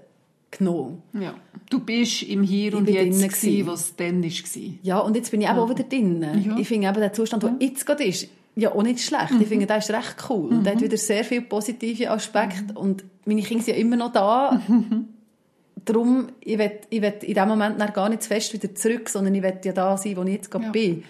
genommen. 0.52 1.02
Ja. 1.14 1.34
Du 1.70 1.80
bist 1.80 2.24
im 2.24 2.44
Hier 2.44 2.76
und 2.76 2.90
Jetzt, 2.90 3.22
gewesen, 3.22 3.68
was 3.68 3.96
dann 3.96 4.22
war. 4.24 4.62
Ja, 4.84 5.00
und 5.00 5.16
jetzt 5.16 5.32
bin 5.32 5.40
ich 5.42 5.48
eben 5.50 5.58
auch 5.60 5.70
wieder 5.70 5.84
drin. 5.84 6.22
Ja. 6.44 6.58
Ich 6.58 6.68
finde 6.68 6.88
eben, 6.90 7.00
der 7.00 7.14
Zustand, 7.14 7.44
der 7.44 7.56
jetzt 7.60 7.86
gerade 7.86 8.04
ist, 8.04 8.28
ja 8.56 8.74
auch 8.74 8.84
nicht 8.84 9.00
schlecht. 9.02 9.32
Ich 9.40 9.48
finde, 9.48 9.66
der 9.66 9.78
ist 9.78 9.90
recht 9.92 10.16
cool. 10.30 10.50
Und 10.50 10.64
der 10.66 10.74
hat 10.76 10.82
wieder 10.82 10.98
sehr 10.98 11.24
viele 11.24 11.42
positive 11.42 12.10
Aspekte. 12.12 12.74
Und 12.74 13.04
meine 13.26 13.42
Kinder 13.42 13.64
sind 13.64 13.76
ja 13.76 13.80
immer 13.82 13.96
noch 13.96 14.12
da. 14.12 14.62
Darum, 15.86 16.28
ich 16.42 16.58
will, 16.60 16.72
ich 16.90 17.02
will 17.02 17.14
in 17.22 17.34
dem 17.34 17.48
Moment 17.48 17.94
gar 17.94 18.08
nicht 18.10 18.22
zu 18.22 18.28
fest 18.28 18.54
wieder 18.54 18.74
zurück, 18.76 19.10
sondern 19.10 19.34
ich 19.34 19.42
will 19.42 19.58
ja 19.64 19.72
da 19.72 19.98
sein, 19.98 20.16
wo 20.16 20.24
ich 20.24 20.34
jetzt 20.34 20.52
gerade 20.52 20.66
Ja. 20.66 20.72
bin. 20.72 21.04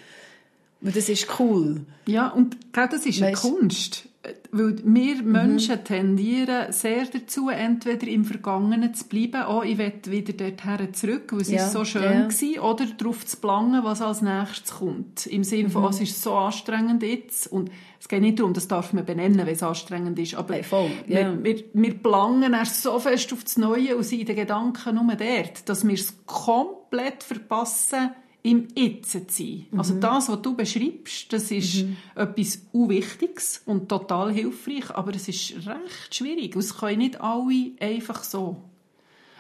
Weil 0.80 0.94
das 0.94 1.10
ist 1.10 1.28
cool. 1.40 1.82
Ja, 2.06 2.30
und 2.30 2.58
gell, 2.72 2.88
das 2.90 3.06
ist 3.06 3.20
Weisst- 3.22 3.46
eine 3.46 3.54
Kunst. 3.58 4.06
Weil 4.52 4.76
wir 4.84 5.24
Menschen 5.24 5.84
tendieren 5.84 6.72
sehr 6.72 7.06
dazu, 7.06 7.50
entweder 7.50 8.06
im 8.08 8.24
Vergangenen 8.24 8.94
zu 8.94 9.06
bleiben, 9.08 9.44
oh, 9.50 9.64
ich 9.64 9.80
will 9.80 9.94
wieder 10.06 10.34
dorthin 10.34 10.94
zurück, 10.94 11.32
weil 11.32 11.42
es 11.42 11.50
Ja, 11.50 11.66
ist 11.66 11.72
so 11.74 11.84
schön 11.86 12.04
ja. 12.04 12.30
war, 12.30 12.72
oder 12.72 12.86
darauf 12.86 13.26
zu 13.26 13.38
planen, 13.38 13.84
was 13.84 14.00
als 14.02 14.22
nächstes 14.22 14.76
kommt. 14.76 15.26
Im 15.26 15.44
Sinne 15.44 15.70
Mhm. 15.70 15.72
von, 15.72 15.86
oh, 15.86 15.90
es 15.90 16.02
ist 16.02 16.22
so 16.22 16.34
anstrengend 16.36 17.02
jetzt. 17.02 17.52
Und 17.52 17.72
es 18.00 18.08
geht 18.08 18.22
nicht 18.22 18.38
darum, 18.40 18.54
das 18.54 18.68
darf 18.68 18.94
man 18.94 19.06
benennen, 19.06 19.40
wenn 19.40 19.48
es 19.56 19.64
anstrengend 19.64 20.20
ist, 20.20 20.36
aber 20.36 20.54
Hey, 20.54 20.64
voll, 20.64 20.92
ja. 21.08 21.34
wir, 21.34 21.44
wir, 21.44 21.64
wir 21.74 21.94
planen 21.96 22.54
erst 22.54 22.84
so 22.84 23.00
fest 23.00 23.34
auf 23.34 23.44
das 23.44 23.58
Neue 23.58 23.96
und 23.96 24.04
sind 24.04 24.20
in 24.20 24.26
den 24.28 24.36
Gedanken 24.36 24.96
nur 24.96 25.16
dort, 25.16 25.68
dass 25.68 25.88
wir 25.88 25.96
es 25.96 26.14
komplett 26.28 27.24
verpassen, 27.24 28.12
im 28.44 28.68
Jetzt 28.76 29.12
zu 29.12 29.22
sein. 29.28 29.66
Also 29.78 29.96
das, 29.96 30.30
was 30.30 30.42
du 30.42 30.56
beschreibst, 30.56 31.32
das 31.32 31.52
ist 31.52 31.86
etwas 32.16 32.62
Unwichtiges 32.72 33.62
und 33.66 33.88
total 33.88 34.34
hilfreich, 34.34 34.90
aber 34.92 35.14
es 35.16 35.28
ist 35.28 35.54
recht 35.68 36.16
schwierig. 36.16 36.56
Es 36.56 36.76
können 36.76 37.00
nicht 37.00 37.22
alle 37.22 37.72
einfach 37.80 38.24
so. 38.24 38.58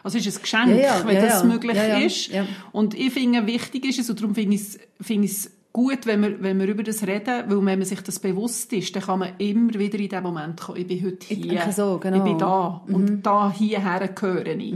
Also 0.03 0.17
es 0.17 0.25
ist 0.25 0.37
ein 0.37 0.41
Geschenk, 0.41 0.69
Ja, 0.69 0.99
ja, 0.99 1.05
wenn 1.05 1.15
ja, 1.15 1.25
das 1.25 1.43
möglich 1.43 1.77
ist. 2.05 2.31
Und 2.71 2.93
ich 2.93 3.11
finde, 3.11 3.45
wichtig 3.45 3.85
ist 3.85 3.99
es, 3.99 4.09
und 4.09 4.19
darum 4.19 4.35
finde 4.35 4.55
ich 4.55 4.61
es, 4.61 4.79
finde 4.99 5.25
ich 5.25 5.31
es 5.31 5.51
gut, 5.73 6.05
wenn 6.05 6.21
wir, 6.21 6.41
wenn 6.41 6.59
wir 6.59 6.67
über 6.67 6.83
das 6.83 7.05
reden, 7.05 7.43
weil 7.47 7.65
wenn 7.65 7.79
man 7.79 7.85
sich 7.85 8.01
das 8.01 8.19
bewusst 8.19 8.73
ist, 8.73 8.95
dann 8.95 9.03
kann 9.03 9.19
man 9.19 9.33
immer 9.37 9.73
wieder 9.75 9.99
in 9.99 10.09
den 10.09 10.23
Moment 10.23 10.59
kommen, 10.59 10.79
ich 10.79 10.87
bin 10.87 11.05
heute 11.05 11.25
Ich 11.29 11.37
hier, 11.37 11.47
denke 11.53 11.71
so, 11.71 11.97
genau. 11.99 12.17
ich 12.17 12.23
bin 12.23 12.37
da 12.37 12.81
und 12.87 13.21
da 13.23 13.51
hierher 13.51 14.07
gehöre 14.07 14.47
ich. 14.47 14.75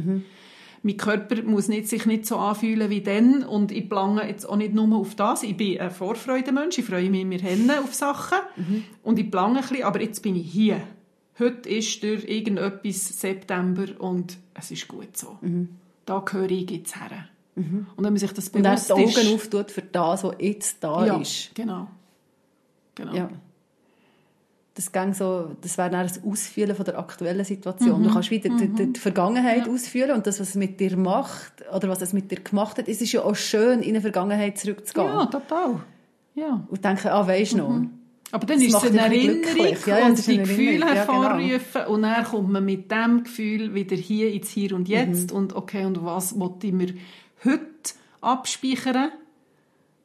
Mein 0.85 0.97
Körper 0.97 1.41
muss 1.41 1.67
nicht, 1.67 1.87
sich 1.87 2.05
nicht 2.05 2.27
so 2.27 2.37
anfühlen 2.37 2.91
wie 2.91 3.01
dann 3.01 3.43
und 3.43 3.71
ich 3.71 3.89
plange 3.89 4.27
jetzt 4.27 4.47
auch 4.47 4.55
nicht 4.55 4.75
nur 4.75 4.95
auf 4.95 5.15
das. 5.15 5.41
Ich 5.41 5.57
bin 5.57 5.79
ein 5.81 5.89
Vorfreudemensch, 5.89 6.77
ich 6.77 6.85
freue 6.85 7.09
mich 7.09 7.21
immer 7.21 7.39
Hände 7.39 7.79
auf 7.79 7.95
Sachen 7.95 8.37
und 9.01 9.17
ich 9.17 9.31
plange 9.31 9.61
ein 9.61 9.67
bisschen, 9.67 9.83
aber 9.83 9.99
jetzt 9.99 10.21
bin 10.21 10.35
ich 10.35 10.51
hier. 10.51 10.79
Heute 11.39 11.67
ist 11.69 12.03
durch 12.03 12.25
irgendetwas 12.25 13.19
September 13.19 13.85
und 13.97 14.37
es 14.53 14.69
ist 14.69 14.87
gut 14.87 15.17
so. 15.17 15.39
Da 16.05 16.19
gehöre 16.19 16.51
ich 16.51 16.69
jetzt 16.69 16.95
her. 16.95 17.29
Und 17.55 17.87
wenn 17.97 18.03
man 18.03 18.17
sich 18.17 18.31
das 18.31 18.49
Und 18.49 18.61
bewusst 18.61 18.89
die 18.89 18.93
Augen 18.93 19.03
ist... 19.05 19.33
auftut 19.33 19.71
für 19.71 19.81
das, 19.81 20.23
was 20.23 20.35
jetzt 20.37 20.83
da 20.83 21.03
ja, 21.03 21.17
ist. 21.17 21.55
genau. 21.55 21.87
genau. 22.93 23.15
Ja. 23.15 23.29
Das, 24.75 24.91
gang 24.91 25.15
so, 25.15 25.55
das 25.61 25.77
wäre 25.77 25.89
dann 25.89 26.01
ein 26.05 26.11
Ausfühlen 26.29 26.75
von 26.75 26.83
der 26.85 26.99
aktuellen 26.99 27.45
Situation. 27.45 28.03
Du 28.03 28.11
kannst 28.11 28.29
wieder 28.29 28.49
die, 28.49 28.67
die, 28.67 28.91
die 28.93 28.99
Vergangenheit 28.99 29.69
ausfühlen 29.69 30.11
und 30.11 30.27
das, 30.27 30.39
was 30.41 30.49
es 30.49 30.55
mit 30.55 30.79
dir 30.81 30.97
macht 30.97 31.53
oder 31.73 31.87
was 31.87 32.01
es 32.01 32.11
mit 32.11 32.29
dir 32.29 32.41
gemacht 32.41 32.77
hat. 32.77 32.87
Es 32.89 32.99
ist 33.01 33.13
ja 33.13 33.21
auch 33.23 33.35
schön, 33.35 33.81
in 33.81 33.89
eine 33.89 34.01
Vergangenheit 34.01 34.57
zurückzugehen. 34.57 35.07
Ja, 35.07 35.25
total. 35.27 35.79
Ja. 36.35 36.65
Und 36.69 36.83
denken, 36.83 37.07
ah, 37.07 37.25
weisst 37.25 37.53
du 37.53 37.57
noch. 37.57 37.81
Aber 38.31 38.45
dann 38.47 38.57
Das 38.59 38.67
ist 38.67 38.75
es 38.75 38.83
eine 38.89 38.99
Erinnerung. 39.01 39.77
Ja, 39.85 39.97
ja, 39.99 40.05
und 40.07 40.17
das 40.17 40.25
die 40.25 40.37
Gefühle 40.39 40.85
Erinnerung. 40.85 40.95
Ja, 40.95 41.05
genau. 41.05 41.39
hervorrufen 41.39 41.85
und 41.93 42.01
dann 42.01 42.23
kommt 42.25 42.49
man 42.51 42.65
mit 42.65 42.91
dem 42.91 43.23
Gefühl 43.23 43.73
wieder 43.73 43.95
hier 43.95 44.33
ins 44.33 44.49
Hier 44.49 44.75
und 44.75 44.89
Jetzt 44.89 45.31
Mhm. 45.31 45.37
und 45.37 45.55
okay, 45.55 45.85
und 45.85 46.03
was 46.03 46.37
wollte 46.37 46.67
ich 46.67 46.73
mir 46.73 46.93
heute 47.45 47.61
abspeichern? 48.19 49.11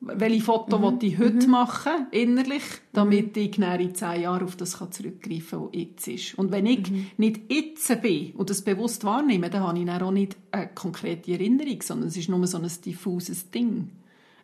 Welche 0.03 0.41
Foto 0.43 0.79
Mhm. 0.79 0.99
ich 1.03 1.19
heute 1.19 1.47
machen, 1.47 2.07
innerlich, 2.11 2.63
damit 2.95 3.37
ich 3.37 3.59
in 3.59 3.95
zehn 3.95 4.23
Jahren 4.23 4.45
auf 4.45 4.57
das 4.57 4.79
kann 4.79 4.91
zurückgreifen 4.91 5.59
kann, 5.59 5.69
was 5.69 5.71
jetzt 5.75 6.09
ist. 6.09 6.39
Und 6.39 6.51
wenn 6.53 6.65
ich 6.65 6.91
Mhm. 6.91 7.07
nicht 7.19 7.41
jetzt 7.53 8.01
bin 8.01 8.33
und 8.33 8.49
das 8.49 8.63
bewusst 8.63 9.05
wahrnehme, 9.05 9.51
dann 9.51 9.63
habe 9.63 9.79
ich 9.79 9.85
dann 9.85 10.01
auch 10.03 10.11
nicht 10.11 10.37
eine 10.53 10.69
konkrete 10.75 11.33
Erinnerung, 11.33 11.83
sondern 11.83 12.09
es 12.09 12.17
ist 12.17 12.31
nur 12.31 12.47
so 12.47 12.57
ein 12.59 12.71
diffuses 12.85 13.51
Ding. 13.51 13.91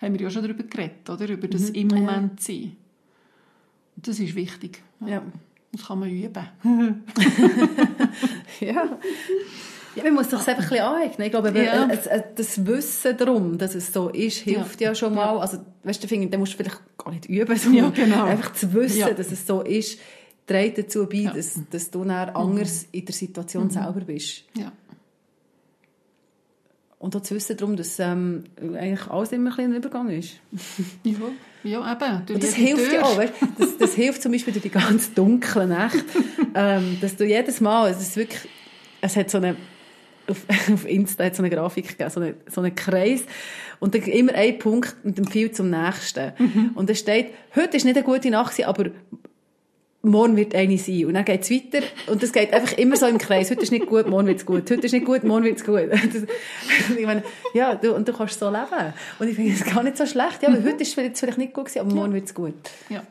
Haben 0.03 0.13
wir 0.15 0.21
ja 0.21 0.31
schon 0.31 0.43
darüber 0.43 0.63
geredet, 0.65 1.09
oder? 1.09 1.27
Über 1.27 1.49
das 1.49 1.71
im 1.71 1.87
Mhm. 1.89 1.91
ja. 1.95 2.01
Moment 2.01 2.41
sein. 2.43 2.77
Und 3.97 4.07
das 4.09 4.21
ist 4.21 4.35
wichtig. 4.35 4.83
Ja. 5.07 5.23
Das 5.73 5.87
kann 5.87 5.99
man 6.01 6.11
üben. 6.11 6.47
Ja. 8.61 8.99
Ja, 9.97 10.05
man 10.05 10.15
muss 10.15 10.31
sich 10.31 10.39
das 10.39 10.49
einfach 10.49 10.63
ein 10.65 10.69
bisschen 10.69 10.85
aneignen. 10.85 11.27
Ich 11.27 11.31
glaube, 11.33 11.53
Ja. 11.55 11.89
ja. 11.89 12.25
das 12.37 12.67
Wissen 12.67 13.17
darum, 13.17 13.59
dass 13.59 13.75
es 13.75 13.93
so 13.93 14.09
ist, 14.11 14.39
hilft 14.39 14.81
ja, 14.81 14.95
schon 14.95 15.15
mal. 15.15 15.39
Also, 15.39 15.59
weißt 15.85 16.03
du, 16.05 16.27
dann 16.29 16.41
musst 16.41 16.53
du 16.53 16.57
vielleicht 16.59 16.81
gar 16.99 17.11
nicht 17.13 17.27
üben, 17.27 17.57
sondern 17.59 17.85
Ja, 17.85 18.05
genau. 18.05 18.25
einfach 18.25 18.53
zu 18.53 18.73
wissen, 18.75 18.99
Ja. 18.99 19.11
dass 19.11 19.33
es 19.33 19.47
so 19.47 19.63
ist, 19.63 19.99
trägt 20.47 20.79
dazu 20.79 21.07
bei, 21.07 21.17
Ja. 21.19 21.33
Mhm. 21.33 21.37
dass, 21.37 21.61
dass 21.71 21.91
du 21.91 22.05
dann 22.05 22.31
anders 22.31 22.87
in 22.93 23.05
der 23.05 23.15
Situation 23.15 23.71
selber 23.71 24.01
bist. 24.01 24.45
Ja. 24.57 24.71
Und 26.99 27.15
auch 27.15 27.21
zu 27.23 27.35
wissen 27.35 27.57
darum, 27.57 27.77
dass 27.77 27.99
ähm, 27.99 28.45
eigentlich 28.61 29.07
alles 29.09 29.31
immer 29.33 29.51
ein 29.51 29.57
bisschen 29.57 29.73
ein 29.73 29.77
Übergang 29.77 30.09
ist. 30.09 30.35
Ja, 31.05 31.13
ja 31.63 31.93
eben. 31.93 32.35
Und 32.35 32.43
das 32.43 32.55
hilft 32.55 32.93
ja 32.93 33.03
auch, 33.03 33.17
weißt? 33.17 33.33
Das, 33.59 33.77
das 33.79 33.95
hilft 33.95 34.23
zum 34.23 34.33
Beispiel 34.33 34.53
durch 34.53 34.63
die 34.63 34.71
ganz 34.71 35.13
dunklen 35.13 35.69
Nächte, 35.71 36.05
ähm, 36.55 36.99
dass 37.01 37.17
du 37.17 37.25
jedes 37.25 37.61
Mal, 37.61 37.91
es 37.91 38.01
ist 38.01 38.17
wirklich, 38.17 38.49
es 39.01 39.17
hat 39.17 39.31
so 39.31 39.39
eine, 39.39 39.57
auf, 40.29 40.45
auf 40.73 40.89
Insta 40.89 41.25
hat 41.25 41.37
so 41.37 41.43
eine 41.43 41.51
Grafik 41.51 41.89
gegeben, 41.89 42.11
so, 42.11 42.21
eine, 42.21 42.35
so 42.51 42.61
einen 42.61 42.75
Kreis, 42.75 43.23
und 43.79 43.95
dann 43.95 44.03
immer 44.03 44.35
ein 44.35 44.59
Punkt 44.59 44.97
und 45.05 45.19
empfiehlt 45.19 45.55
zum 45.55 45.71
nächsten. 45.71 46.33
Und 46.75 46.89
da 46.89 46.95
steht, 46.95 47.29
heute 47.55 47.77
ist 47.77 47.85
nicht 47.85 47.97
eine 47.97 48.05
gute 48.05 48.31
Nacht, 48.31 48.63
aber 48.65 48.87
morgen 50.07 50.37
wird 50.37 50.55
eine 50.55 50.79
sein. 50.79 51.07
Und 51.07 51.15
dann 51.15 51.25
geht 51.25 51.43
es 51.43 51.51
weiter 51.51 51.85
und 52.07 52.23
es 52.23 52.33
geht 52.33 52.53
einfach 52.53 52.77
immer 52.79 52.97
so 52.97 53.07
im 53.07 53.19
Kreis. 53.19 53.51
Heute 53.51 53.63
ist 53.63 53.73
nicht 53.73 53.87
gut, 53.87 54.09
morgen 54.09 54.29
wird 54.29 54.39
es 54.39 54.47
gut. 54.47 54.71
Heute 54.71 54.87
ist 54.87 54.93
nicht 54.93 55.05
gut, 55.05 55.25
morgen 55.25 55.45
wird 55.45 55.59
es 55.59 55.65
gut. 55.65 55.91
Das, 55.91 56.97
ich 56.97 57.05
meine, 57.05 57.23
ja, 57.55 57.75
du, 57.75 57.95
und 57.95 58.07
du 58.09 58.13
kannst 58.13 58.39
so 58.39 58.49
leben. 58.49 58.95
Und 59.19 59.29
ich 59.29 59.35
finde 59.35 59.53
es 59.53 59.65
gar 59.65 59.83
nicht 59.83 59.97
so 59.97 60.07
schlecht. 60.07 60.43
Ja, 60.43 60.53
weil 60.53 60.65
heute 60.65 60.83
ist 60.83 60.97
es 60.97 61.21
vielleicht 61.21 61.39
nicht 61.39 61.53
gut 61.53 61.67
gewesen, 61.67 61.81
aber 61.81 61.95
morgen 61.95 62.15
wird 62.15 62.27
es 62.27 62.35
gut. 62.35 62.55
Ja. 62.89 63.03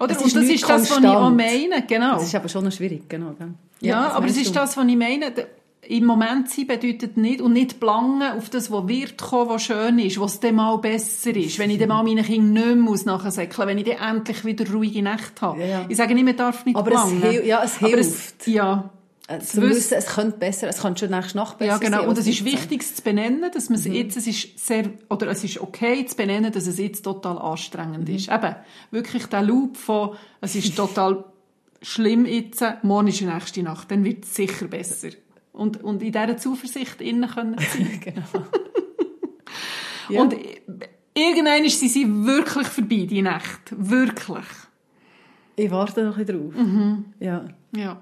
Oder? 0.00 0.12
Es 0.12 0.22
und 0.22 0.36
das 0.36 0.44
ist 0.44 0.68
das, 0.68 0.90
was 0.90 0.98
ich 0.98 1.06
auch 1.06 1.30
meine, 1.30 1.84
genau. 1.86 2.14
Das 2.14 2.24
ist 2.24 2.34
aber 2.34 2.48
schon 2.48 2.64
noch 2.64 2.72
schwierig, 2.72 3.08
genau. 3.08 3.34
Ja, 3.80 4.06
das 4.06 4.14
aber 4.14 4.26
es 4.26 4.36
ist 4.36 4.54
das, 4.54 4.76
was 4.76 4.86
ich 4.86 4.96
meine. 4.96 5.32
Im 5.88 6.04
Moment 6.04 6.50
sein 6.50 6.66
bedeutet 6.66 7.16
nicht, 7.16 7.40
und 7.40 7.52
nicht 7.52 7.78
plangen 7.80 8.22
auf 8.36 8.50
das, 8.50 8.70
was 8.70 8.88
wird 8.88 9.18
kommen, 9.18 9.50
was 9.50 9.62
schön 9.62 9.98
ist, 9.98 10.18
was 10.20 10.40
dann 10.40 10.56
mal 10.56 10.76
besser 10.78 11.34
ist. 11.36 11.58
Wenn 11.58 11.70
ich 11.70 11.78
dann 11.78 11.88
mal 11.88 12.02
meinen 12.02 12.24
Kindern 12.24 12.52
nicht 12.52 12.64
mehr 12.66 12.76
muss 12.76 13.04
nachsäckeln, 13.04 13.68
wenn 13.68 13.78
ich 13.78 13.84
dann 13.84 14.16
endlich 14.16 14.44
wieder 14.44 14.70
ruhige 14.72 15.02
Nächte 15.02 15.40
habe. 15.42 15.60
Ja, 15.60 15.66
ja. 15.66 15.86
Ich 15.88 15.96
sage 15.96 16.14
nicht, 16.14 16.24
man 16.24 16.36
darf 16.36 16.64
nicht 16.64 16.76
Aber 16.76 16.90
es 16.90 17.00
planen. 17.02 17.22
hil- 17.22 17.44
ja, 17.44 17.62
es 17.64 17.78
Aber 17.78 17.88
hilft. 17.88 18.46
ja, 18.46 18.90
Äh, 19.28 19.40
zu 19.40 19.56
Zu 19.56 19.62
wissen- 19.62 19.76
wissen, 19.76 19.94
es 19.94 20.06
könnte 20.06 20.38
besser, 20.38 20.68
es 20.68 20.80
könnte 20.80 21.00
schon 21.00 21.10
nächste 21.10 21.36
Nacht 21.36 21.58
besser 21.58 21.72
ja, 21.72 21.78
genau. 21.78 21.98
sein. 21.98 22.08
Und 22.10 22.16
es 22.18 22.28
ist 22.28 22.44
wichtig 22.44 22.82
es 22.82 22.94
zu 22.94 23.02
benennen, 23.02 23.50
dass 23.52 23.68
man 23.70 23.76
es 23.80 23.84
Mhm. 23.84 23.94
jetzt, 23.94 24.16
es 24.16 24.28
ist 24.28 24.56
sehr, 24.64 24.84
oder 25.10 25.26
es 25.26 25.42
ist 25.42 25.60
okay 25.60 26.06
zu 26.06 26.14
benennen, 26.14 26.52
dass 26.52 26.68
es 26.68 26.78
jetzt 26.78 27.02
total 27.02 27.36
anstrengend 27.38 28.08
Mhm. 28.08 28.14
ist. 28.14 28.28
Eben, 28.30 28.54
wirklich 28.92 29.26
der 29.26 29.42
Loop 29.42 29.76
von, 29.78 30.10
es 30.40 30.54
ist 30.54 30.76
total 30.76 31.24
schlimm 31.82 32.24
jetzt, 32.24 32.62
morgen 32.84 33.08
ist 33.08 33.18
die 33.18 33.24
nächste 33.24 33.62
Nacht, 33.64 33.90
dann 33.90 34.04
wird 34.04 34.22
es 34.24 34.34
sicher 34.36 34.68
besser. 34.68 35.08
Und, 35.56 35.82
und 35.82 36.02
in 36.02 36.12
dieser 36.12 36.36
Zuversicht 36.36 37.00
innen 37.00 37.28
können 37.28 37.56
sein. 37.72 38.00
genau. 38.02 38.22
Ja. 40.08 40.20
Und 40.20 40.36
irgendwann 41.14 41.64
ist 41.64 41.80
sie 41.80 42.06
wirklich 42.24 42.68
vorbei, 42.68 43.06
die 43.10 43.22
Nacht. 43.22 43.72
Wirklich. 43.76 44.44
Ich 45.56 45.68
warte 45.72 46.04
noch 46.04 46.16
ein 46.16 46.24
bisschen 46.24 46.52
drauf. 46.52 46.54
Mhm. 46.54 47.04
Ja, 47.18 47.44
Ja. 47.74 48.00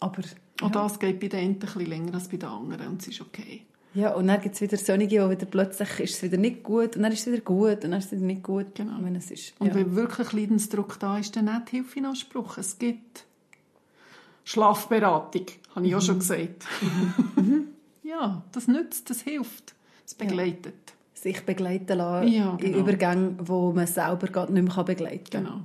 aber... 0.00 0.22
Auch 0.62 0.70
das 0.72 0.98
geht 0.98 1.20
bei 1.20 1.28
den 1.28 1.38
einen 1.40 1.50
ein 1.52 1.58
bisschen 1.60 1.86
länger 1.86 2.14
als 2.14 2.28
bei 2.28 2.38
den 2.38 2.48
anderen 2.48 2.88
und 2.88 3.02
es 3.02 3.08
ist 3.08 3.20
okay. 3.20 3.62
Ja, 3.94 4.14
und 4.14 4.26
dann 4.26 4.40
gibt 4.40 4.54
es 4.56 4.60
wieder 4.60 4.76
solche, 4.76 5.24
wo 5.24 5.30
wieder 5.30 5.46
plötzlich 5.46 6.00
ist 6.00 6.14
es 6.14 6.22
wieder 6.24 6.38
nicht 6.38 6.64
gut 6.64 6.96
und 6.96 7.02
dann 7.02 7.12
ist 7.12 7.26
es 7.26 7.32
wieder 7.32 7.42
gut 7.42 7.84
und 7.84 7.90
dann 7.90 8.00
ist 8.00 8.06
es 8.06 8.12
wieder 8.12 8.26
nicht 8.26 8.42
gut. 8.42 8.74
Genau. 8.74 8.98
Meine, 9.00 9.18
es 9.18 9.30
ist, 9.30 9.54
Und 9.60 9.68
ja. 9.68 9.74
wenn 9.76 9.94
wirklich 9.94 10.32
Leidensdruck 10.32 10.98
da 10.98 11.18
ist, 11.18 11.36
dann 11.36 11.44
nicht 11.44 11.70
Hilfe 11.70 11.98
in 12.00 12.06
Anspruch. 12.06 12.58
Es 12.58 12.78
gibt 12.78 13.23
Schlafberatung, 14.44 15.46
habe 15.74 15.86
ich 15.86 15.94
auch 15.94 16.00
Mhm. 16.00 16.04
schon 16.04 16.18
gesagt. 16.18 16.64
ja, 18.02 18.42
das 18.52 18.68
nützt, 18.68 19.10
das 19.10 19.20
hilft, 19.22 19.74
es 20.06 20.14
begleitet. 20.14 20.74
sich 21.14 21.40
begleiten 21.46 21.96
lassen 21.98 22.28
Ja, 22.28 22.50
in 22.52 22.58
genau. 22.58 22.78
Übergängen, 22.78 23.36
wo 23.40 23.72
man 23.72 23.86
selber 23.86 24.26
gerade 24.26 24.52
nicht 24.52 24.74
mehr 24.74 24.84
begleiten 24.84 25.30
kann. 25.30 25.44
Genau. 25.44 25.60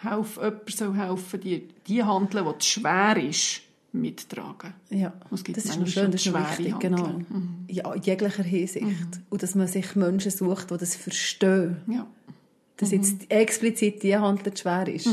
Helf, 0.00 0.36
jemand 0.36 0.70
soll 0.70 0.94
helfen, 0.94 1.40
die, 1.40 1.68
die 1.86 2.02
handeln, 2.02 2.46
die 2.58 2.64
schwer 2.64 3.16
ist, 3.22 3.60
mittragen. 3.92 4.72
Ja, 4.90 5.12
das 5.30 5.64
ist 5.64 5.78
noch 5.78 5.86
schön, 5.86 6.12
das 6.12 6.24
ist 6.24 6.32
wichtig, 6.32 6.78
genau. 6.78 7.20
Ja, 7.66 7.92
in 7.92 8.02
jeglicher 8.02 8.42
Hinsicht. 8.44 8.86
Und 9.28 9.42
dass 9.42 9.54
man 9.54 9.66
sich 9.66 9.96
Menschen 9.96 10.30
sucht, 10.30 10.70
die 10.70 10.76
das 10.78 10.94
verstehen. 10.94 11.78
Ja. 11.88 12.06
Dass 12.76 12.90
Mhm. 12.92 12.96
jetzt 13.02 13.30
explizit 13.30 14.02
die 14.02 14.16
Handel 14.16 14.56
schwer 14.56 14.86
ist. 14.88 15.08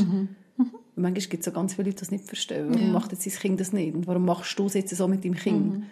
Und 0.96 1.02
manchmal 1.02 1.28
gibt 1.28 1.40
es 1.40 1.44
so 1.44 1.52
ganz 1.52 1.74
viele 1.74 1.88
Leute, 1.88 1.96
die 1.96 2.00
das 2.00 2.10
nicht 2.10 2.24
verstehen. 2.24 2.68
Warum 2.68 2.80
Ja. 2.80 2.86
Mhm. 2.86 2.92
macht 2.92 3.12
jetzt 3.12 3.26
dein 3.26 3.32
Kind 3.34 3.60
das 3.60 3.72
nicht? 3.72 3.94
Und 3.94 4.06
warum 4.06 4.24
machst 4.24 4.58
du 4.58 4.66
es 4.66 4.74
jetzt 4.74 4.96
so 4.96 5.06
mit 5.06 5.24
deinem 5.24 5.34
Kind? 5.34 5.74
Ja, 5.76 5.82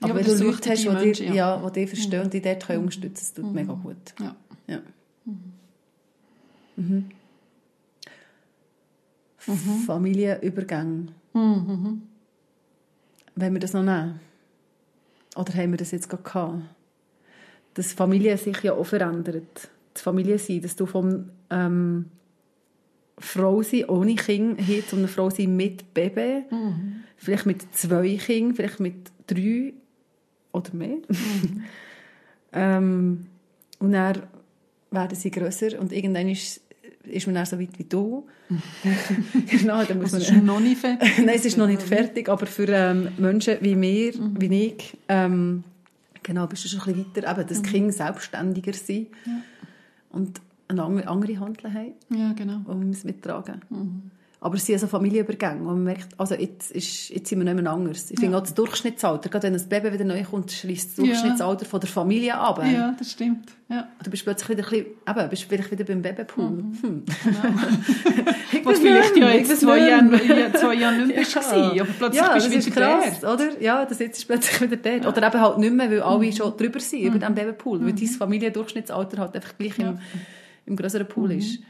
Aber 0.00 0.14
aber 0.14 0.26
wenn 0.26 0.38
du 0.38 0.44
Leute 0.44 0.70
hast, 0.70 0.84
die 0.84 0.88
Menschen, 0.88 1.26
dir, 1.26 1.34
ja. 1.34 1.62
ja. 1.62 1.70
die 1.70 1.80
dich 1.80 1.88
verstehen 1.90 2.22
und 2.22 2.32
die 2.32 2.40
dort 2.40 2.66
können 2.66 2.80
unterstützen 2.80 3.14
das 3.14 3.34
tut 3.34 3.52
mega 3.54 3.74
gut. 3.74 3.96
Ja. 4.18 4.34
Ja. 4.66 4.80
Mhm. 6.76 7.10
Familienübergang. 9.86 11.08
Wenn 13.36 13.52
wir 13.52 13.60
das 13.60 13.72
noch 13.74 13.82
nehmen? 13.82 14.20
Oder 15.36 15.52
haben 15.54 15.72
wir 15.72 15.76
das 15.76 15.90
jetzt 15.90 16.08
gerade 16.08 16.22
gehabt? 16.22 16.62
Dass 17.74 17.92
Familie 17.92 18.38
sich 18.38 18.62
ja 18.62 18.72
auch 18.72 18.86
verändert. 18.86 19.68
Das 19.92 20.02
Familie 20.02 20.38
sein, 20.38 20.62
dass 20.62 20.76
du 20.76 20.86
vom 20.86 21.30
ähm, 21.50 22.06
Frau 23.18 23.62
sein 23.62 23.84
ohne 23.88 24.14
Kind 24.16 24.60
hin 24.60 24.82
zu 24.88 24.96
einer 24.96 25.08
Frau 25.08 25.30
sein 25.30 25.54
mit 25.56 25.94
Baby. 25.94 26.42
Vielleicht 27.16 27.46
mit 27.46 27.74
zwei 27.74 28.16
Kindern, 28.16 28.54
vielleicht 28.56 28.80
mit 28.80 28.94
drei 29.26 29.72
oder 30.52 30.74
mehr. 30.74 30.96
ähm, 32.52 33.26
und 33.78 33.92
dann 33.92 34.22
werden 34.90 35.16
sie 35.16 35.30
grösser 35.30 35.78
und 35.80 35.92
irgendwann 35.92 36.28
ist, 36.28 36.60
ist 37.04 37.26
man 37.26 37.34
dann 37.34 37.46
so 37.46 37.58
weit 37.58 37.78
wie 37.78 37.84
du. 37.84 38.26
genau, 39.50 39.82
dann 39.84 40.00
muss 40.00 40.12
Das 40.12 40.30
man, 40.30 40.38
ist 40.38 40.44
noch 40.44 40.60
nicht 40.60 40.80
fertig. 40.80 41.18
Nein, 41.18 41.34
es 41.34 41.44
ist 41.44 41.56
noch 41.58 41.66
nicht 41.66 41.82
fertig, 41.82 42.28
aber 42.28 42.46
für 42.46 42.68
ähm, 42.68 43.08
Menschen 43.18 43.56
wie 43.60 43.74
mir, 43.74 44.12
Mhm. 44.16 44.40
wie 44.40 44.66
ich, 44.66 44.96
ähm, 45.08 45.64
genau, 46.22 46.46
bist 46.46 46.64
du 46.64 46.68
schon 46.68 46.80
ein 46.80 47.04
bisschen 47.04 47.24
weiter, 47.24 47.30
eben, 47.32 47.42
Mhm. 47.42 47.48
dass 47.48 47.62
die 47.62 47.70
Kinder 47.70 47.92
selbstständiger 47.92 48.72
sind 48.72 49.08
und 50.10 50.40
eine 50.78 51.08
andere, 51.08 51.40
Handel 51.40 51.72
haben, 51.72 51.92
Ja, 52.10 52.32
genau. 52.34 52.60
und 52.66 52.80
wir 52.80 52.86
müssen 52.86 53.06
mittragen. 53.06 53.60
Mhm. 53.70 54.10
Aber 54.40 54.56
es 54.56 54.66
sind 54.66 54.74
also 54.74 54.88
Familienübergänge, 54.88 55.60
wo 55.60 55.68
man 55.68 55.84
merkt, 55.84 56.20
also 56.20 56.34
jetzt, 56.34 56.70
ist, 56.72 57.08
jetzt 57.08 57.30
sind 57.30 57.38
wir 57.38 57.50
nicht 57.50 57.62
mehr 57.62 57.72
anders. 57.72 58.10
Ich 58.10 58.20
finde 58.20 58.36
auch 58.36 58.42
das 58.42 58.52
Durchschnittsalter, 58.52 59.30
gerade 59.30 59.46
wenn 59.46 59.54
ein 59.58 59.68
Baby 59.70 59.90
wieder 59.94 60.04
neu 60.04 60.22
kommt, 60.22 60.52
schließt 60.52 60.98
das 60.98 61.06
Ja. 61.06 61.12
Durchschnittsalter 61.14 61.64
von 61.64 61.80
der 61.80 61.88
Familie 61.88 62.34
ab. 62.38 62.62
Ja, 62.62 62.94
das 62.98 63.12
stimmt. 63.12 63.52
Ja. 63.70 63.88
Du 64.02 64.10
bist 64.10 64.22
plötzlich 64.24 64.50
wieder 64.50 64.62
ein 64.68 64.70
bisschen, 64.70 64.86
eben, 65.18 65.28
bist 65.30 65.44
vielleicht 65.44 65.70
wieder 65.70 65.84
beim 65.84 66.02
Babypool. 66.02 66.50
Mhm. 66.50 66.76
Hm. 66.82 67.02
Was 68.64 68.74
weiß 68.74 68.78
vielleicht 68.80 69.14
nicht, 69.14 69.22
ja 69.24 69.30
ich 69.30 69.48
jetzt 69.48 69.60
zwei. 69.62 69.78
Jahre, 69.78 70.24
ja, 70.40 70.52
zwei 70.52 70.74
Jahre 70.74 70.96
nicht 70.96 71.16
mehr 71.16 71.24
Ja. 71.24 71.50
war, 71.50 71.80
aber 71.80 71.90
plötzlich 71.98 72.22
ja, 72.22 72.34
bist 72.34 72.46
das 72.46 72.52
du 72.52 72.58
ist 72.58 72.66
wieder 72.76 72.86
krass, 72.98 73.20
der. 73.20 73.32
oder? 73.32 73.60
Ja, 73.62 73.84
das 73.86 73.98
jetzt 73.98 74.18
ist 74.18 74.26
plötzlich 74.26 74.60
wieder 74.60 74.76
dort. 74.76 75.06
Oder 75.16 75.26
eben 75.26 75.40
halt 75.40 75.58
nicht 75.58 75.72
mehr, 75.74 75.90
weil 75.90 76.02
alle 76.02 76.32
schon 76.32 76.54
drüber 76.54 76.80
sind, 76.80 77.00
über 77.00 77.18
diesem 77.18 77.34
Babypool. 77.34 77.82
Weil 77.82 77.94
dein 77.94 78.08
Familiendurchschnittsalter 78.08 79.18
halt 79.18 79.34
einfach 79.36 79.56
gleich 79.56 79.78
im, 79.78 79.98
im 80.66 80.76
größeren 80.76 81.06
Pool 81.08 81.32
ist. 81.32 81.60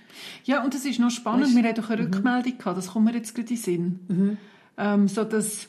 Ja, 0.45 0.63
und 0.65 0.75
das 0.75 0.85
ist 0.85 1.01
noch 1.01 1.11
spannend. 1.11 1.47
Weißt- 1.47 1.57
Wir 1.57 1.63
hatten 1.69 1.81
doch 1.81 1.91
eine 1.91 2.03
Rückmeldung 2.05 2.59
gehabt, 2.59 2.79
das 2.79 2.89
kommt 2.93 3.05
mir 3.07 3.15
jetzt 3.15 3.35
gerade 3.35 3.49
in 3.49 3.57
den 3.57 3.63
Sinn. 3.63 4.39
Ähm, 4.77 5.09
so 5.09 5.25
dass 5.25 5.69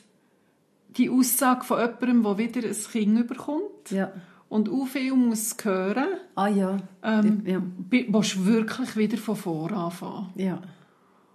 die 0.96 1.10
Aussage 1.10 1.64
von 1.64 1.78
jemandem, 1.78 2.22
der 2.22 2.38
wieder 2.38 2.68
ein 2.68 2.74
Kind 2.92 3.26
bekommt 3.28 3.90
Ja. 3.90 4.12
und 4.48 4.68
auch 4.68 4.86
viel 4.86 5.12
muss 5.14 5.54
hören, 5.62 6.06
Ah 6.34 6.48
ja. 6.48 6.78
ähm, 7.02 7.42
ja. 7.44 7.62
willst 7.90 8.34
du 8.36 8.46
wirklich 8.46 8.96
wieder 8.96 9.16
von 9.18 9.36
vorn 9.36 9.74
anfangen. 9.74 10.30
Ja. 10.36 10.60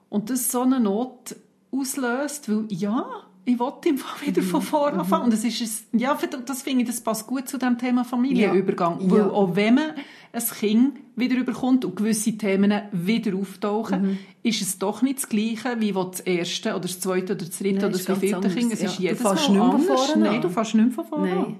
Und 0.09 0.29
das 0.29 0.51
so 0.51 0.61
eine 0.61 0.79
Not 0.79 1.35
auslöst, 1.71 2.49
weil 2.49 2.65
ja, 2.69 3.05
ich 3.43 3.59
will 3.59 3.71
im 3.85 3.97
Fall 3.97 4.27
wieder 4.27 4.41
von 4.41 4.61
vorn 4.61 4.99
anfangen. 4.99 5.25
Und 5.25 5.33
das 5.33 5.43
ist 5.43 5.61
ein, 5.93 5.99
ja, 5.99 6.17
das 6.45 6.61
finde 6.61 6.81
ich, 6.83 6.87
das 6.87 7.01
passt 7.01 7.25
gut 7.27 7.47
zu 7.49 7.57
dem 7.57 7.77
Thema 7.77 8.03
Familienübergang. 8.05 9.01
Ja. 9.01 9.11
Weil 9.11 9.17
Ja. 9.19 9.29
auch 9.31 9.55
wenn 9.55 9.75
man 9.75 9.91
ein 10.33 10.43
Kind 10.59 10.99
wieder 11.15 11.35
überkommt 11.35 11.83
und 11.83 11.95
gewisse 11.95 12.37
Themen 12.37 12.71
wieder 12.91 13.35
auftauchen, 13.35 14.19
ist 14.43 14.61
es 14.61 14.77
doch 14.79 15.01
nicht 15.01 15.17
das 15.17 15.29
Gleiche, 15.29 15.79
wie 15.79 15.91
das 15.91 16.19
erste 16.21 16.71
oder 16.71 16.81
das 16.81 16.99
zweite 16.99 17.33
oder 17.33 17.45
das 17.45 17.57
dritte 17.57 17.75
Nein, 17.81 17.83
oder 17.85 17.91
das 17.97 18.19
vierte. 18.19 18.49
Kind. 18.49 18.73
Es 18.73 18.81
Ja. 18.81 18.87
ist 18.87 18.97
Du 18.99 19.03
jedes 19.03 19.23
Mal 19.23 19.33
nicht 19.33 19.49
mehr 19.49 19.59
von 19.61 19.71
anders. 19.71 20.05
vorne 20.07 20.23
Nein, 20.23 20.41
du 20.41 20.49
fängst 20.49 20.75
nicht 20.75 20.85
mehr 20.85 20.93
von 20.93 21.05
vorne 21.05 21.35
Nein. 21.35 21.59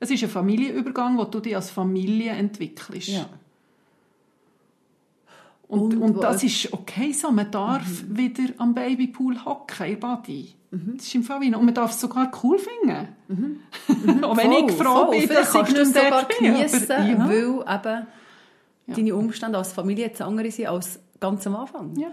Es 0.00 0.10
ist 0.10 0.22
ein 0.22 0.28
Familienübergang, 0.28 1.18
wo 1.18 1.24
du 1.24 1.40
dich 1.40 1.56
als 1.56 1.70
Familie 1.70 2.30
entwickelst. 2.32 3.08
Ja. 3.08 3.28
Und, 5.68 5.94
Und 5.96 6.02
und, 6.02 6.22
das 6.24 6.42
ist 6.42 6.72
okay 6.72 7.12
so. 7.12 7.30
Man 7.30 7.50
darf 7.50 7.82
Mhm. 8.08 8.16
wieder 8.16 8.44
am 8.58 8.74
Babypool 8.74 9.44
hocken, 9.44 9.86
in 9.86 10.00
Body. 10.00 10.54
Das 10.70 11.06
ist 11.06 11.14
im 11.14 11.22
Fall 11.22 11.40
wie- 11.40 11.54
Und 11.54 11.64
man 11.64 11.74
darf 11.74 11.90
es 11.92 12.00
sogar 12.00 12.30
cool 12.42 12.58
finden. 12.58 13.08
Auch 14.24 14.36
wenn 14.36 14.52
ich 14.52 14.72
froh 14.72 15.06
voll. 15.06 15.18
bin, 15.20 15.28
dass 15.28 15.54
ich 15.54 15.76
es 15.76 15.92
sogar 15.92 16.24
geniessen, 16.26 16.90
aber- 16.92 17.04
ja. 17.04 17.28
weil 17.28 17.74
eben 17.76 18.06
deine 18.96 19.14
Umstände 19.16 19.58
als 19.58 19.72
Familie 19.72 20.06
jetzt 20.06 20.20
andere 20.22 20.50
sind 20.50 20.66
als 20.68 21.00
ganz 21.20 21.46
am 21.46 21.56
Anfang. 21.56 21.96
ja, 21.98 22.08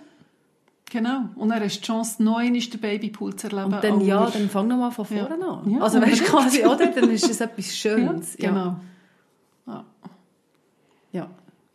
genau. 0.90 1.30
Und 1.36 1.50
dann 1.50 1.62
hast 1.64 1.76
du 1.78 1.80
die 1.82 1.86
Chance, 1.88 2.24
noch 2.24 2.38
einmal 2.38 2.60
den 2.60 2.80
Babypool 2.82 3.36
zu 3.36 3.48
erleben. 3.48 3.74
Und 3.74 3.84
dann, 3.84 4.02
ja, 4.02 4.30
dann 4.30 4.50
fang 4.50 4.68
nochmal 4.68 4.92
von 4.92 5.06
Ja. 5.10 5.26
vorne 5.28 5.46
an. 5.48 5.70
Ja, 5.72 5.80
also 5.82 6.02
weißt 6.02 6.22
du 6.22 6.26
quasi, 6.26 6.66
oder? 6.66 6.88
Dann 6.88 7.10
ist 7.10 7.30
es 7.30 7.40
etwas 7.42 7.76
Schönes. 7.76 8.38
ja, 8.38 8.50
genau. 8.50 8.76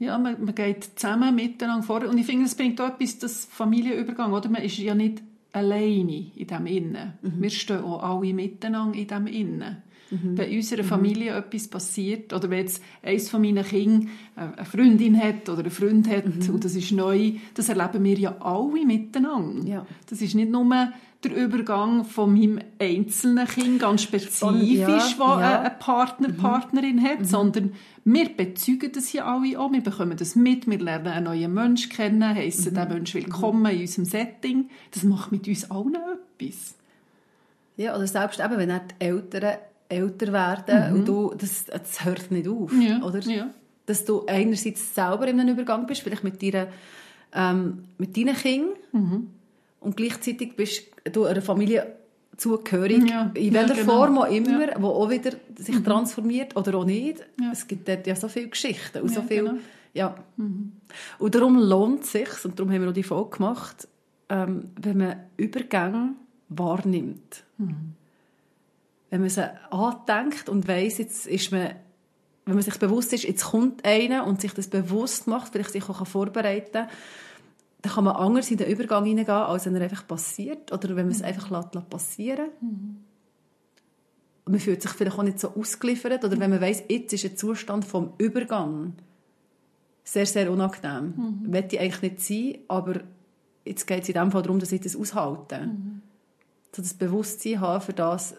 Ja. 0.01 0.19
Man, 0.19 0.45
man 0.45 0.55
geht 0.55 0.99
zusammen 0.99 1.35
miteinander 1.35 1.85
vor. 1.87 2.05
Und 2.05 2.19
ich 2.19 2.27
finde, 2.27 2.47
es 2.47 2.57
bringt 2.57 2.81
auch 2.81 2.89
etwas, 2.89 3.19
das 3.19 3.45
Familienübergang, 3.45 4.33
oder? 4.33 4.49
Man 4.49 4.63
ist 4.63 4.79
ja 4.79 4.95
nicht 4.95 5.23
alleine 5.53 6.33
in 6.35 6.47
dem 6.47 6.67
Innen. 6.67 7.13
Wir 7.23 7.51
stehen 7.51 7.85
auch 7.85 8.03
alle 8.03 8.35
miteinander 8.35 8.99
in 8.99 9.07
dem 9.07 9.27
Innen. 9.29 9.77
Wenn 10.13 10.57
unserer 10.57 10.83
Familie 10.83 11.37
etwas 11.37 11.69
passiert, 11.69 12.33
oder 12.33 12.51
wenn 12.51 12.59
jetzt 12.59 12.83
eines 13.01 13.31
von 13.31 13.43
meinen 13.43 13.65
Kindern 13.65 14.09
äh, 14.37 14.41
eine 14.57 14.65
Freundin 14.65 15.17
hat 15.17 15.49
oder 15.49 15.61
einen 15.61 15.71
Freund 15.71 16.09
hat, 16.09 16.25
und 16.25 16.65
das 16.65 16.75
ist 16.75 16.91
neu, 16.91 17.35
das 17.55 17.69
erleben 17.69 18.03
wir 18.03 18.19
ja 18.19 18.37
alle 18.41 18.85
miteinander. 18.85 19.69
Ja. 19.69 19.87
Das 20.09 20.21
ist 20.21 20.35
nicht 20.35 20.51
nur 20.51 20.65
der 21.25 21.37
Übergang 21.37 22.05
von 22.05 22.33
meinem 22.33 22.61
einzelnen 22.79 23.47
Kind, 23.47 23.81
ganz 23.81 24.03
spezifisch, 24.03 24.73
Ja, 24.79 25.15
wo 25.19 25.25
ja. 25.41 25.61
ein 25.63 25.79
Partner, 25.79 26.31
Partnerin 26.33 27.03
hat, 27.03 27.27
sondern 27.27 27.73
wir 28.05 28.29
bezeugen 28.35 28.91
das 28.93 29.13
ja 29.13 29.27
alle 29.27 29.59
auch, 29.61 29.71
wir 29.71 29.83
bekommen 29.83 30.17
das 30.17 30.35
mit, 30.35 30.67
wir 30.67 30.79
lernen 30.79 31.09
einen 31.09 31.25
neuen 31.27 31.53
Menschen 31.53 31.91
kennen, 31.93 32.25
heissen 32.35 32.75
den 32.75 32.89
Menschen 32.89 33.23
willkommen 33.23 33.71
in 33.73 33.81
unserem 33.83 34.05
Setting. 34.07 34.71
Das 34.93 35.03
macht 35.03 35.31
mit 35.31 35.47
uns 35.47 35.71
allen 35.71 35.95
etwas. 36.41 36.75
ja, 37.77 37.95
oder 37.95 38.07
selbst 38.07 38.41
eben, 38.41 38.57
wenn 38.57 38.69
die 38.71 39.05
Eltern 39.05 39.59
älter 39.91 40.33
werden 40.33 40.95
und 40.95 41.07
du, 41.09 41.35
das, 41.37 41.65
das 41.67 42.05
hört 42.05 42.31
nicht 42.31 42.49
auf, 42.49 42.73
oder? 43.03 43.21
Ja. 43.21 43.51
Dass 43.87 44.05
du 44.05 44.25
einerseits 44.27 44.95
selber 44.95 45.27
in 45.29 45.39
einem 45.41 45.51
Übergang 45.55 45.87
bist, 45.87 46.01
vielleicht 46.03 46.25
mit 46.25 46.41
deiner 46.43 46.69
ähm, 47.35 47.85
mit 47.99 48.17
deinen 48.17 48.35
Kindern 48.35 48.71
Mhm. 48.93 49.27
und 49.81 49.97
gleichzeitig 49.97 50.57
bist 50.57 50.85
du 51.05 51.25
einer 51.25 51.43
Familie 51.43 51.95
zugehörig, 52.37 53.09
Ja, 53.09 53.31
in 53.35 53.53
ja, 53.53 53.61
welcher 53.61 53.75
genau. 53.75 53.93
Form 53.93 54.19
auch 54.19 54.31
immer, 54.31 54.69
wo 54.79 54.89
auch 54.89 55.11
wieder 55.11 55.33
sich 55.57 55.83
transformiert 55.83 56.57
oder 56.57 56.79
auch 56.79 56.85
nicht. 56.85 57.21
Ja. 57.41 57.53
Es 57.53 57.67
gibt 57.67 57.87
dort 57.89 58.07
ja 58.07 58.17
so 58.17 58.29
viele 58.29 58.49
Geschichten 58.49 59.03
und 59.03 59.09
so 59.11 59.21
Ja, 59.21 59.27
viel, 59.27 59.45
genau. 59.45 59.59
ja. 59.93 60.15
Und 61.19 61.35
darum 61.35 61.59
lohnt 61.59 62.05
es 62.05 62.13
sich, 62.13 62.45
und 62.45 62.59
darum 62.59 62.73
haben 62.73 62.83
wir 62.83 62.89
auch 62.89 62.95
die 62.95 63.03
Folge 63.03 63.37
gemacht, 63.37 63.89
ähm, 64.31 64.71
wenn 64.81 64.99
man 64.99 65.17
Übergänge 65.37 66.15
wahrnimmt. 66.49 67.45
Wenn 69.11 69.21
man 69.21 69.29
sie 69.29 69.51
andenkt 69.71 70.49
und 70.49 70.67
weiss, 70.67 70.99
jetzt 70.99 71.27
ist 71.27 71.53
man, 71.53 71.75
wenn 72.47 72.55
man 72.55 72.63
sich 72.63 72.79
bewusst 72.79 73.13
ist, 73.13 73.25
jetzt 73.25 73.45
kommt 73.45 73.85
einer 73.85 74.27
und 74.27 74.41
sich 74.41 74.53
das 74.53 74.69
bewusst 74.69 75.27
macht, 75.27 75.53
vielleicht 75.53 75.73
sich 75.73 75.89
auch 75.89 76.07
vorbereiten 76.07 76.73
kann, 76.73 76.89
dann 77.83 77.93
kann 77.93 78.05
man 78.05 78.17
anders 78.17 78.51
in 78.51 78.59
den 78.59 78.71
Übergang 78.71 79.05
hineingehen, 79.05 79.37
als 79.37 79.67
wenn 79.67 79.75
er 79.75 79.83
einfach 79.83 80.07
passiert. 80.07 80.73
Oder 80.73 80.91
wenn 80.97 81.07
man 81.07 81.15
es 81.15 81.23
einfach 81.23 81.51
lässt, 81.51 81.89
passieren 81.89 82.51
Und 84.45 84.53
man 84.53 84.61
fühlt 84.61 84.83
sich 84.83 84.91
vielleicht 84.91 85.19
auch 85.19 85.23
nicht 85.23 85.41
so 85.41 85.55
ausgeliefert. 85.55 86.25
Oder 86.25 86.39
wenn 86.39 86.51
man 86.51 86.61
weiss, 86.61 86.83
jetzt 86.89 87.13
ist 87.13 87.25
ein 87.25 87.37
Zustand 87.37 87.85
vom 87.85 88.13
Übergang 88.19 88.95
sehr, 90.05 90.27
sehr 90.27 90.51
unangenehm. 90.51 91.15
Mhm. 91.17 91.51
Möchte 91.51 91.77
ich 91.77 91.83
eigentlich 91.83 92.03
nicht 92.03 92.21
sein, 92.21 92.59
aber 92.69 93.01
jetzt 93.65 93.87
geht 93.87 94.03
es 94.03 94.09
in 94.09 94.15
dem 94.15 94.31
Fall 94.31 94.43
darum, 94.43 94.59
dass 94.59 94.73
ich 94.73 94.81
das 94.81 94.97
aushalte. 94.97 95.71
So 96.75 96.83
das 96.83 96.95
Bewusstsein 96.95 97.61
haben 97.61 97.81
für 97.81 97.93
das, 97.93 98.35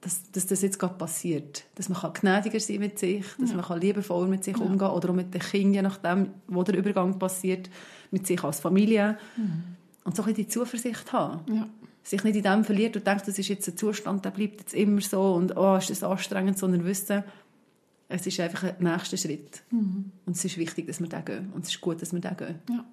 dass, 0.00 0.30
dass 0.32 0.46
das 0.46 0.62
jetzt 0.62 0.78
gerade 0.78 0.94
passiert. 0.94 1.64
Dass 1.76 1.88
man 1.88 1.98
kann 1.98 2.12
gnädiger 2.12 2.60
sein 2.60 2.78
mit 2.78 2.98
sich, 2.98 3.24
dass 3.38 3.54
man 3.54 3.64
kann 3.64 3.80
liebevoller 3.80 4.28
mit 4.28 4.44
sich 4.44 4.56
umgehen 4.58 4.88
oder 4.88 5.10
auch 5.10 5.14
mit 5.14 5.32
den 5.32 5.40
Kindern, 5.40 5.72
je 5.72 5.82
nachdem, 5.82 6.30
wo 6.46 6.62
der 6.62 6.76
Übergang 6.76 7.18
passiert, 7.18 7.70
mit 8.14 8.26
sich 8.26 8.42
als 8.42 8.60
Familie. 8.60 9.18
Und 10.04 10.16
so 10.16 10.22
ein 10.22 10.26
bisschen 10.28 10.34
die 10.34 10.48
Zuversicht 10.48 11.12
haben. 11.12 11.40
Ja. 11.54 11.68
Sich 12.02 12.22
nicht 12.24 12.36
in 12.36 12.42
dem 12.42 12.64
verliert 12.64 12.96
und 12.96 13.06
denkt, 13.06 13.26
das 13.28 13.38
ist 13.38 13.48
jetzt 13.48 13.68
ein 13.68 13.76
Zustand, 13.76 14.24
der 14.24 14.30
bleibt 14.30 14.60
jetzt 14.60 14.74
immer 14.74 15.00
so 15.00 15.34
und 15.34 15.56
oh, 15.56 15.76
ist 15.76 15.90
das 15.90 16.02
anstrengend, 16.02 16.58
sondern 16.58 16.84
wissen, 16.84 17.22
es 18.08 18.26
ist 18.26 18.38
einfach 18.40 18.64
ein 18.64 18.76
nächster 18.78 19.16
Schritt. 19.16 19.62
Und 19.70 20.12
es 20.26 20.44
ist 20.44 20.56
wichtig, 20.58 20.86
dass 20.86 21.00
wir 21.00 21.08
den 21.08 21.24
gehen. 21.24 21.52
Und 21.54 21.64
es 21.64 21.70
ist 21.70 21.80
gut, 21.80 22.00
dass 22.02 22.12
wir 22.12 22.20
den 22.20 22.36
gehen. 22.36 22.56
Ja. 22.70 22.84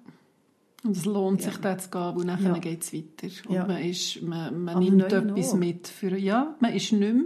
Und 0.84 0.96
es 0.96 1.04
lohnt 1.04 1.42
Ja. 1.44 1.50
sich, 1.50 1.60
da 1.60 1.76
zu 1.78 1.90
gehen, 1.90 2.16
weil 2.16 2.24
nachher 2.24 2.52
Ja. 2.54 2.58
geht 2.58 2.82
es 2.82 2.92
weiter. 2.92 3.28
Und 3.48 3.54
Ja. 3.54 3.66
man, 3.66 3.82
ist, 3.82 4.22
man, 4.22 4.64
man 4.64 4.78
nimmt 4.78 5.02
etwas 5.12 5.52
noch. 5.52 5.58
mit. 5.58 5.86
Für, 5.88 6.16
ja, 6.16 6.56
man 6.60 6.72
ist 6.72 6.90
nicht 6.92 7.00
mehr 7.14 7.24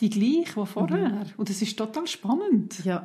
die 0.00 0.10
gleiche, 0.10 0.62
wie 0.62 0.66
vorher. 0.66 1.08
Mhm. 1.08 1.22
Und 1.36 1.50
das 1.50 1.60
ist 1.60 1.76
total 1.76 2.06
spannend. 2.06 2.84
Ja. 2.84 3.04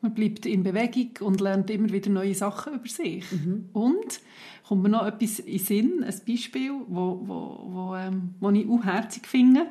Man 0.00 0.14
bleibt 0.14 0.46
in 0.46 0.62
Bewegung 0.62 1.10
und 1.20 1.40
lernt 1.40 1.70
immer 1.70 1.90
wieder 1.90 2.10
neue 2.10 2.34
Sachen 2.34 2.74
über 2.74 2.88
sich. 2.88 3.24
Mhm. 3.32 3.70
Und 3.72 4.20
kommt 4.66 4.82
mir 4.82 4.88
noch 4.88 5.06
etwas 5.06 5.38
in 5.38 5.58
Sinn, 5.58 6.04
ein 6.04 6.14
Beispiel, 6.26 6.72
wo, 6.88 7.20
wo, 7.24 7.66
wo, 7.70 7.96
ähm, 7.96 8.34
wo 8.40 8.50
ich 8.50 8.68
auch 8.68 8.84
herzig 8.84 9.26
finde, 9.26 9.66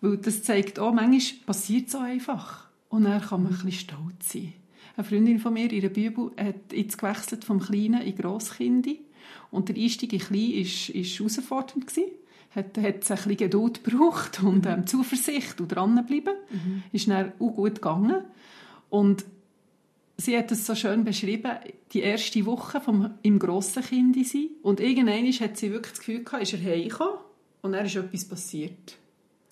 weil 0.00 0.18
das 0.18 0.42
zeigt 0.42 0.78
auch, 0.78 0.92
manchmal 0.92 1.44
passiert 1.46 1.90
so 1.90 1.98
einfach. 1.98 2.68
Und 2.88 3.04
dann 3.04 3.20
kann 3.20 3.42
man 3.42 3.52
ein 3.52 3.64
bisschen 3.64 3.72
stolz 3.72 4.32
sein. 4.32 4.52
Eine 4.96 5.04
Freundin 5.04 5.38
von 5.38 5.52
mir, 5.52 5.70
ihre 5.70 5.90
Bibel, 5.90 6.30
hat 6.38 6.72
jetzt 6.72 6.98
gewechselt 6.98 7.44
vom 7.44 7.60
Kleinen 7.60 8.02
in 8.02 8.16
Grosskindi. 8.16 9.00
Und 9.50 9.68
der 9.68 9.76
Einstieg 9.76 10.12
in 10.12 10.20
Klein 10.20 10.52
war, 10.52 10.94
war 10.94 11.04
herausfordernd. 11.04 11.86
gewesen. 11.86 12.10
Hat, 12.54 12.78
hat 12.78 13.02
es 13.02 13.10
ein 13.10 13.16
bisschen 13.16 13.36
Geduld 13.36 13.84
gebraucht 13.84 14.42
und 14.42 14.64
ähm, 14.64 14.86
Zuversicht 14.86 15.60
und 15.60 15.68
dranbleiben. 15.68 16.34
Ist 16.92 17.08
dann 17.08 17.32
auch 17.38 17.50
gut 17.50 17.74
gegangen. 17.74 18.24
Und 18.88 19.26
sie 20.16 20.36
hat 20.36 20.50
es 20.52 20.66
so 20.66 20.74
schön 20.74 21.04
beschrieben, 21.04 21.52
die 21.92 22.00
erste 22.00 22.44
Woche 22.46 22.80
vom, 22.80 23.14
im 23.22 23.38
grossen 23.38 23.82
Kind 23.82 24.26
sein. 24.26 24.48
Und 24.62 24.80
irgendwann 24.80 25.26
hat 25.26 25.56
sie 25.56 25.70
wirklich 25.70 25.92
das 25.92 26.00
Gefühl 26.00 26.24
gehabt, 26.24 26.42
ist 26.42 26.52
er 26.54 26.62
heimgekommen 26.62 27.18
und 27.62 27.72
dann 27.72 27.86
ist 27.86 27.96
etwas 27.96 28.24
passiert. 28.24 28.96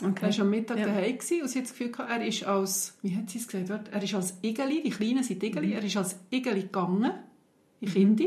Okay. 0.03 0.27
Er 0.27 0.33
war 0.39 0.41
am 0.41 0.51
Mittag 0.51 0.79
Ja. 0.79 0.87
daheim 0.87 1.19
gewesen 1.19 1.43
und 1.43 1.49
sie 1.49 1.59
hat 1.59 1.67
das 1.67 1.73
Gefühl 1.73 1.93
gehabt, 1.93 2.11
er 2.11 2.27
ist 2.27 2.45
als, 2.45 2.99
wie 3.03 3.15
hat 3.17 3.31
sie 3.31 3.39
es 3.39 3.47
gesagt, 3.47 3.89
er 3.93 4.03
ist 4.03 4.15
als 4.15 4.35
Igeli, 4.43 4.83
die 4.83 4.91
Kleinen 4.91 5.23
sind 5.23 5.43
Igeli, 5.43 5.73
er 5.73 5.85
ist 5.85 5.97
als 5.97 6.17
Igeli 6.31 6.63
gegangen, 6.63 7.13
die 7.81 7.87
Kinder. 7.87 8.25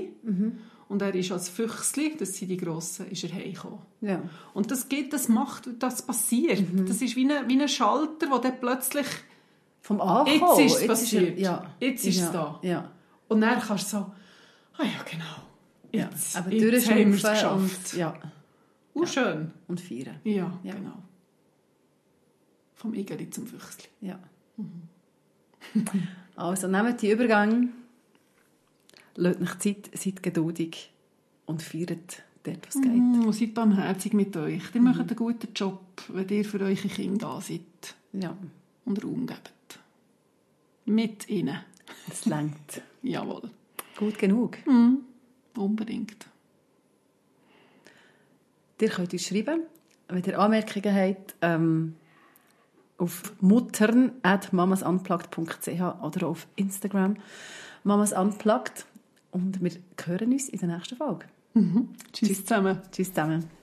Und 0.89 1.01
er 1.01 1.13
ist 1.13 1.33
als 1.33 1.49
Füchsli, 1.49 2.15
das 2.17 2.37
sind 2.37 2.47
die 2.47 2.55
Grossen, 2.55 3.07
ist 3.11 3.21
er 3.25 3.33
heimgekommen. 3.33 3.79
Ja. 3.99 4.21
Und 4.53 4.71
das 4.71 4.87
geht, 4.87 5.11
das 5.11 5.27
macht, 5.27 5.67
das 5.79 6.01
passiert. 6.01 6.63
Das 6.87 7.01
ist 7.01 7.17
wie 7.17 7.29
ein, 7.29 7.49
wie 7.49 7.61
ein 7.61 7.67
Schalter, 7.67 8.27
der 8.27 8.39
dann 8.39 8.59
plötzlich 8.61 9.05
Vom 9.87 10.01
Ankommen. 10.01 10.59
Jetzt 10.59 10.59
ist 10.59 10.75
es 10.75 10.81
er- 10.81 10.87
passiert. 10.89 11.39
ja. 11.39 11.65
Jetzt 11.79 12.05
ist 12.05 12.17
es 12.17 12.21
ja. 12.23 12.31
da. 12.33 12.59
Ja. 12.61 12.91
Und 13.29 13.39
dann 13.39 13.57
kannst 13.61 13.85
du 13.93 13.97
so, 13.99 14.05
ah 14.77 14.83
ja, 14.83 15.01
genau. 15.09 15.23
ja. 15.93 16.09
Jetzt, 16.09 16.35
Aber 16.35 16.51
jetzt 16.51 16.89
haben 16.89 16.97
wir 16.97 17.07
es 17.07 17.21
geschafft. 17.23 17.53
und, 17.93 17.93
ja. 17.93 18.13
Uh, 18.93 19.05
schön. 19.05 19.51
und 19.69 19.79
feiern. 19.79 20.19
Ja, 20.25 20.59
Ja. 20.61 20.73
genau. 20.73 20.97
Vom 22.75 22.93
Igeli 22.95 23.29
zum 23.29 23.47
Füchsli. 23.47 23.87
Ja. 24.01 24.19
also 26.35 26.67
nehmt 26.67 27.01
die 27.01 27.11
Übergänge, 27.11 27.69
lasst 29.15 29.41
euch 29.41 29.59
Zeit, 29.59 29.89
seid 29.93 30.21
geduldig 30.21 30.91
und 31.45 31.61
feiert 31.61 32.23
dort, 32.43 32.67
was 32.67 32.81
geht. 32.81 32.91
Mm, 32.91 33.23
und 33.25 33.31
seid 33.33 33.53
barmherzig 33.53 34.11
mit 34.11 34.35
euch. 34.35 34.63
Ihr 34.75 34.81
macht 34.81 34.99
einen 34.99 35.15
guten 35.15 35.53
Job, 35.55 35.81
wenn 36.09 36.27
ihr 36.27 36.43
für 36.43 36.59
eure 36.59 36.75
Kinder 36.75 37.27
da 37.27 37.39
seid 37.41 37.61
Ja, 38.11 38.35
und 38.83 39.01
Raum 39.01 39.25
gebt. 39.25 39.53
Mit 40.87 41.29
ihnen. 41.29 41.59
es 42.09 42.25
längt. 42.25 42.81
Jawohl. 43.03 43.51
Gut 43.97 44.17
genug. 44.17 44.57
Mm, 44.65 44.95
unbedingt. 45.55 46.25
Ihr 48.79 48.89
könnt 48.89 49.13
uns 49.13 49.25
schreiben, 49.25 49.61
wenn 50.07 50.23
ihr 50.23 50.39
Anmerkungen 50.39 50.95
habt, 50.95 51.35
ähm, 51.41 51.95
auf 52.97 53.33
muttern.mamasunplugged.ch 53.41 56.03
oder 56.03 56.27
auf 56.27 56.47
Instagram 56.55 57.17
mamasunplugged. 57.83 58.85
Und 59.31 59.61
wir 59.61 59.71
hören 60.05 60.31
uns 60.31 60.47
in 60.49 60.59
der 60.59 60.69
nächsten 60.69 60.95
Folge. 60.95 61.25
Tschüss 62.13 62.45
zusammen. 62.45 62.81
Tschüss 62.91 63.09
zusammen. 63.09 63.56